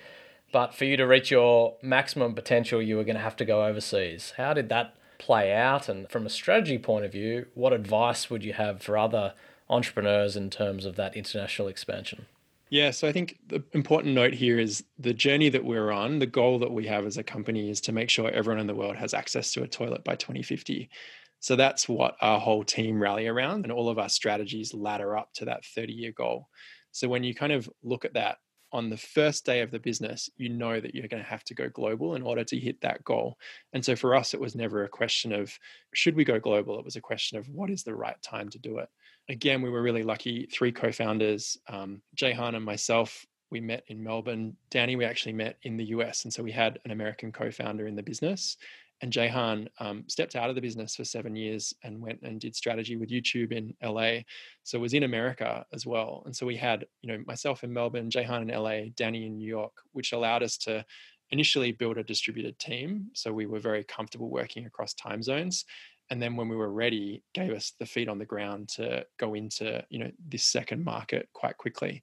But 0.52 0.74
for 0.74 0.84
you 0.84 0.96
to 0.96 1.06
reach 1.06 1.30
your 1.30 1.74
maximum 1.82 2.34
potential, 2.34 2.80
you 2.80 2.96
were 2.96 3.04
going 3.04 3.16
to 3.16 3.22
have 3.22 3.36
to 3.36 3.44
go 3.44 3.64
overseas. 3.64 4.34
How 4.36 4.54
did 4.54 4.68
that 4.68 4.94
play 5.18 5.52
out? 5.52 5.88
And 5.88 6.08
from 6.08 6.26
a 6.26 6.30
strategy 6.30 6.78
point 6.78 7.04
of 7.04 7.12
view, 7.12 7.46
what 7.54 7.72
advice 7.72 8.30
would 8.30 8.44
you 8.44 8.52
have 8.52 8.80
for 8.80 8.96
other 8.96 9.34
entrepreneurs 9.68 10.36
in 10.36 10.50
terms 10.50 10.84
of 10.86 10.96
that 10.96 11.16
international 11.16 11.68
expansion? 11.68 12.26
Yeah, 12.74 12.90
so 12.90 13.06
I 13.06 13.12
think 13.12 13.38
the 13.46 13.62
important 13.72 14.16
note 14.16 14.34
here 14.34 14.58
is 14.58 14.82
the 14.98 15.14
journey 15.14 15.48
that 15.48 15.64
we're 15.64 15.92
on, 15.92 16.18
the 16.18 16.26
goal 16.26 16.58
that 16.58 16.72
we 16.72 16.88
have 16.88 17.06
as 17.06 17.16
a 17.16 17.22
company 17.22 17.70
is 17.70 17.80
to 17.82 17.92
make 17.92 18.10
sure 18.10 18.28
everyone 18.28 18.58
in 18.58 18.66
the 18.66 18.74
world 18.74 18.96
has 18.96 19.14
access 19.14 19.52
to 19.52 19.62
a 19.62 19.68
toilet 19.68 20.02
by 20.02 20.16
2050. 20.16 20.90
So 21.38 21.54
that's 21.54 21.88
what 21.88 22.16
our 22.20 22.40
whole 22.40 22.64
team 22.64 23.00
rally 23.00 23.28
around, 23.28 23.64
and 23.64 23.70
all 23.70 23.88
of 23.88 24.00
our 24.00 24.08
strategies 24.08 24.74
ladder 24.74 25.16
up 25.16 25.28
to 25.34 25.44
that 25.44 25.64
30 25.64 25.92
year 25.92 26.10
goal. 26.10 26.48
So 26.90 27.06
when 27.06 27.22
you 27.22 27.32
kind 27.32 27.52
of 27.52 27.70
look 27.84 28.04
at 28.04 28.14
that 28.14 28.38
on 28.72 28.90
the 28.90 28.96
first 28.96 29.46
day 29.46 29.60
of 29.60 29.70
the 29.70 29.78
business, 29.78 30.28
you 30.36 30.48
know 30.48 30.80
that 30.80 30.96
you're 30.96 31.06
going 31.06 31.22
to 31.22 31.30
have 31.30 31.44
to 31.44 31.54
go 31.54 31.68
global 31.68 32.16
in 32.16 32.22
order 32.22 32.42
to 32.42 32.58
hit 32.58 32.80
that 32.80 33.04
goal. 33.04 33.36
And 33.72 33.84
so 33.84 33.94
for 33.94 34.16
us, 34.16 34.34
it 34.34 34.40
was 34.40 34.56
never 34.56 34.82
a 34.82 34.88
question 34.88 35.32
of 35.32 35.56
should 35.94 36.16
we 36.16 36.24
go 36.24 36.40
global? 36.40 36.80
It 36.80 36.84
was 36.84 36.96
a 36.96 37.00
question 37.00 37.38
of 37.38 37.48
what 37.48 37.70
is 37.70 37.84
the 37.84 37.94
right 37.94 38.20
time 38.20 38.48
to 38.48 38.58
do 38.58 38.78
it 38.78 38.88
again, 39.28 39.62
we 39.62 39.70
were 39.70 39.82
really 39.82 40.02
lucky. 40.02 40.46
Three 40.46 40.72
co-founders, 40.72 41.58
um, 41.68 42.02
and 42.20 42.64
myself, 42.64 43.26
we 43.50 43.60
met 43.60 43.84
in 43.88 44.02
Melbourne. 44.02 44.56
Danny, 44.70 44.96
we 44.96 45.04
actually 45.04 45.32
met 45.32 45.58
in 45.62 45.76
the 45.76 45.86
US, 45.86 46.24
and 46.24 46.32
so 46.32 46.42
we 46.42 46.52
had 46.52 46.78
an 46.84 46.90
American 46.90 47.32
co-founder 47.32 47.86
in 47.86 47.94
the 47.94 48.02
business. 48.02 48.56
And 49.00 49.12
Jehan 49.12 49.68
um, 49.80 50.04
stepped 50.06 50.36
out 50.36 50.48
of 50.48 50.54
the 50.54 50.62
business 50.62 50.96
for 50.96 51.04
seven 51.04 51.36
years 51.36 51.74
and 51.82 52.00
went 52.00 52.20
and 52.22 52.40
did 52.40 52.56
strategy 52.56 52.96
with 52.96 53.10
YouTube 53.10 53.52
in 53.52 53.74
LA. 53.82 54.20
So 54.62 54.78
was 54.78 54.94
in 54.94 55.02
America 55.02 55.66
as 55.74 55.84
well. 55.84 56.22
And 56.24 56.34
so 56.34 56.46
we 56.46 56.56
had, 56.56 56.86
you 57.02 57.12
know, 57.12 57.22
myself 57.26 57.64
in 57.64 57.72
Melbourne, 57.72 58.08
Jehan 58.08 58.48
in 58.48 58.56
LA, 58.56 58.90
Danny 58.96 59.26
in 59.26 59.36
New 59.36 59.48
York, 59.48 59.72
which 59.92 60.12
allowed 60.12 60.42
us 60.42 60.56
to 60.58 60.84
initially 61.30 61.72
build 61.72 61.98
a 61.98 62.04
distributed 62.04 62.58
team. 62.58 63.10
So 63.14 63.32
we 63.32 63.46
were 63.46 63.58
very 63.58 63.84
comfortable 63.84 64.30
working 64.30 64.64
across 64.64 64.94
time 64.94 65.22
zones 65.22 65.64
and 66.10 66.20
then 66.20 66.36
when 66.36 66.48
we 66.48 66.56
were 66.56 66.72
ready 66.72 67.22
gave 67.32 67.52
us 67.52 67.72
the 67.78 67.86
feet 67.86 68.08
on 68.08 68.18
the 68.18 68.24
ground 68.24 68.68
to 68.68 69.04
go 69.18 69.34
into 69.34 69.84
you 69.90 69.98
know 69.98 70.10
this 70.28 70.44
second 70.44 70.84
market 70.84 71.28
quite 71.32 71.56
quickly. 71.56 72.02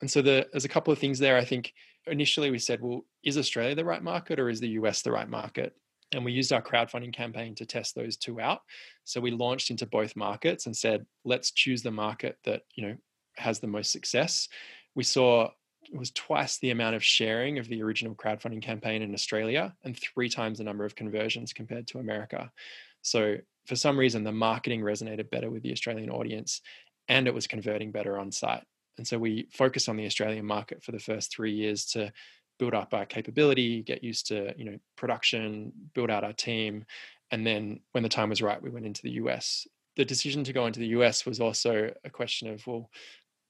And 0.00 0.10
so 0.10 0.20
the, 0.20 0.48
there's 0.50 0.64
a 0.64 0.70
couple 0.70 0.92
of 0.92 0.98
things 0.98 1.18
there 1.18 1.36
i 1.36 1.44
think. 1.44 1.72
Initially 2.08 2.50
we 2.50 2.58
said 2.58 2.80
well 2.80 3.04
is 3.22 3.38
australia 3.38 3.76
the 3.76 3.84
right 3.84 4.02
market 4.02 4.40
or 4.40 4.48
is 4.48 4.58
the 4.58 4.70
us 4.70 5.02
the 5.02 5.12
right 5.12 5.28
market? 5.28 5.74
And 6.10 6.24
we 6.24 6.32
used 6.32 6.52
our 6.52 6.60
crowdfunding 6.60 7.14
campaign 7.14 7.54
to 7.54 7.64
test 7.64 7.94
those 7.94 8.16
two 8.16 8.40
out. 8.40 8.60
So 9.04 9.20
we 9.20 9.30
launched 9.30 9.70
into 9.70 9.86
both 9.86 10.16
markets 10.16 10.66
and 10.66 10.76
said 10.76 11.06
let's 11.24 11.52
choose 11.52 11.82
the 11.82 11.92
market 11.92 12.38
that 12.44 12.62
you 12.74 12.86
know 12.86 12.96
has 13.36 13.60
the 13.60 13.68
most 13.68 13.92
success. 13.92 14.48
We 14.94 15.04
saw 15.04 15.50
it 15.92 15.98
was 15.98 16.10
twice 16.12 16.58
the 16.58 16.70
amount 16.70 16.96
of 16.96 17.04
sharing 17.04 17.58
of 17.58 17.68
the 17.68 17.82
original 17.82 18.14
crowdfunding 18.14 18.62
campaign 18.62 19.02
in 19.02 19.14
Australia 19.14 19.74
and 19.84 19.96
three 19.96 20.28
times 20.28 20.58
the 20.58 20.64
number 20.64 20.84
of 20.84 20.94
conversions 20.94 21.52
compared 21.52 21.86
to 21.88 21.98
America. 21.98 22.50
So 23.02 23.36
for 23.66 23.76
some 23.76 23.98
reason, 23.98 24.24
the 24.24 24.32
marketing 24.32 24.80
resonated 24.80 25.30
better 25.30 25.50
with 25.50 25.62
the 25.62 25.72
Australian 25.72 26.10
audience 26.10 26.60
and 27.08 27.26
it 27.26 27.34
was 27.34 27.46
converting 27.46 27.92
better 27.92 28.18
on 28.18 28.32
site. 28.32 28.64
And 28.98 29.06
so 29.06 29.18
we 29.18 29.48
focused 29.52 29.88
on 29.88 29.96
the 29.96 30.06
Australian 30.06 30.44
market 30.44 30.82
for 30.82 30.92
the 30.92 30.98
first 30.98 31.34
three 31.34 31.52
years 31.52 31.84
to 31.86 32.12
build 32.58 32.74
up 32.74 32.94
our 32.94 33.06
capability, 33.06 33.82
get 33.82 34.04
used 34.04 34.26
to, 34.28 34.54
you 34.56 34.64
know, 34.64 34.78
production, 34.96 35.72
build 35.94 36.10
out 36.10 36.24
our 36.24 36.32
team. 36.32 36.84
And 37.30 37.46
then 37.46 37.80
when 37.92 38.02
the 38.02 38.08
time 38.08 38.28
was 38.28 38.42
right, 38.42 38.62
we 38.62 38.70
went 38.70 38.86
into 38.86 39.02
the 39.02 39.12
US. 39.12 39.66
The 39.96 40.04
decision 40.04 40.44
to 40.44 40.52
go 40.52 40.66
into 40.66 40.80
the 40.80 40.88
US 40.88 41.26
was 41.26 41.40
also 41.40 41.92
a 42.04 42.10
question 42.10 42.48
of, 42.48 42.66
well, 42.66 42.90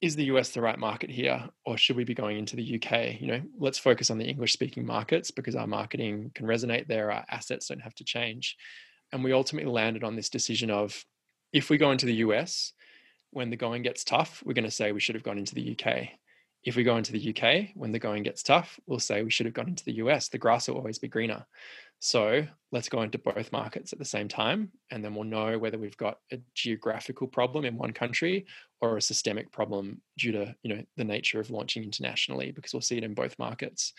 is 0.01 0.17
the 0.17 0.25
US 0.25 0.51
the 0.51 0.61
right 0.61 0.79
market 0.79 1.11
here, 1.11 1.49
or 1.65 1.77
should 1.79 1.97
we 1.97 2.05
be 2.05 2.15
going 2.15 2.37
into 2.37 2.57
the 2.57 2.75
UK? 2.75 3.21
You 3.21 3.27
know, 3.29 3.43
let's 3.59 3.79
focus 3.79 4.11
on 4.11 4.19
the 4.19 4.27
English 4.27 4.53
speaking 4.53 4.85
markets 4.85 5.31
because 5.31 5.55
our 5.55 5.67
marketing 5.67 6.33
can 6.35 6.47
resonate 6.47 6.89
there, 6.89 7.13
our 7.13 7.25
assets 7.31 7.69
don't 7.69 7.81
have 7.81 7.95
to 7.97 8.05
change. 8.05 8.57
And 9.13 9.23
we 9.23 9.33
ultimately 9.33 9.71
landed 9.71 10.05
on 10.05 10.17
this 10.17 10.31
decision 10.31 10.71
of 10.71 11.05
if 11.53 11.69
we 11.69 11.79
go 11.79 11.91
into 11.91 12.07
the 12.07 12.15
US, 12.15 12.73
when 13.31 13.51
the 13.51 13.57
going 13.57 13.83
gets 13.83 14.05
tough, 14.05 14.43
we're 14.45 14.55
going 14.55 14.65
to 14.65 14.71
say 14.71 14.93
we 14.93 15.01
should 15.01 15.15
have 15.15 15.25
gone 15.25 15.39
into 15.39 15.55
the 15.55 15.77
UK. 15.77 16.09
If 16.65 16.77
we 16.77 16.85
go 16.85 16.97
into 16.97 17.13
the 17.13 17.35
UK, 17.35 17.71
when 17.75 17.93
the 17.93 17.99
going 17.99 18.23
gets 18.23 18.43
tough, 18.43 18.79
we'll 18.87 19.01
say 19.01 19.23
we 19.23 19.31
should 19.31 19.47
have 19.47 19.55
gone 19.55 19.69
into 19.69 19.85
the 19.85 19.95
US. 19.95 20.29
The 20.29 20.39
grass 20.39 20.69
will 20.69 20.77
always 20.77 20.99
be 20.99 21.09
greener. 21.09 21.45
So 21.99 22.47
let's 22.73 22.89
go 22.89 23.03
into 23.03 23.19
both 23.19 23.53
markets 23.53 23.93
at 23.93 23.99
the 23.99 24.05
same 24.05 24.27
time, 24.27 24.73
and 24.91 25.05
then 25.05 25.15
we'll 25.15 25.25
know 25.25 25.57
whether 25.57 25.79
we've 25.79 25.97
got 25.97 26.19
a 26.33 26.41
geographical 26.55 27.29
problem 27.29 27.65
in 27.65 27.77
one 27.77 27.93
country 27.93 28.47
or 28.81 28.97
a 28.97 29.03
systemic 29.03 29.53
problem 29.53 30.03
due 30.19 30.33
to 30.33 30.55
you 30.65 30.75
know 30.75 30.83
the 30.97 31.05
nature 31.05 31.39
of 31.39 31.51
launching 31.51 31.85
internationally, 31.85 32.51
because 32.51 32.73
we'll 32.73 32.81
see 32.81 32.99
it 32.99 33.05
in 33.05 33.15
both 33.15 33.39
markets. 33.39 33.93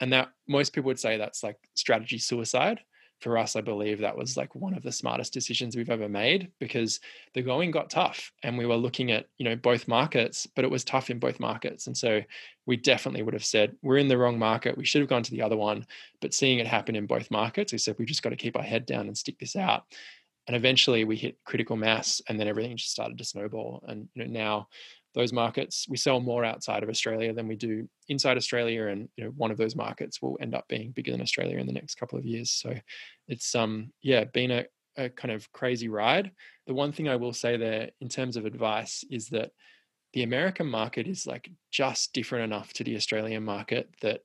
And 0.00 0.12
that 0.12 0.30
most 0.48 0.72
people 0.72 0.88
would 0.88 0.98
say 0.98 1.16
that's 1.16 1.44
like 1.44 1.56
strategy 1.74 2.18
suicide 2.18 2.80
for 3.24 3.38
us, 3.38 3.56
I 3.56 3.62
believe 3.62 4.00
that 4.00 4.16
was 4.16 4.36
like 4.36 4.54
one 4.54 4.74
of 4.74 4.82
the 4.82 4.92
smartest 4.92 5.32
decisions 5.32 5.74
we've 5.74 5.88
ever 5.88 6.10
made 6.10 6.52
because 6.60 7.00
the 7.32 7.40
going 7.40 7.70
got 7.70 7.88
tough 7.88 8.30
and 8.42 8.58
we 8.58 8.66
were 8.66 8.76
looking 8.76 9.10
at, 9.10 9.26
you 9.38 9.46
know, 9.46 9.56
both 9.56 9.88
markets, 9.88 10.46
but 10.54 10.62
it 10.62 10.70
was 10.70 10.84
tough 10.84 11.08
in 11.08 11.18
both 11.18 11.40
markets. 11.40 11.86
And 11.86 11.96
so 11.96 12.20
we 12.66 12.76
definitely 12.76 13.22
would 13.22 13.32
have 13.32 13.44
said, 13.44 13.74
we're 13.80 13.96
in 13.96 14.08
the 14.08 14.18
wrong 14.18 14.38
market. 14.38 14.76
We 14.76 14.84
should 14.84 15.00
have 15.00 15.08
gone 15.08 15.22
to 15.22 15.30
the 15.30 15.40
other 15.40 15.56
one. 15.56 15.86
But 16.20 16.34
seeing 16.34 16.58
it 16.58 16.66
happen 16.66 16.94
in 16.94 17.06
both 17.06 17.30
markets, 17.30 17.72
we 17.72 17.78
said, 17.78 17.96
we've 17.98 18.06
just 18.06 18.22
got 18.22 18.30
to 18.30 18.36
keep 18.36 18.58
our 18.58 18.62
head 18.62 18.84
down 18.84 19.06
and 19.06 19.16
stick 19.16 19.38
this 19.38 19.56
out. 19.56 19.84
And 20.46 20.54
eventually 20.54 21.04
we 21.04 21.16
hit 21.16 21.38
critical 21.46 21.76
mass 21.76 22.20
and 22.28 22.38
then 22.38 22.46
everything 22.46 22.76
just 22.76 22.92
started 22.92 23.16
to 23.16 23.24
snowball. 23.24 23.82
And 23.88 24.06
you 24.14 24.26
know, 24.26 24.30
now 24.30 24.68
those 25.14 25.32
markets. 25.32 25.86
We 25.88 25.96
sell 25.96 26.20
more 26.20 26.44
outside 26.44 26.82
of 26.82 26.88
Australia 26.88 27.32
than 27.32 27.48
we 27.48 27.56
do 27.56 27.88
inside 28.08 28.36
Australia, 28.36 28.88
and 28.88 29.08
you 29.16 29.24
know 29.24 29.30
one 29.36 29.50
of 29.50 29.56
those 29.56 29.76
markets 29.76 30.20
will 30.20 30.36
end 30.40 30.54
up 30.54 30.66
being 30.68 30.90
bigger 30.90 31.12
than 31.12 31.22
Australia 31.22 31.58
in 31.58 31.66
the 31.66 31.72
next 31.72 31.94
couple 31.96 32.18
of 32.18 32.26
years. 32.26 32.50
So 32.50 32.74
it's 33.28 33.54
um 33.54 33.92
yeah 34.02 34.24
been 34.24 34.50
a, 34.50 34.64
a 34.96 35.08
kind 35.08 35.32
of 35.32 35.50
crazy 35.52 35.88
ride. 35.88 36.32
The 36.66 36.74
one 36.74 36.92
thing 36.92 37.08
I 37.08 37.16
will 37.16 37.32
say 37.32 37.56
there 37.56 37.90
in 38.00 38.08
terms 38.08 38.36
of 38.36 38.44
advice 38.44 39.04
is 39.10 39.28
that 39.28 39.52
the 40.12 40.22
American 40.22 40.66
market 40.66 41.08
is 41.08 41.26
like 41.26 41.50
just 41.70 42.12
different 42.12 42.44
enough 42.44 42.72
to 42.74 42.84
the 42.84 42.96
Australian 42.96 43.44
market 43.44 43.88
that 44.00 44.20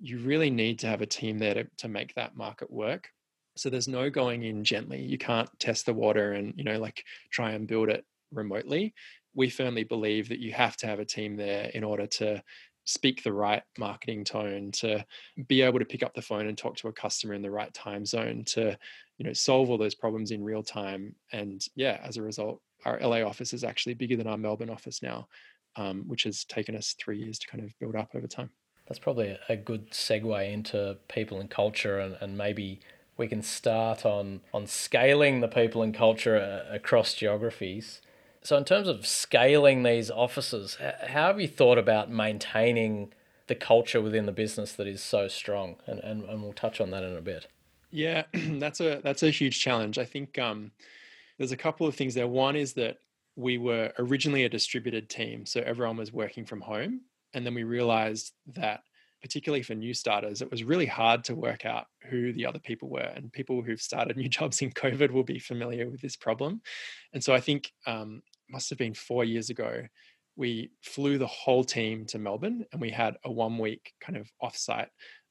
you 0.00 0.18
really 0.18 0.50
need 0.50 0.78
to 0.80 0.86
have 0.86 1.00
a 1.00 1.06
team 1.06 1.38
there 1.38 1.54
to, 1.54 1.66
to 1.78 1.88
make 1.88 2.14
that 2.14 2.36
market 2.36 2.70
work. 2.70 3.08
So 3.56 3.70
there's 3.70 3.88
no 3.88 4.10
going 4.10 4.44
in 4.44 4.62
gently. 4.62 5.02
You 5.02 5.18
can't 5.18 5.48
test 5.58 5.86
the 5.86 5.94
water 5.94 6.32
and 6.32 6.54
you 6.56 6.64
know 6.64 6.78
like 6.78 7.04
try 7.30 7.52
and 7.52 7.66
build 7.66 7.88
it 7.88 8.04
remotely. 8.32 8.94
We 9.38 9.48
firmly 9.48 9.84
believe 9.84 10.28
that 10.30 10.40
you 10.40 10.52
have 10.52 10.76
to 10.78 10.88
have 10.88 10.98
a 10.98 11.04
team 11.04 11.36
there 11.36 11.70
in 11.72 11.84
order 11.84 12.08
to 12.08 12.42
speak 12.86 13.22
the 13.22 13.32
right 13.32 13.62
marketing 13.78 14.24
tone 14.24 14.72
to 14.72 15.04
be 15.46 15.62
able 15.62 15.78
to 15.78 15.84
pick 15.84 16.02
up 16.02 16.12
the 16.12 16.22
phone 16.22 16.48
and 16.48 16.58
talk 16.58 16.74
to 16.78 16.88
a 16.88 16.92
customer 16.92 17.34
in 17.34 17.42
the 17.42 17.50
right 17.50 17.72
time 17.72 18.04
zone 18.04 18.42
to 18.46 18.76
you 19.16 19.24
know 19.24 19.32
solve 19.32 19.70
all 19.70 19.78
those 19.78 19.94
problems 19.94 20.32
in 20.32 20.42
real 20.42 20.64
time. 20.64 21.14
And 21.32 21.64
yeah 21.76 22.00
as 22.02 22.16
a 22.16 22.22
result 22.22 22.60
our 22.84 22.98
la 23.00 23.22
office 23.22 23.52
is 23.52 23.62
actually 23.62 23.94
bigger 23.94 24.16
than 24.16 24.26
our 24.26 24.36
melbourne 24.36 24.70
office 24.70 25.02
now 25.04 25.28
um, 25.76 26.02
which 26.08 26.24
has 26.24 26.44
taken 26.44 26.74
us 26.74 26.96
three 26.98 27.18
years 27.18 27.38
to 27.38 27.46
kind 27.46 27.62
of 27.62 27.70
build 27.78 27.94
up 27.94 28.10
over 28.16 28.26
time. 28.26 28.50
That's 28.88 28.98
probably 28.98 29.38
a 29.48 29.56
good 29.56 29.92
segue 29.92 30.52
into 30.52 30.96
people 31.06 31.38
and 31.38 31.48
culture 31.48 32.00
and, 32.00 32.16
and 32.20 32.36
maybe 32.36 32.80
we 33.16 33.28
can 33.28 33.42
start 33.42 34.04
on 34.04 34.40
on 34.52 34.66
scaling 34.66 35.40
the 35.40 35.48
people 35.48 35.82
and 35.82 35.94
culture 35.94 36.36
uh, 36.36 36.74
across 36.74 37.14
geographies 37.14 38.00
so, 38.48 38.56
in 38.56 38.64
terms 38.64 38.88
of 38.88 39.06
scaling 39.06 39.82
these 39.82 40.10
offices, 40.10 40.78
how 40.80 41.26
have 41.26 41.38
you 41.38 41.46
thought 41.46 41.76
about 41.76 42.10
maintaining 42.10 43.12
the 43.46 43.54
culture 43.54 44.00
within 44.00 44.24
the 44.24 44.32
business 44.32 44.72
that 44.72 44.86
is 44.86 45.02
so 45.02 45.28
strong? 45.28 45.76
And, 45.86 46.00
and, 46.00 46.24
and 46.24 46.42
we'll 46.42 46.54
touch 46.54 46.80
on 46.80 46.90
that 46.92 47.02
in 47.02 47.14
a 47.14 47.20
bit. 47.20 47.46
Yeah, 47.90 48.22
that's 48.32 48.80
a 48.80 49.02
that's 49.04 49.22
a 49.22 49.28
huge 49.28 49.60
challenge. 49.60 49.98
I 49.98 50.06
think 50.06 50.38
um, 50.38 50.70
there's 51.36 51.52
a 51.52 51.58
couple 51.58 51.86
of 51.86 51.94
things 51.94 52.14
there. 52.14 52.26
One 52.26 52.56
is 52.56 52.72
that 52.72 52.96
we 53.36 53.58
were 53.58 53.92
originally 53.98 54.44
a 54.44 54.48
distributed 54.48 55.10
team, 55.10 55.44
so 55.44 55.60
everyone 55.60 55.98
was 55.98 56.10
working 56.10 56.46
from 56.46 56.62
home, 56.62 57.02
and 57.34 57.44
then 57.44 57.52
we 57.52 57.64
realized 57.64 58.32
that 58.54 58.80
particularly 59.20 59.62
for 59.62 59.74
new 59.74 59.92
starters, 59.92 60.40
it 60.40 60.50
was 60.50 60.64
really 60.64 60.86
hard 60.86 61.22
to 61.24 61.34
work 61.34 61.66
out 61.66 61.86
who 62.08 62.32
the 62.32 62.46
other 62.46 62.60
people 62.60 62.88
were. 62.88 63.10
And 63.14 63.32
people 63.32 63.60
who've 63.60 63.80
started 63.80 64.16
new 64.16 64.28
jobs 64.28 64.62
in 64.62 64.70
COVID 64.70 65.10
will 65.10 65.24
be 65.24 65.38
familiar 65.38 65.90
with 65.90 66.00
this 66.00 66.16
problem. 66.16 66.62
And 67.12 67.22
so 67.22 67.34
I 67.34 67.40
think 67.40 67.72
um, 67.86 68.22
must 68.50 68.70
have 68.70 68.78
been 68.78 68.94
four 68.94 69.24
years 69.24 69.50
ago, 69.50 69.82
we 70.36 70.70
flew 70.82 71.18
the 71.18 71.26
whole 71.26 71.64
team 71.64 72.06
to 72.06 72.18
Melbourne 72.18 72.64
and 72.72 72.80
we 72.80 72.90
had 72.90 73.16
a 73.24 73.30
one 73.30 73.58
week 73.58 73.92
kind 74.00 74.16
of 74.16 74.30
offsite, 74.42 74.86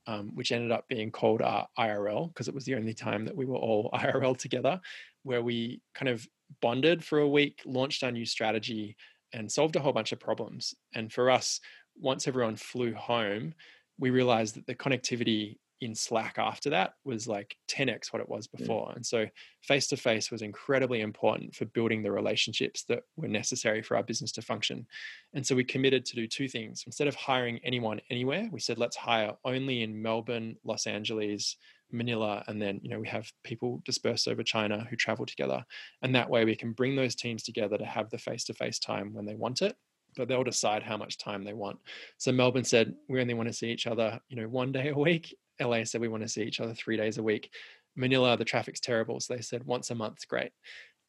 um, 0.05 0.31
which 0.35 0.51
ended 0.51 0.71
up 0.71 0.87
being 0.89 1.11
called 1.11 1.41
our 1.41 1.67
IRL 1.79 2.27
because 2.27 2.47
it 2.47 2.53
was 2.53 2.65
the 2.65 2.75
only 2.75 2.93
time 2.93 3.25
that 3.25 3.35
we 3.35 3.45
were 3.45 3.55
all 3.55 3.89
IRL 3.93 4.37
together, 4.37 4.79
where 5.23 5.41
we 5.41 5.81
kind 5.95 6.09
of 6.09 6.27
bonded 6.61 7.03
for 7.03 7.19
a 7.19 7.29
week, 7.29 7.61
launched 7.65 8.03
our 8.03 8.11
new 8.11 8.25
strategy, 8.25 8.95
and 9.33 9.51
solved 9.51 9.75
a 9.75 9.79
whole 9.79 9.93
bunch 9.93 10.11
of 10.11 10.19
problems. 10.19 10.73
And 10.93 11.11
for 11.11 11.29
us, 11.29 11.59
once 11.99 12.27
everyone 12.27 12.55
flew 12.55 12.93
home, 12.93 13.53
we 13.97 14.09
realized 14.09 14.55
that 14.55 14.67
the 14.67 14.75
connectivity 14.75 15.57
in 15.81 15.93
Slack 15.93 16.35
after 16.37 16.69
that 16.71 16.93
was 17.03 17.27
like 17.27 17.55
10x 17.69 18.11
what 18.11 18.21
it 18.21 18.29
was 18.29 18.47
before. 18.47 18.91
And 18.95 19.05
so 19.05 19.25
face 19.61 19.87
to 19.87 19.97
face 19.97 20.31
was 20.31 20.41
incredibly 20.41 21.01
important 21.01 21.55
for 21.55 21.65
building 21.65 22.01
the 22.01 22.11
relationships 22.11 22.83
that 22.85 23.03
were 23.15 23.27
necessary 23.27 23.81
for 23.81 23.95
our 23.95 24.03
business 24.03 24.31
to 24.33 24.41
function. 24.41 24.87
And 25.33 25.45
so 25.45 25.55
we 25.55 25.63
committed 25.63 26.05
to 26.05 26.15
do 26.15 26.27
two 26.27 26.47
things. 26.47 26.83
Instead 26.85 27.07
of 27.07 27.15
hiring 27.15 27.59
anyone 27.63 28.01
anywhere, 28.09 28.49
we 28.51 28.59
said 28.59 28.77
let's 28.77 28.95
hire 28.95 29.33
only 29.45 29.83
in 29.83 30.01
Melbourne, 30.01 30.55
Los 30.63 30.87
Angeles, 30.87 31.57
Manila, 31.91 32.43
and 32.47 32.61
then 32.61 32.79
you 32.81 32.89
know 32.89 32.99
we 32.99 33.07
have 33.07 33.31
people 33.43 33.81
dispersed 33.85 34.27
over 34.27 34.43
China 34.43 34.85
who 34.89 34.95
travel 34.95 35.25
together. 35.25 35.63
And 36.01 36.15
that 36.15 36.29
way 36.29 36.43
we 36.43 36.55
can 36.55 36.73
bring 36.73 36.95
those 36.95 37.15
teams 37.15 37.43
together 37.43 37.77
to 37.77 37.85
have 37.85 38.09
the 38.09 38.17
face 38.17 38.43
to 38.45 38.53
face 38.53 38.79
time 38.79 39.13
when 39.13 39.25
they 39.25 39.35
want 39.35 39.61
it 39.61 39.77
but 40.17 40.27
they'll 40.27 40.43
decide 40.43 40.83
how 40.83 40.97
much 40.97 41.19
time 41.19 41.43
they 41.43 41.53
want. 41.53 41.77
So 42.17 42.31
Melbourne 42.31 42.63
said 42.63 42.95
we 43.07 43.21
only 43.21 43.35
want 43.35 43.47
to 43.47 43.53
see 43.53 43.69
each 43.69 43.87
other, 43.87 44.19
you 44.27 44.35
know, 44.35 44.47
one 44.47 44.71
day 44.71 44.89
a 44.89 44.97
week. 44.97 45.35
LA 45.61 45.83
said 45.83 46.01
we 46.01 46.07
want 46.07 46.23
to 46.23 46.29
see 46.29 46.43
each 46.43 46.59
other 46.59 46.73
three 46.73 46.97
days 46.97 47.17
a 47.17 47.23
week. 47.23 47.51
Manila, 47.95 48.37
the 48.37 48.45
traffic's 48.45 48.79
terrible, 48.79 49.19
so 49.19 49.33
they 49.33 49.41
said 49.41 49.65
once 49.65 49.89
a 49.89 49.95
month's 49.95 50.25
great. 50.25 50.51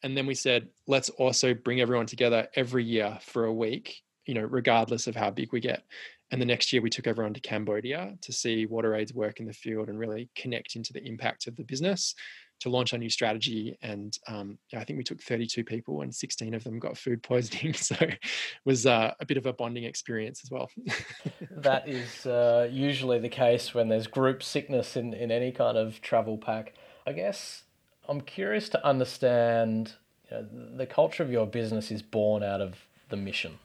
And 0.01 0.15
then 0.15 0.25
we 0.25 0.35
said 0.35 0.69
let's 0.87 1.09
also 1.09 1.53
bring 1.53 1.81
everyone 1.81 2.05
together 2.05 2.47
every 2.55 2.83
year 2.83 3.17
for 3.21 3.45
a 3.45 3.53
week, 3.53 4.01
you 4.25 4.33
know, 4.33 4.43
regardless 4.43 5.07
of 5.07 5.15
how 5.15 5.29
big 5.29 5.51
we 5.51 5.59
get. 5.59 5.83
And 6.31 6.41
the 6.41 6.45
next 6.45 6.71
year 6.71 6.81
we 6.81 6.89
took 6.89 7.07
everyone 7.07 7.33
to 7.33 7.39
Cambodia 7.39 8.15
to 8.21 8.31
see 8.31 8.67
WaterAid's 8.67 9.13
work 9.13 9.39
in 9.39 9.47
the 9.47 9.53
field 9.53 9.89
and 9.89 9.97
really 9.97 10.29
connect 10.35 10.75
into 10.75 10.93
the 10.93 11.03
impact 11.03 11.47
of 11.47 11.55
the 11.55 11.63
business 11.63 12.15
to 12.59 12.69
launch 12.69 12.93
our 12.93 12.99
new 12.99 13.09
strategy. 13.09 13.77
And 13.81 14.17
um, 14.27 14.57
yeah, 14.71 14.79
I 14.79 14.83
think 14.83 14.97
we 14.97 15.03
took 15.03 15.21
32 15.21 15.63
people 15.63 16.01
and 16.01 16.13
16 16.13 16.53
of 16.53 16.63
them 16.63 16.79
got 16.79 16.97
food 16.97 17.23
poisoning. 17.23 17.73
So 17.73 17.95
it 17.99 18.19
was 18.65 18.85
uh, 18.85 19.13
a 19.19 19.25
bit 19.25 19.37
of 19.37 19.45
a 19.45 19.53
bonding 19.53 19.83
experience 19.83 20.41
as 20.43 20.51
well. 20.51 20.69
that 21.51 21.87
is 21.87 22.25
uh, 22.25 22.69
usually 22.71 23.19
the 23.19 23.29
case 23.29 23.73
when 23.73 23.89
there's 23.89 24.07
group 24.07 24.43
sickness 24.43 24.95
in, 24.95 25.13
in 25.13 25.31
any 25.31 25.51
kind 25.51 25.77
of 25.77 26.01
travel 26.01 26.37
pack. 26.37 26.73
I 27.05 27.13
guess 27.13 27.63
I'm 28.07 28.21
curious 28.21 28.69
to 28.69 28.85
understand 28.85 29.93
you 30.29 30.37
know, 30.37 30.47
the 30.77 30.85
culture 30.85 31.23
of 31.23 31.31
your 31.31 31.47
business 31.47 31.91
is 31.91 32.01
born 32.01 32.43
out 32.43 32.61
of 32.61 32.75
the 33.09 33.17
mission. 33.17 33.59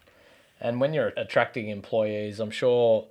And 0.61 0.81
when 0.81 0.95
you're 0.95 1.13
attracting 1.17 1.69
employees, 1.69 2.41
I'm 2.41 2.51
sure 2.51 3.07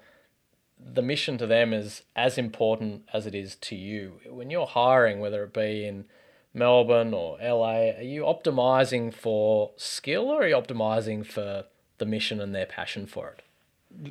the 0.85 1.01
mission 1.01 1.37
to 1.37 1.47
them 1.47 1.73
is 1.73 2.03
as 2.15 2.37
important 2.37 3.03
as 3.13 3.25
it 3.25 3.35
is 3.35 3.55
to 3.55 3.75
you. 3.75 4.19
When 4.29 4.49
you're 4.49 4.67
hiring, 4.67 5.19
whether 5.19 5.43
it 5.43 5.53
be 5.53 5.85
in 5.85 6.05
Melbourne 6.53 7.13
or 7.13 7.37
LA, 7.41 7.91
are 7.97 8.01
you 8.01 8.23
optimizing 8.23 9.13
for 9.13 9.71
skill 9.77 10.29
or 10.29 10.43
are 10.43 10.47
you 10.47 10.55
optimizing 10.55 11.25
for 11.25 11.65
the 11.97 12.05
mission 12.05 12.39
and 12.39 12.53
their 12.53 12.65
passion 12.65 13.07
for 13.07 13.29
it? 13.29 13.41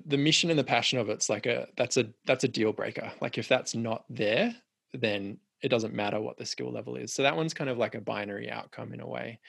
The 0.07 0.17
mission 0.17 0.51
and 0.51 0.59
the 0.59 0.65
passion 0.65 0.99
of 0.99 1.09
it's 1.09 1.29
like 1.29 1.47
a 1.47 1.69
that's 1.77 1.97
a 1.97 2.07
that's 2.25 2.45
a 2.45 2.49
deal 2.49 2.73
breaker. 2.73 3.13
Like 3.21 3.37
if 3.37 3.49
that's 3.49 3.75
not 3.75 4.05
there, 4.09 4.55
then 4.93 5.39
it 5.61 5.69
doesn't 5.69 5.95
matter 5.95 6.21
what 6.21 6.39
the 6.39 6.47
skill 6.47 6.73
level 6.73 6.97
is. 6.97 7.13
So 7.13 7.23
that 7.23 7.37
one's 7.37 7.55
kind 7.55 7.71
of 7.71 7.79
like 7.79 7.95
a 7.95 8.01
binary 8.01 8.51
outcome 8.51 8.93
in 8.93 9.01
a 9.01 9.07
way 9.07 9.41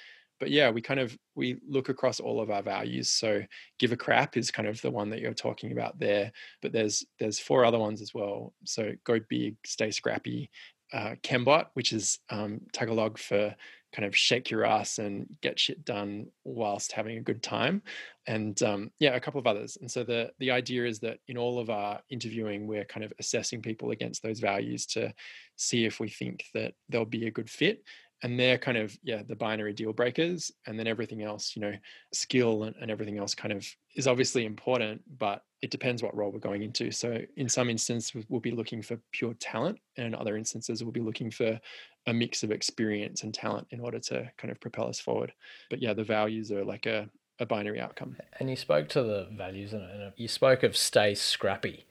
but 0.44 0.52
yeah 0.52 0.70
we 0.70 0.82
kind 0.82 1.00
of 1.00 1.18
we 1.36 1.56
look 1.66 1.88
across 1.88 2.20
all 2.20 2.42
of 2.42 2.52
our 2.52 2.62
values 2.62 3.10
so 3.10 3.42
give 3.80 3.94
a 3.94 3.96
crap 3.96 4.36
is 4.36 4.52
kind 4.52 4.68
of 4.68 4.82
the 4.82 4.92
one 4.92 5.10
that 5.10 5.22
you're 5.22 5.34
talking 5.34 5.72
about 5.72 5.98
there 5.98 6.34
but 6.62 6.74
there's 6.74 7.06
there's 7.18 7.40
four 7.40 7.64
other 7.64 7.80
ones 7.80 8.02
as 8.02 8.14
well 8.14 8.54
so 8.66 8.92
go 9.06 9.18
big 9.30 9.56
stay 9.66 9.90
scrappy 9.90 10.50
uh, 10.92 11.16
Kembot, 11.24 11.68
which 11.74 11.92
is 11.92 12.20
um, 12.30 12.62
Tagalog 12.72 13.18
for 13.18 13.56
kind 13.96 14.06
of 14.06 14.16
shake 14.16 14.50
your 14.50 14.66
ass 14.66 14.98
and 14.98 15.28
get 15.42 15.60
shit 15.60 15.86
done 15.86 16.28
whilst 16.44 16.92
having 16.92 17.18
a 17.18 17.22
good 17.22 17.42
time, 17.42 17.82
and 18.28 18.62
um, 18.62 18.92
yeah, 19.00 19.16
a 19.16 19.20
couple 19.20 19.40
of 19.40 19.48
others. 19.48 19.76
And 19.82 19.90
so 19.90 20.04
the 20.04 20.32
the 20.38 20.52
idea 20.52 20.86
is 20.86 21.00
that 21.00 21.18
in 21.28 21.38
all 21.38 21.58
of 21.58 21.72
our 21.72 22.00
interviewing, 22.12 22.68
we're 22.68 22.86
kind 22.86 23.04
of 23.04 23.14
assessing 23.20 23.62
people 23.62 23.90
against 23.90 24.22
those 24.22 24.40
values 24.40 24.86
to 24.88 25.14
see 25.56 25.86
if 25.86 26.00
we 26.00 26.10
think 26.10 26.46
that 26.54 26.74
they'll 26.90 27.06
be 27.06 27.26
a 27.26 27.32
good 27.32 27.50
fit 27.50 27.84
and 28.24 28.40
they're 28.40 28.58
kind 28.58 28.78
of 28.78 28.98
yeah 29.04 29.22
the 29.28 29.36
binary 29.36 29.74
deal 29.74 29.94
breakers 29.94 30.52
and 30.66 30.80
then 30.80 30.88
everything 30.88 31.22
else 31.22 31.56
you 31.56 31.62
know 31.62 31.74
skill 32.14 32.64
and, 32.64 32.76
and, 32.82 32.90
everything 32.90 33.18
else 33.18 33.36
kind 33.36 33.52
of 33.52 33.68
is 33.96 34.08
obviously 34.08 34.46
important 34.46 35.02
but 35.20 35.44
it 35.64 35.72
depends 35.72 36.04
what 36.04 36.14
role 36.14 36.30
we're 36.30 36.40
going 36.40 36.62
into. 36.62 36.92
So 36.92 37.20
in 37.38 37.48
some 37.48 37.70
instances 37.70 38.26
we'll 38.28 38.42
be 38.42 38.52
looking 38.52 38.82
for 38.82 39.00
pure 39.14 39.34
talent 39.36 39.80
and 39.96 40.08
in 40.08 40.14
other 40.14 40.36
instances 40.36 40.84
we'll 40.84 40.92
be 40.92 41.00
looking 41.00 41.32
for 41.32 41.58
a 42.06 42.14
mix 42.14 42.44
of 42.44 42.52
experience 42.52 43.24
and 43.24 43.34
talent 43.34 43.68
in 43.72 43.80
order 43.80 43.98
to 43.98 44.30
kind 44.38 44.52
of 44.52 44.60
propel 44.60 44.90
us 44.90 45.00
forward. 45.00 45.32
But 45.70 45.82
yeah 45.82 45.94
the 45.94 46.04
values 46.04 46.52
are 46.52 46.66
like 46.66 46.86
a, 46.86 47.10
a 47.40 47.46
binary 47.46 47.80
outcome. 47.80 48.18
And 48.42 48.50
you 48.50 48.58
spoke 48.58 48.90
to 48.90 49.04
the 49.04 49.30
values 49.38 49.72
and 49.72 50.12
you 50.18 50.28
spoke 50.28 50.64
of 50.64 50.76
stay 50.76 51.16
scrappy 51.16 51.86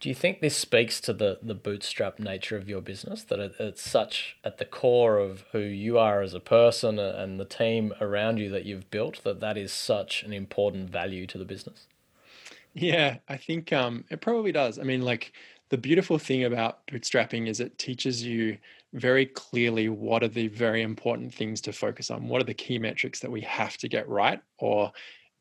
do 0.00 0.08
you 0.08 0.14
think 0.14 0.40
this 0.40 0.56
speaks 0.56 1.00
to 1.00 1.12
the, 1.12 1.38
the 1.42 1.54
bootstrap 1.54 2.18
nature 2.18 2.56
of 2.56 2.68
your 2.68 2.82
business, 2.82 3.22
that 3.24 3.38
it, 3.38 3.54
it's 3.58 3.82
such 3.82 4.36
at 4.44 4.58
the 4.58 4.64
core 4.64 5.18
of 5.18 5.44
who 5.52 5.60
you 5.60 5.98
are 5.98 6.20
as 6.20 6.34
a 6.34 6.40
person 6.40 6.98
and 6.98 7.40
the 7.40 7.44
team 7.44 7.94
around 8.00 8.38
you 8.38 8.50
that 8.50 8.66
you've 8.66 8.90
built, 8.90 9.22
that 9.24 9.40
that 9.40 9.56
is 9.56 9.72
such 9.72 10.22
an 10.22 10.32
important 10.32 10.90
value 10.90 11.26
to 11.26 11.38
the 11.38 11.44
business? 11.44 11.86
Yeah, 12.74 13.18
I 13.28 13.36
think 13.36 13.72
um, 13.72 14.04
it 14.10 14.20
probably 14.20 14.52
does. 14.52 14.78
I 14.78 14.82
mean, 14.82 15.02
like 15.02 15.32
the 15.70 15.78
beautiful 15.78 16.18
thing 16.18 16.44
about 16.44 16.86
bootstrapping 16.88 17.48
is 17.48 17.60
it 17.60 17.78
teaches 17.78 18.22
you 18.22 18.58
very 18.92 19.26
clearly 19.26 19.88
what 19.88 20.22
are 20.22 20.28
the 20.28 20.48
very 20.48 20.82
important 20.82 21.32
things 21.32 21.60
to 21.62 21.72
focus 21.72 22.10
on. 22.10 22.28
What 22.28 22.40
are 22.40 22.44
the 22.46 22.54
key 22.54 22.78
metrics 22.78 23.20
that 23.20 23.30
we 23.30 23.40
have 23.42 23.76
to 23.78 23.88
get 23.88 24.08
right, 24.08 24.40
or 24.58 24.92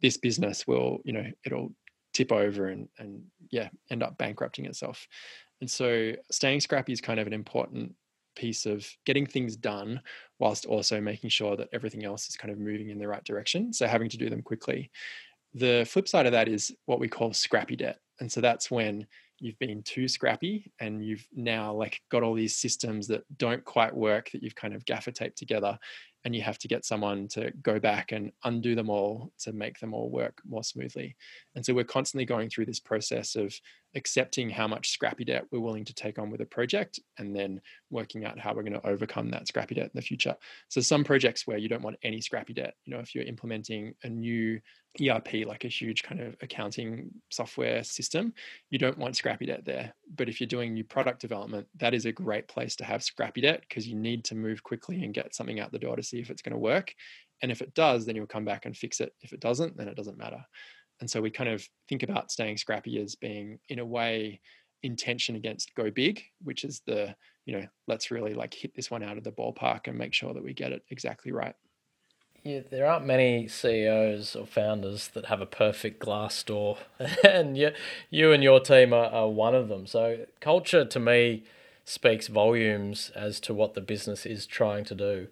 this 0.02 0.18
business 0.18 0.66
will, 0.68 1.02
you 1.04 1.13
know, 1.13 1.26
it'll 1.46 1.72
tip 2.13 2.32
over 2.32 2.67
and 2.67 2.88
and 2.99 3.23
yeah 3.52 3.69
end 3.89 4.04
up 4.04 4.17
bankrupting 4.17 4.65
itself. 4.65 5.08
And 5.62 5.69
so 5.69 6.13
staying 6.32 6.60
scrappy 6.60 6.93
is 6.93 7.02
kind 7.02 7.19
of 7.19 7.28
an 7.28 7.34
important 7.34 7.95
piece 8.36 8.65
of 8.65 8.88
getting 9.06 9.26
things 9.26 9.56
done 9.56 10.02
whilst 10.39 10.65
also 10.65 10.99
making 10.99 11.30
sure 11.30 11.56
that 11.56 11.69
everything 11.71 12.04
else 12.04 12.28
is 12.28 12.36
kind 12.36 12.52
of 12.52 12.58
moving 12.58 12.89
in 12.89 12.97
the 12.97 13.08
right 13.08 13.23
direction 13.23 13.71
so 13.71 13.88
having 13.88 14.10
to 14.10 14.17
do 14.17 14.30
them 14.30 14.41
quickly. 14.41 14.89
The 15.54 15.86
flip 15.86 16.08
side 16.08 16.26
of 16.26 16.32
that 16.32 16.47
is 16.47 16.76
what 16.86 16.99
we 16.99 17.08
call 17.08 17.32
scrappy 17.32 17.76
debt. 17.76 17.99
And 18.19 18.32
so 18.32 18.41
that's 18.41 18.71
when 18.71 19.06
you've 19.43 19.60
been 19.60 19.84
too 19.84 20.08
scrappy 20.08 20.71
and 20.79 21.06
you've 21.06 21.27
now 21.36 21.73
like 21.73 21.99
got 22.10 22.23
all 22.23 22.34
these 22.34 22.56
systems 22.56 23.08
that 23.08 23.23
don't 23.38 23.63
quite 23.65 23.93
work 23.93 24.32
that 24.32 24.41
you've 24.41 24.56
kind 24.56 24.73
of 24.73 24.86
gaffer 24.86 25.12
taped 25.12 25.38
together 25.38 25.77
and 26.23 26.34
you 26.34 26.41
have 26.41 26.58
to 26.60 26.69
get 26.69 26.86
someone 26.86 27.27
to 27.27 27.51
go 27.62 27.77
back 27.77 28.13
and 28.13 28.32
undo 28.46 28.73
them 28.73 28.89
all 28.89 29.33
to 29.39 29.52
make 29.52 29.77
them 29.79 29.94
all 29.94 30.10
work 30.10 30.41
more 30.48 30.63
smoothly. 30.63 31.17
And 31.56 31.65
so 31.65 31.73
we're 31.73 31.83
constantly 31.83 32.23
going 32.23 32.50
through 32.50 32.67
this 32.67 32.79
process 32.79 33.35
of 33.35 33.54
accepting 33.96 34.50
how 34.50 34.67
much 34.67 34.89
scrappy 34.89 35.23
debt 35.23 35.46
we're 35.52 35.60
willing 35.60 35.85
to 35.85 35.94
take 35.94 36.17
on 36.17 36.29
with 36.29 36.41
a 36.41 36.46
project 36.46 37.00
and 37.17 37.35
then 37.35 37.62
working 37.89 38.25
out 38.25 38.39
how 38.39 38.54
we're 38.54 38.63
going 38.63 38.73
to 38.73 38.87
overcome 38.87 39.29
that 39.29 39.48
scrappy 39.48 39.75
debt 39.75 39.85
in 39.85 39.91
the 39.94 40.02
future. 40.02 40.35
So 40.69 40.81
some 40.81 41.04
projects 41.04 41.46
where 41.46 41.58
you 41.58 41.69
don't 41.69 41.83
want 41.83 41.98
any 42.04 42.21
scrappy 42.21 42.54
debt, 42.54 42.75
you 42.85 42.94
know, 42.94 43.00
if 43.00 43.13
you're 43.13 43.23
implementing 43.23 43.94
a 44.04 44.10
new 44.10 44.60
ERP, 45.02 45.46
like 45.46 45.63
a 45.63 45.69
huge 45.69 46.04
kind 46.04 46.21
of 46.21 46.35
accounting 46.41 47.10
software 47.29 47.83
system, 47.83 48.33
you 48.69 48.77
don't 48.77 48.98
want 48.98 49.15
scrappy 49.15 49.46
debt 49.46 49.65
there. 49.65 49.94
But 50.15 50.29
if 50.29 50.39
you're 50.39 50.48
doing 50.48 50.73
new 50.73 50.83
product 50.83 51.21
development, 51.21 51.67
that 51.77 51.94
is 51.94 52.06
a 52.06 52.12
great 52.12 52.48
place 52.48 52.75
to 52.77 52.83
have 52.83 53.04
scrappy 53.04 53.41
debt 53.41 53.63
because 53.67 53.87
you 53.87 53.96
need 53.96 54.23
to 54.25 54.35
move 54.35 54.63
quickly 54.63 55.04
and 55.04 55.13
get 55.13 55.33
something 55.33 55.60
out 55.60 55.71
the 55.71 55.79
door 55.79 55.96
to 55.96 56.04
see 56.04 56.19
if 56.19 56.29
it's 56.29 56.41
going 56.41 56.54
to 56.54 56.60
work. 56.60 56.94
And 57.41 57.52
if 57.52 57.62
it 57.62 57.73
does, 57.73 58.06
then 58.06 58.15
you'll 58.15 58.27
come 58.27 58.46
back 58.46 58.65
and 58.65 58.75
fix 58.75 59.02
it. 59.02 59.13
If 59.21 59.33
it 59.33 59.39
doesn't, 59.39 59.75
then 59.75 59.87
it 59.87 59.98
doesn't 59.98 60.17
matter. 60.17 60.46
And 61.00 61.10
so 61.10 61.21
we 61.21 61.31
kind 61.31 61.50
of 61.50 61.67
think 61.89 62.04
about 62.04 62.31
staying 62.31 62.58
scrappy 62.58 63.00
as 63.02 63.15
being, 63.15 63.60
in 63.69 63.79
a 63.79 63.85
way, 63.85 64.39
intention 64.83 65.35
against 65.35 65.73
go 65.75 65.89
big, 65.89 66.21
which 66.44 66.63
is 66.63 66.81
the, 66.85 67.15
you 67.46 67.58
know, 67.58 67.65
let's 67.87 68.12
really 68.12 68.33
like 68.33 68.54
hit 68.54 68.75
this 68.75 68.91
one 68.91 69.04
out 69.04 69.17
of 69.17 69.23
the 69.23 69.31
ballpark 69.31 69.87
and 69.87 69.98
make 69.98 70.13
sure 70.13 70.33
that 70.33 70.44
we 70.44 70.54
get 70.54 70.71
it 70.71 70.83
exactly 70.89 71.31
right. 71.31 71.56
Yeah, 72.44 72.60
there 72.69 72.85
aren't 72.85 73.06
many 73.06 73.48
CEOs 73.48 74.35
or 74.35 74.46
founders 74.46 75.08
that 75.10 75.27
have 75.27 75.39
a 75.39 75.46
perfect 75.46 76.04
Glassdoor, 76.04 76.77
and 77.23 77.58
you, 77.58 77.71
you 78.10 78.33
and 78.33 78.44
your 78.44 78.60
team 78.60 78.91
are, 78.94 79.06
are 79.06 79.29
one 79.29 79.56
of 79.56 79.69
them. 79.69 79.87
So 79.87 80.25
culture 80.41 80.83
to 80.83 81.00
me 81.00 81.44
speaks 81.85 82.27
volumes 82.27 83.12
as 83.15 83.39
to 83.41 83.54
what 83.54 83.75
the 83.75 83.81
business 83.81 84.25
is 84.25 84.46
trying 84.46 84.83
to 84.85 84.96
do, 84.96 85.27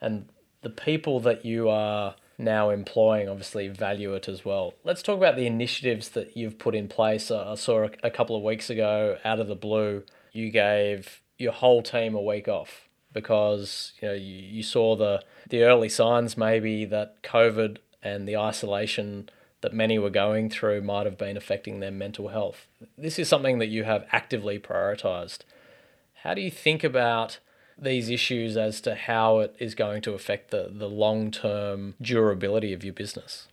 and 0.00 0.28
the 0.62 0.70
people 0.70 1.18
that 1.20 1.44
you 1.44 1.68
are 1.68 2.14
now 2.38 2.70
employing 2.70 3.28
obviously 3.28 3.68
value 3.68 4.14
it 4.14 4.28
as 4.28 4.44
well. 4.44 4.74
Let's 4.84 5.02
talk 5.02 5.16
about 5.16 5.36
the 5.36 5.46
initiatives 5.46 6.10
that 6.10 6.36
you've 6.36 6.58
put 6.58 6.74
in 6.74 6.88
place. 6.88 7.30
I 7.30 7.54
saw 7.54 7.88
a 8.02 8.10
couple 8.10 8.36
of 8.36 8.42
weeks 8.42 8.70
ago, 8.70 9.18
out 9.24 9.40
of 9.40 9.48
the 9.48 9.54
blue, 9.54 10.04
you 10.32 10.50
gave 10.50 11.20
your 11.38 11.52
whole 11.52 11.82
team 11.82 12.14
a 12.14 12.20
week 12.20 12.48
off 12.48 12.88
because 13.12 13.92
you 14.00 14.08
know 14.08 14.14
you, 14.14 14.36
you 14.36 14.62
saw 14.62 14.96
the 14.96 15.22
the 15.48 15.62
early 15.62 15.88
signs 15.88 16.36
maybe 16.36 16.84
that 16.86 17.22
COVID 17.22 17.78
and 18.02 18.26
the 18.26 18.36
isolation 18.36 19.28
that 19.60 19.72
many 19.72 19.98
were 19.98 20.10
going 20.10 20.50
through 20.50 20.82
might 20.82 21.06
have 21.06 21.16
been 21.16 21.36
affecting 21.36 21.80
their 21.80 21.90
mental 21.90 22.28
health. 22.28 22.66
This 22.98 23.18
is 23.18 23.28
something 23.28 23.58
that 23.58 23.68
you 23.68 23.84
have 23.84 24.06
actively 24.10 24.58
prioritized. 24.58 25.40
How 26.22 26.34
do 26.34 26.40
you 26.40 26.50
think 26.50 26.82
about 26.82 27.38
these 27.78 28.08
issues 28.08 28.56
as 28.56 28.80
to 28.82 28.94
how 28.94 29.38
it 29.40 29.54
is 29.58 29.74
going 29.74 30.02
to 30.02 30.12
affect 30.14 30.50
the, 30.50 30.70
the 30.72 30.88
long 30.88 31.30
term 31.30 31.94
durability 32.00 32.72
of 32.72 32.84
your 32.84 32.94
business? 32.94 33.48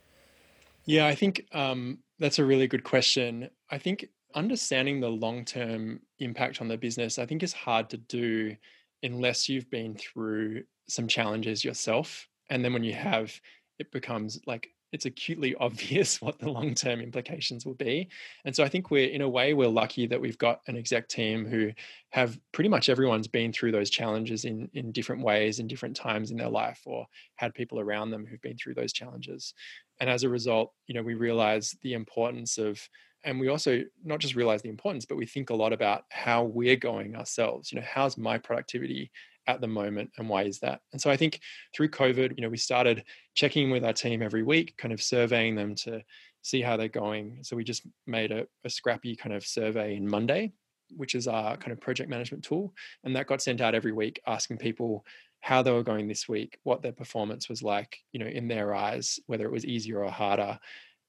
Yeah, 0.86 1.06
I 1.08 1.16
think 1.16 1.46
um, 1.52 2.00
that's 2.20 2.40
a 2.40 2.46
really 2.46 2.68
good 2.68 2.84
question. 2.84 3.50
I 3.70 3.78
think 3.78 4.06
understanding 4.36 5.00
the 5.00 5.10
long 5.10 5.46
term 5.46 6.02
impact 6.20 6.62
on 6.62 6.68
the 6.68 6.78
business, 6.78 7.20
I 7.20 7.26
think, 7.26 7.44
is 7.44 7.54
hard 7.54 7.90
to 7.92 7.98
do 7.98 8.56
unless 9.04 9.48
you've 9.48 9.70
been 9.70 9.96
through 9.96 10.64
some 10.88 11.08
challenges 11.08 11.64
yourself. 11.64 12.28
And 12.50 12.66
then 12.66 12.74
when 12.74 12.84
you 12.84 12.94
have, 12.94 13.40
it 13.78 13.92
becomes 13.92 14.40
like 14.46 14.70
it's 14.92 15.06
acutely 15.06 15.56
obvious 15.60 16.22
what 16.22 16.40
the 16.40 16.50
long 16.50 16.74
term 16.74 17.00
implications 17.00 17.66
will 17.66 17.76
be. 17.76 18.10
And 18.46 18.56
so 18.56 18.64
I 18.64 18.70
think 18.70 18.92
we're, 18.92 19.10
in 19.10 19.22
a 19.22 19.30
way, 19.30 19.54
we're 19.54 19.68
lucky 19.68 20.08
that 20.08 20.20
we've 20.20 20.38
got 20.38 20.62
an 20.68 20.78
exec 20.78 21.08
team 21.08 21.46
who 21.46 21.72
have 22.12 22.40
pretty 22.52 22.70
much 22.70 22.90
everyone's 22.90 23.28
been 23.28 23.54
through 23.54 23.72
those 23.72 23.90
challenges 23.90 24.46
in, 24.46 24.70
in 24.74 24.92
different 24.92 25.24
ways, 25.24 25.60
in 25.60 25.68
different 25.68 25.96
times 25.96 26.32
in 26.32 26.38
their 26.38 26.50
life, 26.50 26.82
or 26.86 27.06
had 27.36 27.54
people 27.54 27.80
around 27.80 28.10
them 28.10 28.26
who've 28.26 28.42
been 28.42 28.58
through 28.58 28.74
those 28.74 28.94
challenges. 28.94 29.54
And 30.00 30.10
as 30.10 30.24
a 30.24 30.30
result, 30.30 30.74
you 30.88 30.96
know, 30.96 31.04
we 31.04 31.14
realize 31.14 31.76
the 31.82 31.94
importance 31.94 32.58
of 32.58 32.82
and 33.26 33.38
we 33.38 33.50
also 33.50 33.84
not 34.04 34.20
just 34.20 34.36
realize 34.36 34.62
the 34.62 34.70
importance 34.70 35.06
but 35.06 35.18
we 35.18 35.26
think 35.26 35.50
a 35.50 35.56
lot 35.56 35.74
about 35.74 36.06
how 36.10 36.44
we're 36.44 36.78
going 36.78 37.18
ourselves 37.18 37.72
you 37.72 37.78
know 37.78 37.86
how's 37.86 38.18
my 38.18 38.38
productivity 38.38 39.12
at 39.50 39.62
the 39.62 39.68
moment 39.68 40.12
and 40.18 40.30
why 40.30 40.44
is 40.44 40.60
that? 40.60 40.82
And 40.92 41.02
so 41.02 41.10
i 41.10 41.18
think 41.18 41.40
through 41.76 41.90
covid 41.90 42.36
you 42.36 42.44
know 42.44 42.50
we 42.50 42.58
started 42.58 43.04
checking 43.36 43.72
with 43.72 43.84
our 43.84 43.94
team 43.94 44.22
every 44.22 44.44
week 44.44 44.76
kind 44.78 44.94
of 44.94 45.02
surveying 45.02 45.56
them 45.56 45.76
to 45.76 46.02
see 46.42 46.62
how 46.62 46.78
they're 46.78 46.88
going. 46.88 47.40
So 47.42 47.58
we 47.58 47.66
just 47.66 47.86
made 48.08 48.32
a, 48.32 48.48
a 48.64 48.70
scrappy 48.70 49.16
kind 49.16 49.36
of 49.36 49.46
survey 49.46 49.96
in 49.96 50.10
monday 50.10 50.54
which 50.96 51.14
is 51.14 51.28
our 51.28 51.56
kind 51.56 51.72
of 51.72 51.80
project 51.80 52.10
management 52.10 52.44
tool. 52.44 52.74
And 53.04 53.16
that 53.16 53.28
got 53.28 53.44
sent 53.44 53.62
out 53.62 53.76
every 53.76 53.92
week 53.92 54.20
asking 54.26 54.58
people 54.58 55.06
how 55.42 55.62
they 55.62 55.72
were 55.72 55.84
going 55.84 56.08
this 56.08 56.28
week 56.28 56.60
what 56.64 56.82
their 56.82 56.92
performance 56.92 57.48
was 57.48 57.64
like 57.64 58.00
you 58.12 58.20
know 58.20 58.28
in 58.28 58.48
their 58.48 58.76
eyes 58.76 59.20
whether 59.28 59.46
it 59.46 59.52
was 59.52 59.66
easier 59.66 60.04
or 60.04 60.12
harder 60.12 60.60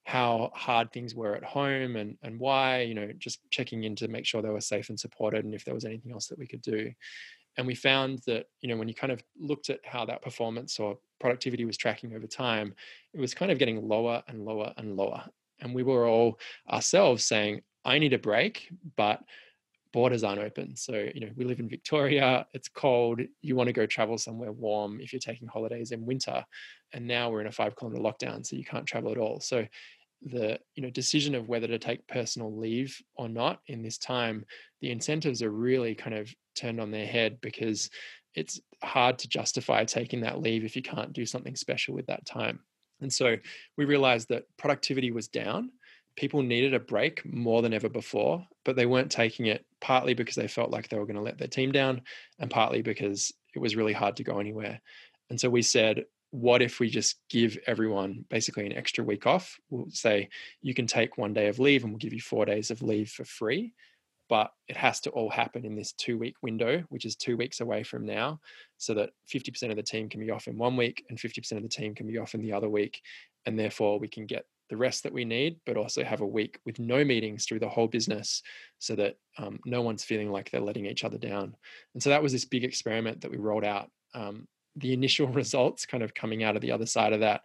how 0.05 0.51
hard 0.55 0.93
things 0.93 1.15
were 1.15 1.35
at 1.35 1.45
home 1.45 1.97
and 1.97 2.17
and 2.23 2.39
why 2.39 2.83
you 2.83 2.95
know 2.95 3.11
just 3.19 3.41
checking 3.51 3.85
in 3.85 3.97
to 3.97 4.09
make 4.09 4.25
sure 4.25 4.41
they 4.41 4.49
were 4.49 4.61
safe 4.61 4.89
and 4.89 4.99
supported 4.99 5.45
and 5.45 5.55
if 5.55 5.65
there 5.65 5.75
was 5.75 5.85
anything 5.85 6.13
else 6.13 6.29
that 6.29 6.39
we 6.39 6.47
could 6.47 6.63
do 6.63 6.93
and 7.61 7.67
we 7.67 7.75
found 7.75 8.21
that, 8.27 8.47
you 8.63 8.71
know, 8.71 8.77
when 8.79 8.89
you 8.89 8.95
kind 8.95 9.13
of 9.13 9.23
looked 9.39 9.69
at 9.69 9.81
how 9.85 10.07
that 10.07 10.23
performance 10.23 10.81
or 10.81 10.97
productivity 11.21 11.67
was 11.67 11.77
tracking 11.77 12.15
over 12.17 12.27
time, 12.27 12.75
it 13.13 13.21
was 13.21 13.35
kind 13.35 13.53
of 13.53 13.59
getting 13.59 13.87
lower 13.87 14.23
and 14.29 14.47
lower 14.47 14.73
and 14.79 14.97
lower. 14.97 15.23
And 15.61 15.75
we 15.75 15.83
were 15.83 16.09
all 16.09 16.41
ourselves 16.73 17.27
saying, 17.27 17.61
I 17.85 17.99
need 17.99 18.15
a 18.15 18.19
break, 18.19 18.73
but 18.97 19.21
borders 19.93 20.25
aren't 20.25 20.41
open. 20.41 20.75
So, 20.75 21.07
you 21.15 21.21
know, 21.21 21.33
we 21.37 21.45
live 21.45 21.61
in 21.61 21.69
Victoria, 21.69 22.47
it's 22.55 22.69
cold, 22.69 23.21
you 23.43 23.57
want 23.57 23.67
to 23.67 23.75
go 23.75 23.85
travel 23.85 24.17
somewhere 24.17 24.53
warm 24.53 24.99
if 24.99 25.13
you're 25.13 25.21
taking 25.21 25.47
holidays 25.47 25.93
in 25.93 26.07
winter. 26.07 26.43
And 26.95 27.07
now 27.07 27.29
we're 27.29 27.43
in 27.43 27.47
a 27.47 27.53
five 27.53 27.77
kilometer 27.77 28.03
lockdown, 28.03 28.47
so 28.47 28.57
you 28.57 28.65
can't 28.65 28.87
travel 28.87 29.13
at 29.13 29.19
all. 29.19 29.41
So 29.41 29.67
the 30.23 30.59
you 30.75 30.83
know 30.83 30.91
decision 30.91 31.35
of 31.35 31.49
whether 31.49 31.67
to 31.67 31.79
take 31.79 32.07
personal 32.07 32.55
leave 32.55 33.01
or 33.15 33.29
not 33.29 33.61
in 33.69 33.83
this 33.83 33.97
time 33.97 34.45
the 34.83 34.91
incentives 34.91 35.43
are 35.43 35.51
really 35.51 35.95
kind 35.95 36.15
of 36.15 36.33
turned 36.55 36.81
on 36.81 36.91
their 36.91 37.07
head 37.07 37.39
because 37.41 37.89
it's 38.35 38.61
hard 38.83 39.19
to 39.19 39.29
justify 39.29 39.85
taking 39.85 40.21
that 40.21 40.41
leave 40.41 40.65
if 40.65 40.77
you 40.77 40.83
can't 40.83 41.13
do 41.13 41.27
something 41.27 41.57
special 41.57 41.95
with 41.95 42.07
that 42.07 42.25
time. 42.25 42.61
And 43.01 43.13
so 43.13 43.37
we 43.77 43.87
realized 43.87 44.29
that 44.29 44.45
productivity 44.57 45.11
was 45.11 45.27
down. 45.27 45.71
People 46.17 46.43
needed 46.43 46.75
a 46.75 46.79
break 46.79 47.23
more 47.25 47.61
than 47.61 47.73
ever 47.73 47.89
before 47.89 48.47
but 48.65 48.77
they 48.77 48.87
weren't 48.87 49.11
taking 49.11 49.47
it 49.47 49.65
partly 49.81 50.15
because 50.15 50.35
they 50.35 50.49
felt 50.49 50.71
like 50.71 50.89
they 50.89 50.99
were 50.99 51.07
going 51.07 51.17
to 51.17 51.23
let 51.23 51.39
their 51.39 51.49
team 51.49 51.73
down 51.73 52.03
and 52.39 52.51
partly 52.51 52.83
because 52.83 53.33
it 53.55 53.59
was 53.59 53.77
really 53.77 53.93
hard 53.93 54.17
to 54.17 54.25
go 54.25 54.39
anywhere. 54.39 54.81
And 55.31 55.41
so 55.41 55.49
we 55.49 55.63
said 55.63 56.05
what 56.31 56.63
if 56.63 56.79
we 56.79 56.89
just 56.89 57.17
give 57.29 57.59
everyone 57.67 58.25
basically 58.31 58.67
an 58.67 58.73
extra 58.73 59.03
week 59.03 59.27
off? 59.27 59.59
We'll 59.69 59.91
say 59.91 60.29
you 60.63 60.75
can 60.75 60.87
take 60.87 61.19
one 61.19 61.33
day 61.33 61.49
of 61.49 61.59
leave 61.59 61.83
and 61.83 61.93
we'll 61.93 61.99
give 61.99 62.13
you 62.13 62.21
four 62.21 62.45
days 62.45 62.71
of 62.71 62.83
leave 62.83 63.11
for 63.11 63.25
free. 63.25 63.73
But 64.29 64.53
it 64.69 64.77
has 64.77 65.01
to 65.01 65.11
all 65.11 65.29
happen 65.29 65.65
in 65.65 65.75
this 65.75 65.93
two 65.93 66.17
week 66.17 66.37
window, 66.41 66.85
which 66.89 67.05
is 67.05 67.17
two 67.17 67.37
weeks 67.37 67.61
away 67.61 67.83
from 67.83 68.07
now, 68.07 68.39
so 68.79 68.95
that 68.95 69.11
50% 69.33 69.71
of 69.71 69.77
the 69.77 69.83
team 69.83 70.09
can 70.09 70.21
be 70.21 70.31
off 70.31 70.47
in 70.47 70.57
one 70.57 70.77
week 70.77 71.05
and 71.11 71.19
50% 71.19 71.53
of 71.53 71.63
the 71.63 71.69
team 71.69 71.97
can 71.97 72.07
be 72.07 72.17
off 72.17 72.35
in 72.35 72.41
the 72.41 72.53
other 72.53 72.69
week. 72.69 73.03
And 73.45 73.59
therefore, 73.59 73.99
we 73.99 74.07
can 74.07 74.27
get 74.27 74.45
the 74.69 74.77
rest 74.77 75.03
that 75.03 75.13
we 75.13 75.25
need, 75.25 75.59
but 75.67 75.77
also 75.77 76.05
have 76.05 76.21
a 76.21 76.27
week 76.27 76.61
with 76.65 76.79
no 76.79 77.05
meetings 77.05 77.45
through 77.45 77.59
the 77.59 77.69
whole 77.69 77.89
business 77.89 78.41
so 78.79 78.95
that 78.95 79.17
um, 79.37 79.59
no 79.67 79.83
one's 79.83 80.05
feeling 80.05 80.31
like 80.31 80.49
they're 80.49 80.61
letting 80.61 80.87
each 80.87 81.03
other 81.03 81.19
down. 81.19 81.57
And 81.95 82.03
so 82.03 82.11
that 82.11 82.23
was 82.23 82.31
this 82.31 82.45
big 82.45 82.63
experiment 82.63 83.21
that 83.23 83.33
we 83.33 83.37
rolled 83.37 83.65
out 83.65 83.91
um, 84.15 84.47
the 84.77 84.93
initial 84.93 85.29
results 85.43 85.87
kind 85.87 86.03
of 86.03 86.15
coming 86.15 86.43
out 86.43 86.57
of 86.57 86.63
the 86.63 86.73
other 86.73 86.87
side 86.87 87.13
of 87.13 87.21
that 87.21 87.43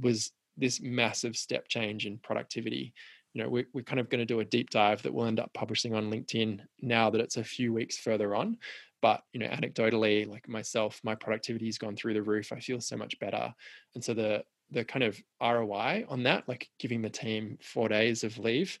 was 0.00 0.32
this 0.56 0.80
massive 0.80 1.36
step 1.36 1.68
change 1.68 2.06
in 2.06 2.18
productivity. 2.18 2.94
You 3.34 3.42
know 3.42 3.50
we're, 3.50 3.66
we're 3.74 3.82
kind 3.82 4.00
of 4.00 4.08
going 4.08 4.20
to 4.20 4.24
do 4.24 4.40
a 4.40 4.44
deep 4.44 4.70
dive 4.70 5.02
that 5.02 5.12
we'll 5.12 5.26
end 5.26 5.40
up 5.40 5.52
publishing 5.52 5.94
on 5.94 6.10
linkedin 6.10 6.60
now 6.80 7.10
that 7.10 7.20
it's 7.20 7.36
a 7.36 7.44
few 7.44 7.72
weeks 7.72 7.98
further 7.98 8.34
on. 8.34 8.56
But 9.02 9.22
you 9.32 9.40
know 9.40 9.48
anecdotally 9.48 10.26
like 10.26 10.48
myself 10.48 11.00
my 11.04 11.14
productivity 11.14 11.66
has 11.66 11.78
gone 11.78 11.96
through 11.96 12.14
the 12.14 12.22
roof. 12.22 12.52
I 12.52 12.60
feel 12.60 12.80
so 12.80 12.96
much 12.96 13.18
better. 13.18 13.54
And 13.94 14.02
so 14.02 14.14
the 14.14 14.44
the 14.70 14.84
kind 14.84 15.04
of 15.04 15.20
roi 15.40 16.04
on 16.08 16.24
that 16.24 16.48
like 16.48 16.68
giving 16.78 17.02
the 17.02 17.10
team 17.10 17.58
four 17.62 17.88
days 17.88 18.24
of 18.24 18.38
leave 18.38 18.78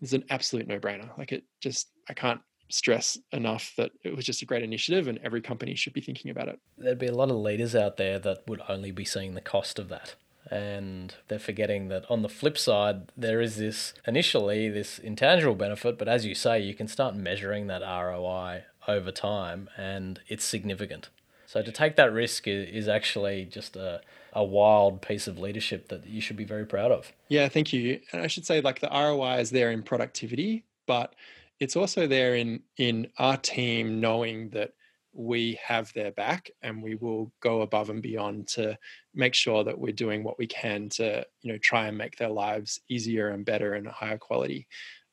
is 0.00 0.14
an 0.14 0.24
absolute 0.30 0.66
no-brainer. 0.66 1.16
Like 1.18 1.32
it 1.32 1.44
just 1.60 1.90
i 2.08 2.14
can't 2.14 2.40
stress 2.72 3.18
enough 3.32 3.72
that 3.76 3.90
it 4.02 4.16
was 4.16 4.24
just 4.24 4.42
a 4.42 4.46
great 4.46 4.62
initiative 4.62 5.06
and 5.06 5.18
every 5.22 5.40
company 5.40 5.74
should 5.74 5.92
be 5.92 6.00
thinking 6.00 6.30
about 6.30 6.48
it. 6.48 6.58
There'd 6.78 6.98
be 6.98 7.06
a 7.06 7.14
lot 7.14 7.30
of 7.30 7.36
leaders 7.36 7.74
out 7.74 7.96
there 7.96 8.18
that 8.20 8.48
would 8.48 8.62
only 8.68 8.90
be 8.90 9.04
seeing 9.04 9.34
the 9.34 9.40
cost 9.40 9.78
of 9.78 9.88
that. 9.90 10.14
And 10.50 11.14
they're 11.28 11.38
forgetting 11.38 11.88
that 11.88 12.04
on 12.10 12.22
the 12.22 12.28
flip 12.28 12.58
side, 12.58 13.12
there 13.16 13.40
is 13.40 13.56
this 13.56 13.94
initially 14.06 14.68
this 14.68 14.98
intangible 14.98 15.54
benefit, 15.54 15.98
but 15.98 16.08
as 16.08 16.26
you 16.26 16.34
say, 16.34 16.60
you 16.60 16.74
can 16.74 16.88
start 16.88 17.14
measuring 17.14 17.66
that 17.68 17.82
ROI 17.82 18.64
over 18.88 19.12
time 19.12 19.68
and 19.76 20.20
it's 20.28 20.44
significant. 20.44 21.10
So 21.46 21.60
to 21.62 21.70
take 21.70 21.96
that 21.96 22.10
risk 22.10 22.44
is, 22.46 22.88
actually 22.88 23.44
just 23.44 23.76
a, 23.76 24.00
a 24.32 24.42
wild 24.42 25.02
piece 25.02 25.26
of 25.28 25.38
leadership 25.38 25.88
that 25.88 26.06
you 26.06 26.22
should 26.22 26.38
be 26.38 26.44
very 26.44 26.64
proud 26.64 26.90
of. 26.90 27.12
Yeah, 27.28 27.48
thank 27.48 27.74
you. 27.74 28.00
And 28.10 28.22
I 28.22 28.26
should 28.26 28.46
say, 28.46 28.62
like 28.62 28.80
the 28.80 28.88
ROI 28.88 29.40
is 29.40 29.50
there 29.50 29.70
in 29.70 29.82
productivity, 29.82 30.64
but 30.86 31.14
it's 31.62 31.76
also 31.76 32.08
there 32.08 32.34
in 32.34 32.60
in 32.76 33.06
our 33.18 33.36
team 33.36 34.00
knowing 34.00 34.50
that 34.50 34.72
we 35.12 35.60
have 35.64 35.92
their 35.92 36.10
back 36.10 36.50
and 36.62 36.82
we 36.82 36.96
will 36.96 37.30
go 37.40 37.60
above 37.62 37.88
and 37.88 38.02
beyond 38.02 38.48
to 38.48 38.76
make 39.14 39.32
sure 39.32 39.62
that 39.62 39.78
we're 39.78 39.92
doing 39.92 40.24
what 40.24 40.38
we 40.40 40.46
can 40.48 40.88
to 40.88 41.24
you 41.42 41.52
know 41.52 41.58
try 41.62 41.86
and 41.86 41.96
make 41.96 42.16
their 42.16 42.30
lives 42.30 42.80
easier 42.88 43.28
and 43.28 43.44
better 43.44 43.74
and 43.74 43.86
higher 43.86 44.18
quality. 44.18 44.66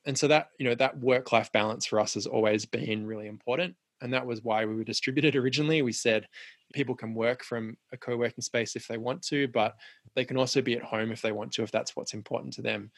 And 0.06 0.18
so 0.18 0.26
that 0.26 0.48
you 0.58 0.66
know 0.66 0.74
that 0.74 0.98
work 0.98 1.30
life 1.30 1.52
balance 1.52 1.86
for 1.86 2.00
us 2.00 2.14
has 2.14 2.26
always 2.26 2.66
been 2.66 3.06
really 3.06 3.28
important 3.28 3.76
and 4.00 4.12
that 4.12 4.26
was 4.26 4.42
why 4.42 4.64
we 4.64 4.74
were 4.74 4.82
distributed 4.82 5.36
originally. 5.40 5.82
We 5.82 5.92
said 5.92 6.26
people 6.74 6.96
can 6.96 7.14
work 7.14 7.44
from 7.44 7.76
a 7.92 7.96
co-working 7.96 8.42
space 8.42 8.74
if 8.74 8.88
they 8.88 8.98
want 8.98 9.22
to 9.22 9.46
but 9.46 9.76
they 10.16 10.24
can 10.24 10.36
also 10.36 10.60
be 10.62 10.74
at 10.74 10.82
home 10.82 11.12
if 11.12 11.22
they 11.22 11.32
want 11.32 11.52
to 11.52 11.62
if 11.62 11.70
that's 11.70 11.94
what's 11.94 12.14
important 12.14 12.54
to 12.54 12.62
them 12.62 12.90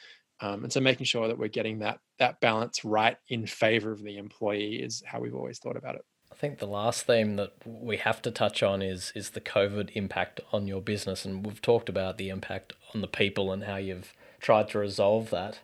um, 0.42 0.64
and 0.64 0.72
so 0.72 0.80
making 0.80 1.06
sure 1.06 1.28
that 1.28 1.38
we're 1.38 1.48
getting 1.48 1.78
that 1.78 1.98
that 2.18 2.40
balance 2.40 2.84
right 2.84 3.16
in 3.28 3.46
favor 3.46 3.92
of 3.92 4.02
the 4.02 4.18
employee 4.18 4.82
is 4.82 5.02
how 5.06 5.20
we've 5.20 5.34
always 5.34 5.58
thought 5.58 5.76
about 5.76 5.94
it 5.94 6.04
I 6.32 6.34
think 6.34 6.58
the 6.58 6.66
last 6.66 7.06
theme 7.06 7.36
that 7.36 7.52
we 7.66 7.98
have 7.98 8.22
to 8.22 8.30
touch 8.30 8.62
on 8.62 8.80
is 8.80 9.12
is 9.14 9.30
the 9.30 9.40
COVID 9.40 9.90
impact 9.94 10.40
on 10.50 10.66
your 10.66 10.80
business, 10.80 11.26
and 11.26 11.44
we've 11.44 11.60
talked 11.60 11.90
about 11.90 12.16
the 12.16 12.30
impact 12.30 12.72
on 12.94 13.02
the 13.02 13.06
people 13.06 13.52
and 13.52 13.64
how 13.64 13.76
you've 13.76 14.14
tried 14.40 14.68
to 14.70 14.78
resolve 14.78 15.28
that. 15.30 15.60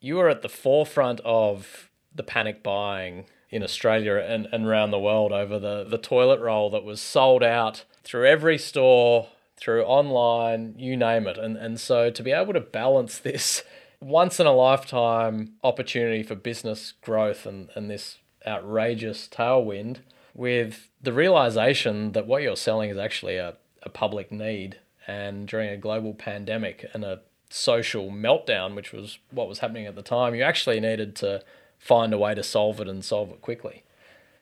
You 0.00 0.16
were 0.16 0.30
at 0.30 0.40
the 0.40 0.48
forefront 0.48 1.20
of 1.24 1.90
the 2.14 2.22
panic 2.22 2.62
buying 2.62 3.26
in 3.50 3.62
Australia 3.62 4.16
and, 4.16 4.46
and 4.50 4.66
around 4.66 4.90
the 4.90 4.98
world 4.98 5.30
over 5.30 5.58
the, 5.58 5.84
the 5.84 5.98
toilet 5.98 6.40
roll 6.40 6.70
that 6.70 6.84
was 6.84 7.00
sold 7.00 7.42
out 7.42 7.84
through 8.02 8.26
every 8.26 8.58
store, 8.58 9.28
through 9.56 9.82
online, 9.84 10.74
you 10.78 10.96
name 10.96 11.26
it. 11.26 11.36
And 11.36 11.56
and 11.56 11.78
so 11.78 12.10
to 12.10 12.22
be 12.22 12.32
able 12.32 12.54
to 12.54 12.60
balance 12.60 13.18
this 13.28 13.62
once 14.00 14.38
in 14.38 14.46
a 14.46 14.52
lifetime 14.52 15.54
opportunity 15.62 16.22
for 16.22 16.34
business 16.34 16.92
growth 17.02 17.46
and, 17.46 17.68
and 17.74 17.90
this 17.90 18.18
outrageous 18.46 19.28
tailwind 19.28 19.98
with 20.34 20.90
the 21.02 21.12
realization 21.12 22.12
that 22.12 22.26
what 22.26 22.42
you're 22.42 22.56
selling 22.56 22.90
is 22.90 22.98
actually 22.98 23.36
a, 23.36 23.54
a 23.82 23.88
public 23.88 24.30
need. 24.30 24.78
And 25.06 25.48
during 25.48 25.70
a 25.70 25.76
global 25.76 26.14
pandemic 26.14 26.86
and 26.92 27.04
a 27.04 27.20
social 27.50 28.10
meltdown, 28.10 28.76
which 28.76 28.92
was 28.92 29.18
what 29.30 29.48
was 29.48 29.60
happening 29.60 29.86
at 29.86 29.96
the 29.96 30.02
time, 30.02 30.34
you 30.34 30.42
actually 30.42 30.80
needed 30.80 31.16
to 31.16 31.42
find 31.78 32.12
a 32.12 32.18
way 32.18 32.34
to 32.34 32.42
solve 32.42 32.80
it 32.80 32.88
and 32.88 33.04
solve 33.04 33.30
it 33.30 33.40
quickly. 33.40 33.84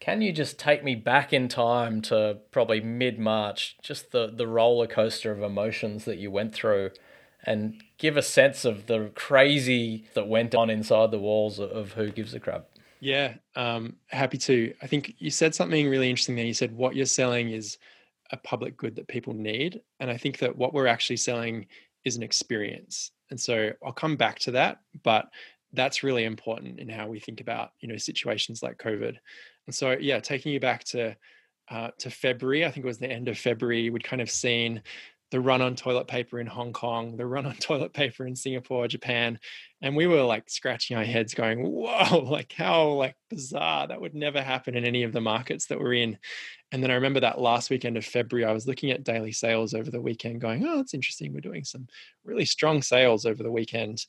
Can 0.00 0.20
you 0.22 0.32
just 0.32 0.58
take 0.58 0.84
me 0.84 0.94
back 0.94 1.32
in 1.32 1.48
time 1.48 2.02
to 2.02 2.38
probably 2.50 2.80
mid 2.80 3.18
March, 3.18 3.76
just 3.82 4.12
the, 4.12 4.26
the 4.26 4.46
roller 4.46 4.86
coaster 4.86 5.32
of 5.32 5.42
emotions 5.42 6.04
that 6.04 6.18
you 6.18 6.30
went 6.30 6.52
through, 6.52 6.90
and 7.44 7.82
give 7.98 8.16
a 8.16 8.22
sense 8.22 8.64
of 8.64 8.86
the 8.86 9.10
crazy 9.14 10.06
that 10.14 10.28
went 10.28 10.54
on 10.54 10.70
inside 10.70 11.10
the 11.10 11.18
walls 11.18 11.58
of 11.58 11.92
Who 11.92 12.10
Gives 12.10 12.34
a 12.34 12.40
Crap? 12.40 12.66
Yeah, 13.00 13.34
um, 13.54 13.96
happy 14.08 14.38
to. 14.38 14.74
I 14.82 14.86
think 14.86 15.14
you 15.18 15.30
said 15.30 15.54
something 15.54 15.88
really 15.88 16.08
interesting 16.08 16.36
there. 16.36 16.44
You 16.44 16.54
said 16.54 16.74
what 16.74 16.96
you're 16.96 17.06
selling 17.06 17.50
is 17.50 17.78
a 18.32 18.36
public 18.38 18.76
good 18.76 18.96
that 18.96 19.08
people 19.08 19.34
need. 19.34 19.80
And 20.00 20.10
I 20.10 20.16
think 20.16 20.38
that 20.38 20.56
what 20.56 20.72
we're 20.72 20.86
actually 20.86 21.18
selling 21.18 21.66
is 22.04 22.16
an 22.16 22.22
experience. 22.22 23.12
And 23.30 23.40
so 23.40 23.70
I'll 23.84 23.92
come 23.92 24.16
back 24.16 24.38
to 24.40 24.52
that, 24.52 24.78
but 25.02 25.26
that's 25.72 26.02
really 26.02 26.24
important 26.24 26.78
in 26.78 26.88
how 26.88 27.08
we 27.08 27.20
think 27.20 27.40
about, 27.40 27.70
you 27.80 27.88
know, 27.88 27.96
situations 27.96 28.62
like 28.62 28.78
COVID. 28.78 29.16
And 29.66 29.74
so, 29.74 29.96
yeah, 30.00 30.20
taking 30.20 30.52
you 30.52 30.60
back 30.60 30.84
to 30.84 31.16
uh, 31.68 31.90
to 31.98 32.10
February, 32.10 32.64
I 32.64 32.70
think 32.70 32.84
it 32.84 32.88
was 32.88 32.98
the 32.98 33.10
end 33.10 33.26
of 33.26 33.36
February, 33.36 33.90
we'd 33.90 34.04
kind 34.04 34.22
of 34.22 34.30
seen 34.30 34.82
the 35.30 35.40
run 35.40 35.60
on 35.60 35.74
toilet 35.74 36.06
paper 36.06 36.38
in 36.38 36.46
Hong 36.46 36.72
Kong, 36.72 37.16
the 37.16 37.26
run 37.26 37.46
on 37.46 37.56
toilet 37.60 37.92
paper 37.92 38.26
in 38.26 38.36
Singapore, 38.36 38.86
Japan. 38.88 39.38
And 39.82 39.96
we 39.96 40.06
were 40.06 40.22
like 40.22 40.48
scratching 40.48 40.96
our 40.96 41.04
heads 41.04 41.34
going, 41.34 41.62
whoa, 41.62 42.18
like 42.24 42.52
how 42.52 42.88
like 42.88 43.16
bizarre. 43.28 43.88
That 43.88 44.00
would 44.00 44.14
never 44.14 44.40
happen 44.40 44.76
in 44.76 44.84
any 44.84 45.02
of 45.02 45.12
the 45.12 45.20
markets 45.20 45.66
that 45.66 45.80
we're 45.80 45.94
in. 45.94 46.18
And 46.72 46.82
then 46.82 46.90
I 46.90 46.94
remember 46.94 47.20
that 47.20 47.40
last 47.40 47.70
weekend 47.70 47.96
of 47.96 48.04
February, 48.04 48.48
I 48.48 48.52
was 48.52 48.66
looking 48.66 48.90
at 48.90 49.04
daily 49.04 49.32
sales 49.32 49.74
over 49.74 49.90
the 49.90 50.00
weekend, 50.00 50.40
going, 50.40 50.66
oh, 50.66 50.80
it's 50.80 50.94
interesting. 50.94 51.32
We're 51.32 51.40
doing 51.40 51.64
some 51.64 51.86
really 52.24 52.44
strong 52.44 52.82
sales 52.82 53.26
over 53.26 53.42
the 53.42 53.52
weekend. 53.52 54.04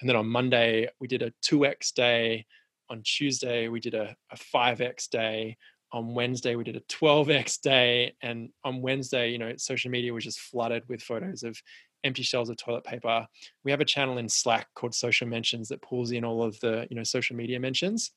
And 0.00 0.08
then 0.08 0.16
on 0.16 0.26
Monday, 0.26 0.88
we 1.00 1.08
did 1.08 1.22
a 1.22 1.32
2x 1.42 1.92
day. 1.94 2.46
On 2.90 3.02
Tuesday, 3.02 3.68
we 3.68 3.80
did 3.80 3.94
a, 3.94 4.16
a 4.30 4.36
5x 4.36 5.10
day 5.10 5.58
on 5.92 6.14
Wednesday 6.14 6.54
we 6.54 6.64
did 6.64 6.76
a 6.76 6.80
12x 6.80 7.60
day 7.60 8.14
and 8.22 8.50
on 8.64 8.82
Wednesday 8.82 9.30
you 9.30 9.38
know 9.38 9.54
social 9.56 9.90
media 9.90 10.12
was 10.12 10.24
just 10.24 10.40
flooded 10.40 10.82
with 10.88 11.02
photos 11.02 11.42
of 11.42 11.60
empty 12.04 12.22
shelves 12.22 12.50
of 12.50 12.56
toilet 12.56 12.84
paper. 12.84 13.26
We 13.64 13.70
have 13.70 13.80
a 13.80 13.84
channel 13.84 14.18
in 14.18 14.28
Slack 14.28 14.68
called 14.74 14.94
social 14.94 15.26
mentions 15.26 15.68
that 15.68 15.82
pulls 15.82 16.10
in 16.12 16.24
all 16.24 16.42
of 16.42 16.58
the 16.60 16.86
you 16.90 16.96
know 16.96 17.02
social 17.02 17.36
media 17.36 17.60
mentions. 17.60 18.12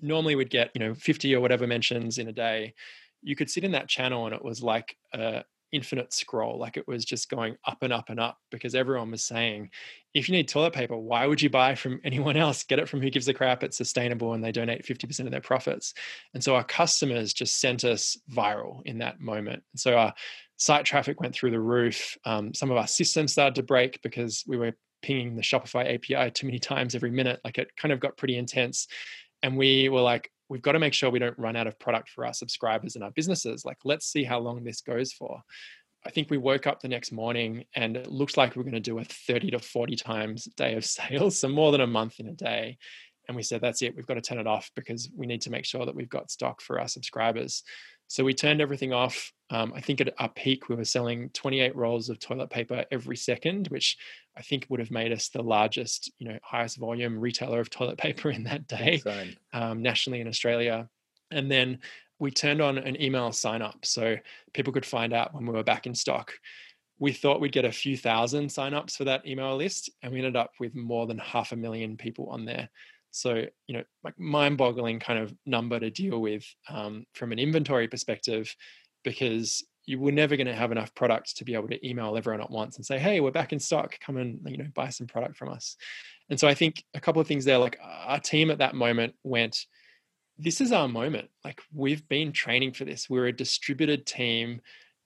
Normally 0.00 0.34
we'd 0.34 0.50
get 0.50 0.70
you 0.74 0.80
know 0.80 0.94
50 0.94 1.34
or 1.34 1.40
whatever 1.40 1.66
mentions 1.66 2.18
in 2.18 2.28
a 2.28 2.32
day. 2.32 2.74
You 3.22 3.36
could 3.36 3.50
sit 3.50 3.64
in 3.64 3.72
that 3.72 3.88
channel 3.88 4.26
and 4.26 4.34
it 4.34 4.44
was 4.44 4.62
like 4.62 4.96
a, 5.12 5.44
infinite 5.72 6.12
scroll 6.12 6.58
like 6.58 6.76
it 6.76 6.86
was 6.86 7.04
just 7.04 7.28
going 7.28 7.56
up 7.66 7.78
and 7.82 7.92
up 7.92 8.08
and 8.08 8.20
up 8.20 8.38
because 8.50 8.74
everyone 8.74 9.10
was 9.10 9.24
saying 9.24 9.68
if 10.14 10.28
you 10.28 10.32
need 10.32 10.48
toilet 10.48 10.72
paper 10.72 10.96
why 10.96 11.26
would 11.26 11.42
you 11.42 11.50
buy 11.50 11.74
from 11.74 12.00
anyone 12.04 12.36
else? 12.36 12.64
Get 12.64 12.78
it 12.78 12.88
from 12.88 13.00
who 13.00 13.10
gives 13.10 13.28
a 13.28 13.34
crap 13.34 13.62
it's 13.62 13.76
sustainable 13.76 14.32
and 14.32 14.42
they 14.42 14.52
donate 14.52 14.86
50% 14.86 15.20
of 15.20 15.30
their 15.30 15.40
profits. 15.40 15.94
And 16.34 16.42
so 16.42 16.54
our 16.54 16.64
customers 16.64 17.32
just 17.32 17.60
sent 17.60 17.84
us 17.84 18.16
viral 18.32 18.80
in 18.84 18.98
that 18.98 19.20
moment. 19.20 19.62
So 19.74 19.96
our 19.96 20.14
site 20.56 20.84
traffic 20.84 21.20
went 21.20 21.34
through 21.34 21.50
the 21.50 21.60
roof. 21.60 22.16
Um, 22.24 22.54
some 22.54 22.70
of 22.70 22.76
our 22.76 22.86
systems 22.86 23.32
started 23.32 23.54
to 23.56 23.62
break 23.62 24.00
because 24.02 24.44
we 24.46 24.56
were 24.56 24.72
pinging 25.02 25.36
the 25.36 25.42
shopify 25.42 25.94
api 25.94 26.30
too 26.30 26.46
many 26.46 26.58
times 26.60 26.94
every 26.94 27.10
minute. 27.10 27.40
Like 27.44 27.58
it 27.58 27.76
kind 27.76 27.92
of 27.92 28.00
got 28.00 28.16
pretty 28.16 28.36
intense. 28.36 28.88
And 29.42 29.56
we 29.56 29.88
were 29.88 30.00
like 30.00 30.30
we've 30.48 30.62
got 30.62 30.72
to 30.72 30.78
make 30.78 30.94
sure 30.94 31.10
we 31.10 31.18
don't 31.18 31.38
run 31.38 31.56
out 31.56 31.66
of 31.66 31.78
product 31.78 32.10
for 32.10 32.24
our 32.24 32.34
subscribers 32.34 32.94
and 32.94 33.04
our 33.04 33.10
businesses. 33.10 33.64
Like, 33.64 33.78
let's 33.84 34.06
see 34.06 34.24
how 34.24 34.38
long 34.38 34.64
this 34.64 34.80
goes 34.80 35.12
for. 35.12 35.42
I 36.04 36.10
think 36.10 36.30
we 36.30 36.38
woke 36.38 36.66
up 36.66 36.80
the 36.80 36.88
next 36.88 37.10
morning 37.10 37.64
and 37.74 37.96
it 37.96 38.06
looks 38.06 38.36
like 38.36 38.54
we're 38.54 38.62
going 38.62 38.74
to 38.74 38.80
do 38.80 38.98
a 38.98 39.04
30 39.04 39.50
to 39.52 39.58
40 39.58 39.96
times 39.96 40.44
day 40.56 40.74
of 40.74 40.84
sales, 40.84 41.38
so 41.38 41.48
more 41.48 41.72
than 41.72 41.80
a 41.80 41.86
month 41.86 42.20
in 42.20 42.28
a 42.28 42.32
day. 42.32 42.78
And 43.28 43.36
we 43.36 43.42
said, 43.42 43.60
that's 43.60 43.82
it, 43.82 43.96
we've 43.96 44.06
got 44.06 44.14
to 44.14 44.20
turn 44.20 44.38
it 44.38 44.46
off 44.46 44.70
because 44.76 45.10
we 45.14 45.26
need 45.26 45.42
to 45.42 45.50
make 45.50 45.64
sure 45.64 45.84
that 45.84 45.96
we've 45.96 46.08
got 46.08 46.30
stock 46.30 46.60
for 46.60 46.78
our 46.78 46.86
subscribers. 46.86 47.64
So 48.08 48.24
we 48.24 48.34
turned 48.34 48.60
everything 48.60 48.92
off. 48.92 49.32
Um, 49.50 49.72
I 49.74 49.80
think 49.80 50.00
at 50.00 50.14
our 50.18 50.28
peak, 50.28 50.68
we 50.68 50.76
were 50.76 50.84
selling 50.84 51.30
28 51.30 51.74
rolls 51.74 52.08
of 52.08 52.18
toilet 52.18 52.50
paper 52.50 52.84
every 52.90 53.16
second, 53.16 53.68
which 53.68 53.96
I 54.36 54.42
think 54.42 54.66
would 54.68 54.80
have 54.80 54.90
made 54.90 55.12
us 55.12 55.28
the 55.28 55.42
largest, 55.42 56.12
you 56.18 56.28
know, 56.28 56.38
highest 56.42 56.78
volume 56.78 57.18
retailer 57.18 57.60
of 57.60 57.70
toilet 57.70 57.98
paper 58.06 58.30
in 58.30 58.44
that 58.44 58.66
day, 58.66 59.02
um, 59.52 59.82
nationally 59.82 60.20
in 60.20 60.28
Australia. 60.28 60.88
And 61.30 61.50
then 61.50 61.80
we 62.18 62.30
turned 62.30 62.62
on 62.62 62.78
an 62.78 63.00
email 63.00 63.30
sign 63.32 63.62
up 63.62 63.84
so 63.84 64.16
people 64.54 64.72
could 64.72 64.86
find 64.86 65.12
out 65.12 65.34
when 65.34 65.46
we 65.46 65.52
were 65.52 65.64
back 65.64 65.86
in 65.86 65.94
stock. 65.94 66.32
We 66.98 67.12
thought 67.12 67.40
we'd 67.40 67.52
get 67.52 67.66
a 67.66 67.72
few 67.72 67.96
thousand 67.96 68.50
sign 68.50 68.72
ups 68.72 68.96
for 68.96 69.04
that 69.04 69.26
email 69.26 69.56
list, 69.56 69.90
and 70.02 70.12
we 70.12 70.18
ended 70.18 70.36
up 70.36 70.52
with 70.58 70.74
more 70.74 71.06
than 71.06 71.18
half 71.18 71.52
a 71.52 71.56
million 71.56 71.96
people 71.96 72.30
on 72.30 72.46
there. 72.46 72.70
So, 73.16 73.44
you 73.66 73.76
know, 73.76 73.82
like 74.04 74.18
mind 74.18 74.58
boggling 74.58 75.00
kind 75.00 75.18
of 75.18 75.34
number 75.46 75.80
to 75.80 75.90
deal 75.90 76.20
with 76.20 76.44
um, 76.68 77.06
from 77.14 77.32
an 77.32 77.38
inventory 77.38 77.88
perspective, 77.88 78.54
because 79.04 79.64
you 79.86 79.98
were 79.98 80.12
never 80.12 80.36
going 80.36 80.48
to 80.48 80.54
have 80.54 80.72
enough 80.72 80.94
product 80.94 81.36
to 81.36 81.44
be 81.44 81.54
able 81.54 81.68
to 81.68 81.88
email 81.88 82.16
everyone 82.16 82.42
at 82.42 82.50
once 82.50 82.76
and 82.76 82.84
say, 82.84 82.98
hey, 82.98 83.20
we're 83.20 83.30
back 83.30 83.52
in 83.52 83.60
stock. 83.60 83.98
Come 84.00 84.16
and, 84.16 84.40
you 84.46 84.58
know, 84.58 84.66
buy 84.74 84.90
some 84.90 85.06
product 85.06 85.36
from 85.36 85.48
us. 85.48 85.76
And 86.28 86.38
so 86.38 86.48
I 86.48 86.54
think 86.54 86.84
a 86.92 87.00
couple 87.00 87.22
of 87.22 87.28
things 87.28 87.44
there, 87.44 87.58
like 87.58 87.78
our 87.80 88.18
team 88.18 88.50
at 88.50 88.58
that 88.58 88.74
moment 88.74 89.14
went, 89.22 89.64
this 90.38 90.60
is 90.60 90.72
our 90.72 90.88
moment. 90.88 91.30
Like 91.44 91.62
we've 91.72 92.06
been 92.08 92.32
training 92.32 92.72
for 92.72 92.84
this. 92.84 93.08
We're 93.08 93.28
a 93.28 93.32
distributed 93.32 94.06
team 94.06 94.60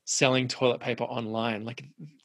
selling 0.05 0.49
toilet 0.49 0.81
paper 0.81 1.05
online. 1.05 1.65
Like 1.65 1.85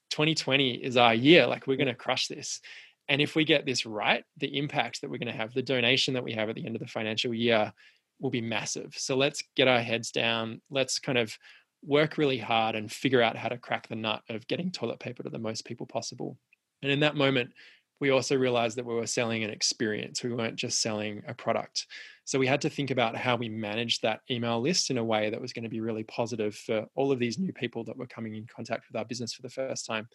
2020 0.09 0.75
is 0.75 0.97
our 0.97 1.13
year. 1.13 1.45
Like 1.45 1.67
we're 1.67 1.77
going 1.77 1.87
to 1.87 1.93
crush 1.93 2.27
this. 2.27 2.61
And 3.07 3.21
if 3.21 3.35
we 3.35 3.45
get 3.45 3.65
this 3.65 3.85
right, 3.85 4.23
the 4.37 4.57
impact 4.57 5.01
that 5.01 5.09
we're 5.09 5.19
going 5.19 5.31
to 5.31 5.37
have, 5.37 5.53
the 5.53 5.61
donation 5.61 6.13
that 6.15 6.23
we 6.23 6.33
have 6.33 6.49
at 6.49 6.55
the 6.55 6.65
end 6.65 6.75
of 6.75 6.81
the 6.81 6.87
financial 6.87 7.33
year 7.33 7.71
will 8.19 8.31
be 8.31 8.41
massive. 8.41 8.95
So 8.97 9.15
let's 9.15 9.43
get 9.55 9.67
our 9.67 9.81
heads 9.81 10.11
down. 10.11 10.61
Let's 10.69 10.99
kind 10.99 11.17
of 11.17 11.37
work 11.83 12.17
really 12.17 12.37
hard 12.37 12.75
and 12.75 12.91
figure 12.91 13.21
out 13.21 13.37
how 13.37 13.49
to 13.49 13.57
crack 13.57 13.87
the 13.87 13.95
nut 13.95 14.23
of 14.29 14.47
getting 14.47 14.71
toilet 14.71 14.99
paper 14.99 15.23
to 15.23 15.29
the 15.29 15.37
most 15.37 15.65
people 15.65 15.85
possible. 15.85 16.37
And 16.81 16.91
in 16.91 17.01
that 17.01 17.15
moment, 17.15 17.51
we 17.99 18.09
also 18.09 18.35
realized 18.35 18.77
that 18.77 18.85
we 18.85 18.93
were 18.93 19.07
selling 19.07 19.43
an 19.43 19.49
experience. 19.49 20.23
We 20.23 20.33
weren't 20.33 20.57
just 20.57 20.81
selling 20.81 21.23
a 21.27 21.33
product. 21.33 21.87
So 22.25 22.39
we 22.39 22.47
had 22.47 22.61
to 22.61 22.69
think 22.69 22.91
about 22.91 23.15
how 23.15 23.35
we 23.35 23.49
managed 23.49 24.01
that 24.01 24.21
email 24.29 24.59
list 24.59 24.89
in 24.89 24.97
a 24.97 25.03
way 25.03 25.29
that 25.29 25.39
was 25.39 25.53
going 25.53 25.63
to 25.63 25.69
be 25.69 25.79
really 25.79 26.03
positive 26.03 26.55
for 26.55 26.85
all 26.95 27.11
of 27.11 27.19
these 27.19 27.37
new 27.37 27.53
people 27.53 27.83
that 27.85 27.95
were 27.95 28.07
coming 28.07 28.35
in 28.35 28.47
contact 28.47 28.85
with 28.87 28.97
our 28.97 29.05
business 29.05 29.33
for 29.33 29.43
the 29.43 29.49
first 29.49 29.85
time. 29.85 30.07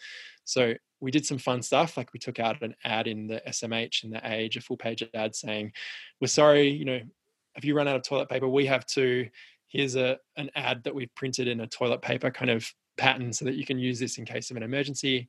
So 0.44 0.74
we 0.98 1.10
did 1.10 1.24
some 1.24 1.38
fun 1.38 1.62
stuff, 1.62 1.96
like 1.96 2.12
we 2.12 2.18
took 2.18 2.40
out 2.40 2.62
an 2.62 2.74
ad 2.84 3.06
in 3.06 3.28
the 3.28 3.40
SMH 3.48 4.04
and 4.04 4.12
the 4.12 4.20
Age, 4.24 4.56
a 4.56 4.60
full 4.60 4.76
page 4.76 5.08
ad 5.14 5.34
saying, 5.34 5.72
"We're 6.20 6.26
sorry, 6.26 6.68
you 6.68 6.84
know, 6.84 7.00
have 7.54 7.64
you 7.64 7.74
run 7.74 7.88
out 7.88 7.96
of 7.96 8.02
toilet 8.02 8.28
paper? 8.28 8.48
We 8.48 8.66
have 8.66 8.84
to." 8.86 9.28
Here's 9.68 9.94
a 9.94 10.18
an 10.36 10.50
ad 10.56 10.82
that 10.84 10.94
we've 10.94 11.14
printed 11.14 11.46
in 11.46 11.60
a 11.60 11.66
toilet 11.66 12.02
paper 12.02 12.30
kind 12.32 12.50
of 12.50 12.68
pattern 12.98 13.32
so 13.32 13.44
that 13.44 13.54
you 13.54 13.64
can 13.64 13.78
use 13.78 14.00
this 14.00 14.18
in 14.18 14.24
case 14.24 14.50
of 14.50 14.56
an 14.56 14.64
emergency." 14.64 15.28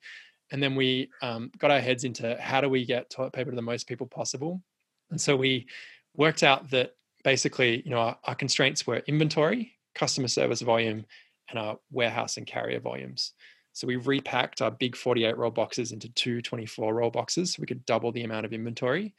And 0.51 0.61
then 0.61 0.75
we 0.75 1.09
um, 1.21 1.51
got 1.57 1.71
our 1.71 1.79
heads 1.79 2.03
into 2.03 2.37
how 2.39 2.61
do 2.61 2.69
we 2.69 2.85
get 2.85 3.09
toilet 3.09 3.33
paper 3.33 3.51
to 3.51 3.55
the 3.55 3.61
most 3.61 3.87
people 3.87 4.07
possible. 4.07 4.61
And 5.09 5.19
so 5.19 5.35
we 5.35 5.67
worked 6.15 6.43
out 6.43 6.69
that 6.71 6.95
basically, 7.23 7.81
you 7.83 7.91
know, 7.91 7.99
our, 7.99 8.17
our 8.25 8.35
constraints 8.35 8.85
were 8.85 8.97
inventory 9.07 9.73
customer 9.93 10.27
service 10.27 10.61
volume, 10.61 11.05
and 11.49 11.59
our 11.59 11.77
warehouse 11.91 12.37
and 12.37 12.47
carrier 12.47 12.79
volumes. 12.79 13.33
So 13.73 13.87
we 13.87 13.95
repacked 13.95 14.61
our 14.61 14.71
big 14.71 14.95
48 14.95 15.37
roll 15.37 15.51
boxes 15.51 15.91
into 15.91 16.09
two 16.09 16.41
24 16.41 16.93
roll 16.93 17.09
boxes 17.09 17.53
so 17.53 17.61
we 17.61 17.67
could 17.67 17.85
double 17.85 18.11
the 18.11 18.23
amount 18.23 18.45
of 18.45 18.53
inventory. 18.53 19.13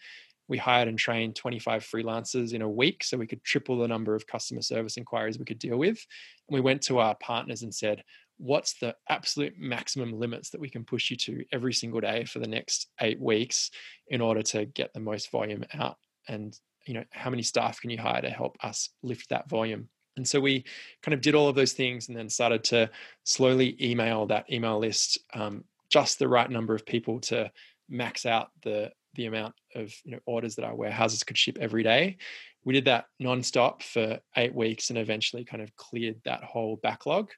We 0.49 0.59
hired 0.59 0.89
and 0.89 0.99
trained 0.99 1.37
25 1.37 1.85
freelancers 1.85 2.53
in 2.53 2.63
a 2.63 2.69
week 2.69 3.05
so 3.05 3.17
we 3.17 3.27
could 3.27 3.43
triple 3.45 3.79
the 3.79 3.89
number 3.89 4.15
of 4.15 4.27
customer 4.27 4.61
service 4.61 4.97
inquiries 4.97 5.39
we 5.39 5.45
could 5.45 5.59
deal 5.59 5.79
with. 5.79 6.05
And 6.49 6.55
we 6.55 6.61
went 6.61 6.83
to 6.83 6.99
our 6.99 7.15
partners 7.15 7.63
and 7.63 7.75
said, 7.75 8.03
what's 8.39 8.75
the 8.79 8.95
absolute 9.09 9.55
maximum 9.59 10.13
limits 10.13 10.51
that 10.51 10.61
we 10.61 10.69
can 10.69 10.85
push 10.85 11.11
you 11.11 11.17
to 11.17 11.45
every 11.53 11.73
single 11.73 12.01
day 12.01 12.25
for 12.25 12.39
the 12.39 12.47
next 12.47 12.89
eight 13.01 13.21
weeks 13.21 13.71
in 14.09 14.21
order 14.21 14.43
to 14.43 14.65
get 14.67 14.93
the 14.93 15.01
most 15.01 15.31
volume 15.31 15.65
out 15.75 15.97
and 16.29 16.59
you 16.87 16.95
know 16.95 17.05
how 17.11 17.31
many 17.31 17.43
staff 17.43 17.81
can 17.81 17.91
you 17.91 17.99
hire 17.99 18.23
to 18.23 18.31
help 18.31 18.57
us 18.63 18.91
lift 19.03 19.29
that 19.29 19.49
volume 19.49 19.89
and 20.17 20.29
so 20.29 20.41
we 20.41 20.65
kind 21.03 21.15
of 21.15 21.21
did 21.21 21.35
all 21.35 21.49
of 21.49 21.55
those 21.55 21.73
things 21.73 22.09
and 22.09 22.17
then 22.17 22.29
started 22.29 22.63
to 22.65 22.91
slowly 23.25 23.77
email 23.81 24.27
that 24.27 24.51
email 24.53 24.79
list 24.79 25.19
um, 25.35 25.65
just 25.89 26.19
the 26.19 26.29
right 26.29 26.51
number 26.51 26.75
of 26.75 26.85
people 26.85 27.21
to 27.21 27.51
max 27.89 28.27
out 28.27 28.49
the 28.63 28.91
the 29.15 29.27
amount 29.27 29.55
of 29.75 29.93
you 30.05 30.13
know 30.13 30.19
orders 30.27 30.57
that 30.57 30.65
our 30.65 30.75
warehouses 30.75 31.23
could 31.23 31.39
ship 31.39 31.59
every 31.61 31.83
day. 31.83 32.17
We 32.65 32.73
did 32.75 32.87
that 32.87 33.07
nonstop 33.23 33.83
for 33.83 34.19
eight 34.37 34.55
weeks 34.55 34.91
and 34.91 34.99
eventually 34.99 35.45
kind 35.45 35.63
of 35.63 35.75
cleared 35.77 36.21
that 36.25 36.45
whole 36.45 36.79
backlog. 36.83 37.31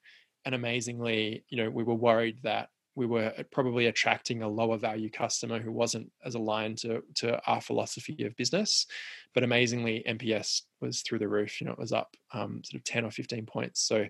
And 0.44 0.54
amazingly, 0.54 1.44
you 1.48 1.62
know, 1.62 1.70
we 1.70 1.84
were 1.84 1.94
worried 1.94 2.38
that 2.42 2.68
we 2.96 3.06
were 3.06 3.32
probably 3.50 3.86
attracting 3.86 4.42
a 4.42 4.48
lower 4.48 4.78
value 4.78 5.10
customer 5.10 5.58
who 5.58 5.72
wasn't 5.72 6.10
as 6.24 6.36
aligned 6.36 6.78
to, 6.78 7.02
to 7.16 7.40
our 7.46 7.60
philosophy 7.60 8.24
of 8.24 8.36
business. 8.36 8.86
But 9.34 9.42
amazingly, 9.42 10.04
NPS 10.08 10.62
was 10.80 11.02
through 11.02 11.18
the 11.18 11.28
roof. 11.28 11.60
You 11.60 11.66
know, 11.66 11.72
it 11.72 11.78
was 11.78 11.92
up 11.92 12.16
um, 12.32 12.62
sort 12.64 12.78
of 12.78 12.84
10 12.84 13.04
or 13.04 13.10
15 13.10 13.46
points. 13.46 13.82
So 13.82 14.06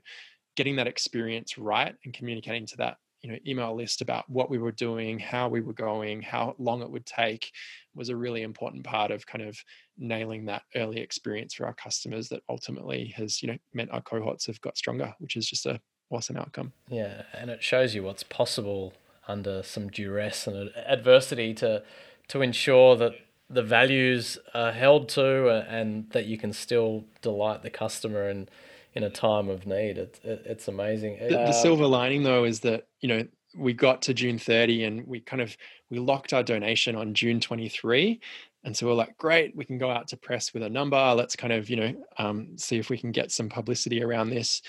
getting 0.56 0.76
that 0.76 0.86
experience 0.86 1.56
right 1.56 1.94
and 2.04 2.12
communicating 2.12 2.66
to 2.66 2.76
that 2.76 2.96
you 3.22 3.30
know 3.30 3.38
email 3.46 3.74
list 3.74 4.02
about 4.02 4.28
what 4.28 4.50
we 4.50 4.58
were 4.58 4.70
doing 4.70 5.18
how 5.18 5.48
we 5.48 5.62
were 5.62 5.72
going 5.72 6.20
how 6.20 6.54
long 6.58 6.82
it 6.82 6.90
would 6.90 7.06
take 7.06 7.50
was 7.94 8.10
a 8.10 8.16
really 8.16 8.42
important 8.42 8.84
part 8.84 9.10
of 9.10 9.26
kind 9.26 9.42
of 9.42 9.58
nailing 9.96 10.44
that 10.44 10.62
early 10.76 11.00
experience 11.00 11.54
for 11.54 11.64
our 11.64 11.72
customers 11.72 12.28
that 12.28 12.42
ultimately 12.50 13.12
has 13.16 13.42
you 13.42 13.48
know 13.48 13.56
meant 13.72 13.90
our 13.90 14.02
cohorts 14.02 14.46
have 14.46 14.60
got 14.60 14.76
stronger 14.76 15.12
which 15.20 15.36
is 15.36 15.48
just 15.48 15.64
a 15.64 15.80
awesome 16.10 16.36
outcome 16.36 16.72
yeah 16.88 17.22
and 17.32 17.50
it 17.50 17.62
shows 17.62 17.94
you 17.94 18.02
what's 18.02 18.22
possible 18.22 18.92
under 19.26 19.62
some 19.62 19.88
duress 19.88 20.46
and 20.46 20.70
adversity 20.86 21.54
to 21.54 21.82
to 22.28 22.42
ensure 22.42 22.96
that 22.96 23.12
the 23.50 23.62
values 23.62 24.38
are 24.54 24.72
held 24.72 25.08
to 25.08 25.48
and 25.68 26.08
that 26.10 26.26
you 26.26 26.38
can 26.38 26.52
still 26.52 27.04
delight 27.20 27.62
the 27.62 27.70
customer 27.70 28.28
and 28.28 28.50
in 28.94 29.02
a 29.02 29.10
time 29.10 29.48
of 29.48 29.66
need. 29.66 29.98
It, 29.98 30.20
it, 30.22 30.42
it's 30.46 30.68
amazing. 30.68 31.18
The, 31.20 31.36
the, 31.36 31.52
silver 31.52 31.86
lining 31.86 32.22
though 32.22 32.44
is 32.44 32.60
that 32.60 32.86
you 33.00 33.08
know 33.08 33.26
we 33.56 33.72
got 33.72 34.02
to 34.02 34.14
June 34.14 34.38
30 34.38 34.84
and 34.84 35.06
we 35.06 35.20
kind 35.20 35.42
of 35.42 35.56
we 35.90 35.98
locked 35.98 36.32
our 36.32 36.42
donation 36.42 36.96
on 36.96 37.14
June 37.14 37.40
23. 37.40 38.20
And 38.64 38.74
so 38.74 38.86
we're 38.86 38.94
like, 38.94 39.18
great, 39.18 39.54
we 39.54 39.64
can 39.64 39.76
go 39.76 39.90
out 39.90 40.08
to 40.08 40.16
press 40.16 40.54
with 40.54 40.62
a 40.62 40.70
number. 40.70 40.96
Let's 41.14 41.36
kind 41.36 41.52
of, 41.52 41.68
you 41.68 41.76
know, 41.76 41.94
um, 42.16 42.56
see 42.56 42.78
if 42.78 42.88
we 42.88 42.96
can 42.96 43.12
get 43.12 43.30
some 43.30 43.50
publicity 43.50 44.02
around 44.02 44.30
this. 44.30 44.62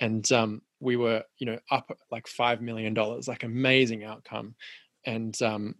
And 0.00 0.30
um, 0.32 0.62
we 0.80 0.96
were, 0.96 1.24
you 1.38 1.46
know, 1.46 1.58
up 1.70 1.96
like 2.10 2.26
$5 2.26 2.60
million, 2.60 2.94
like 2.94 3.42
amazing 3.42 4.04
outcome. 4.04 4.54
And 5.04 5.40
um, 5.42 5.74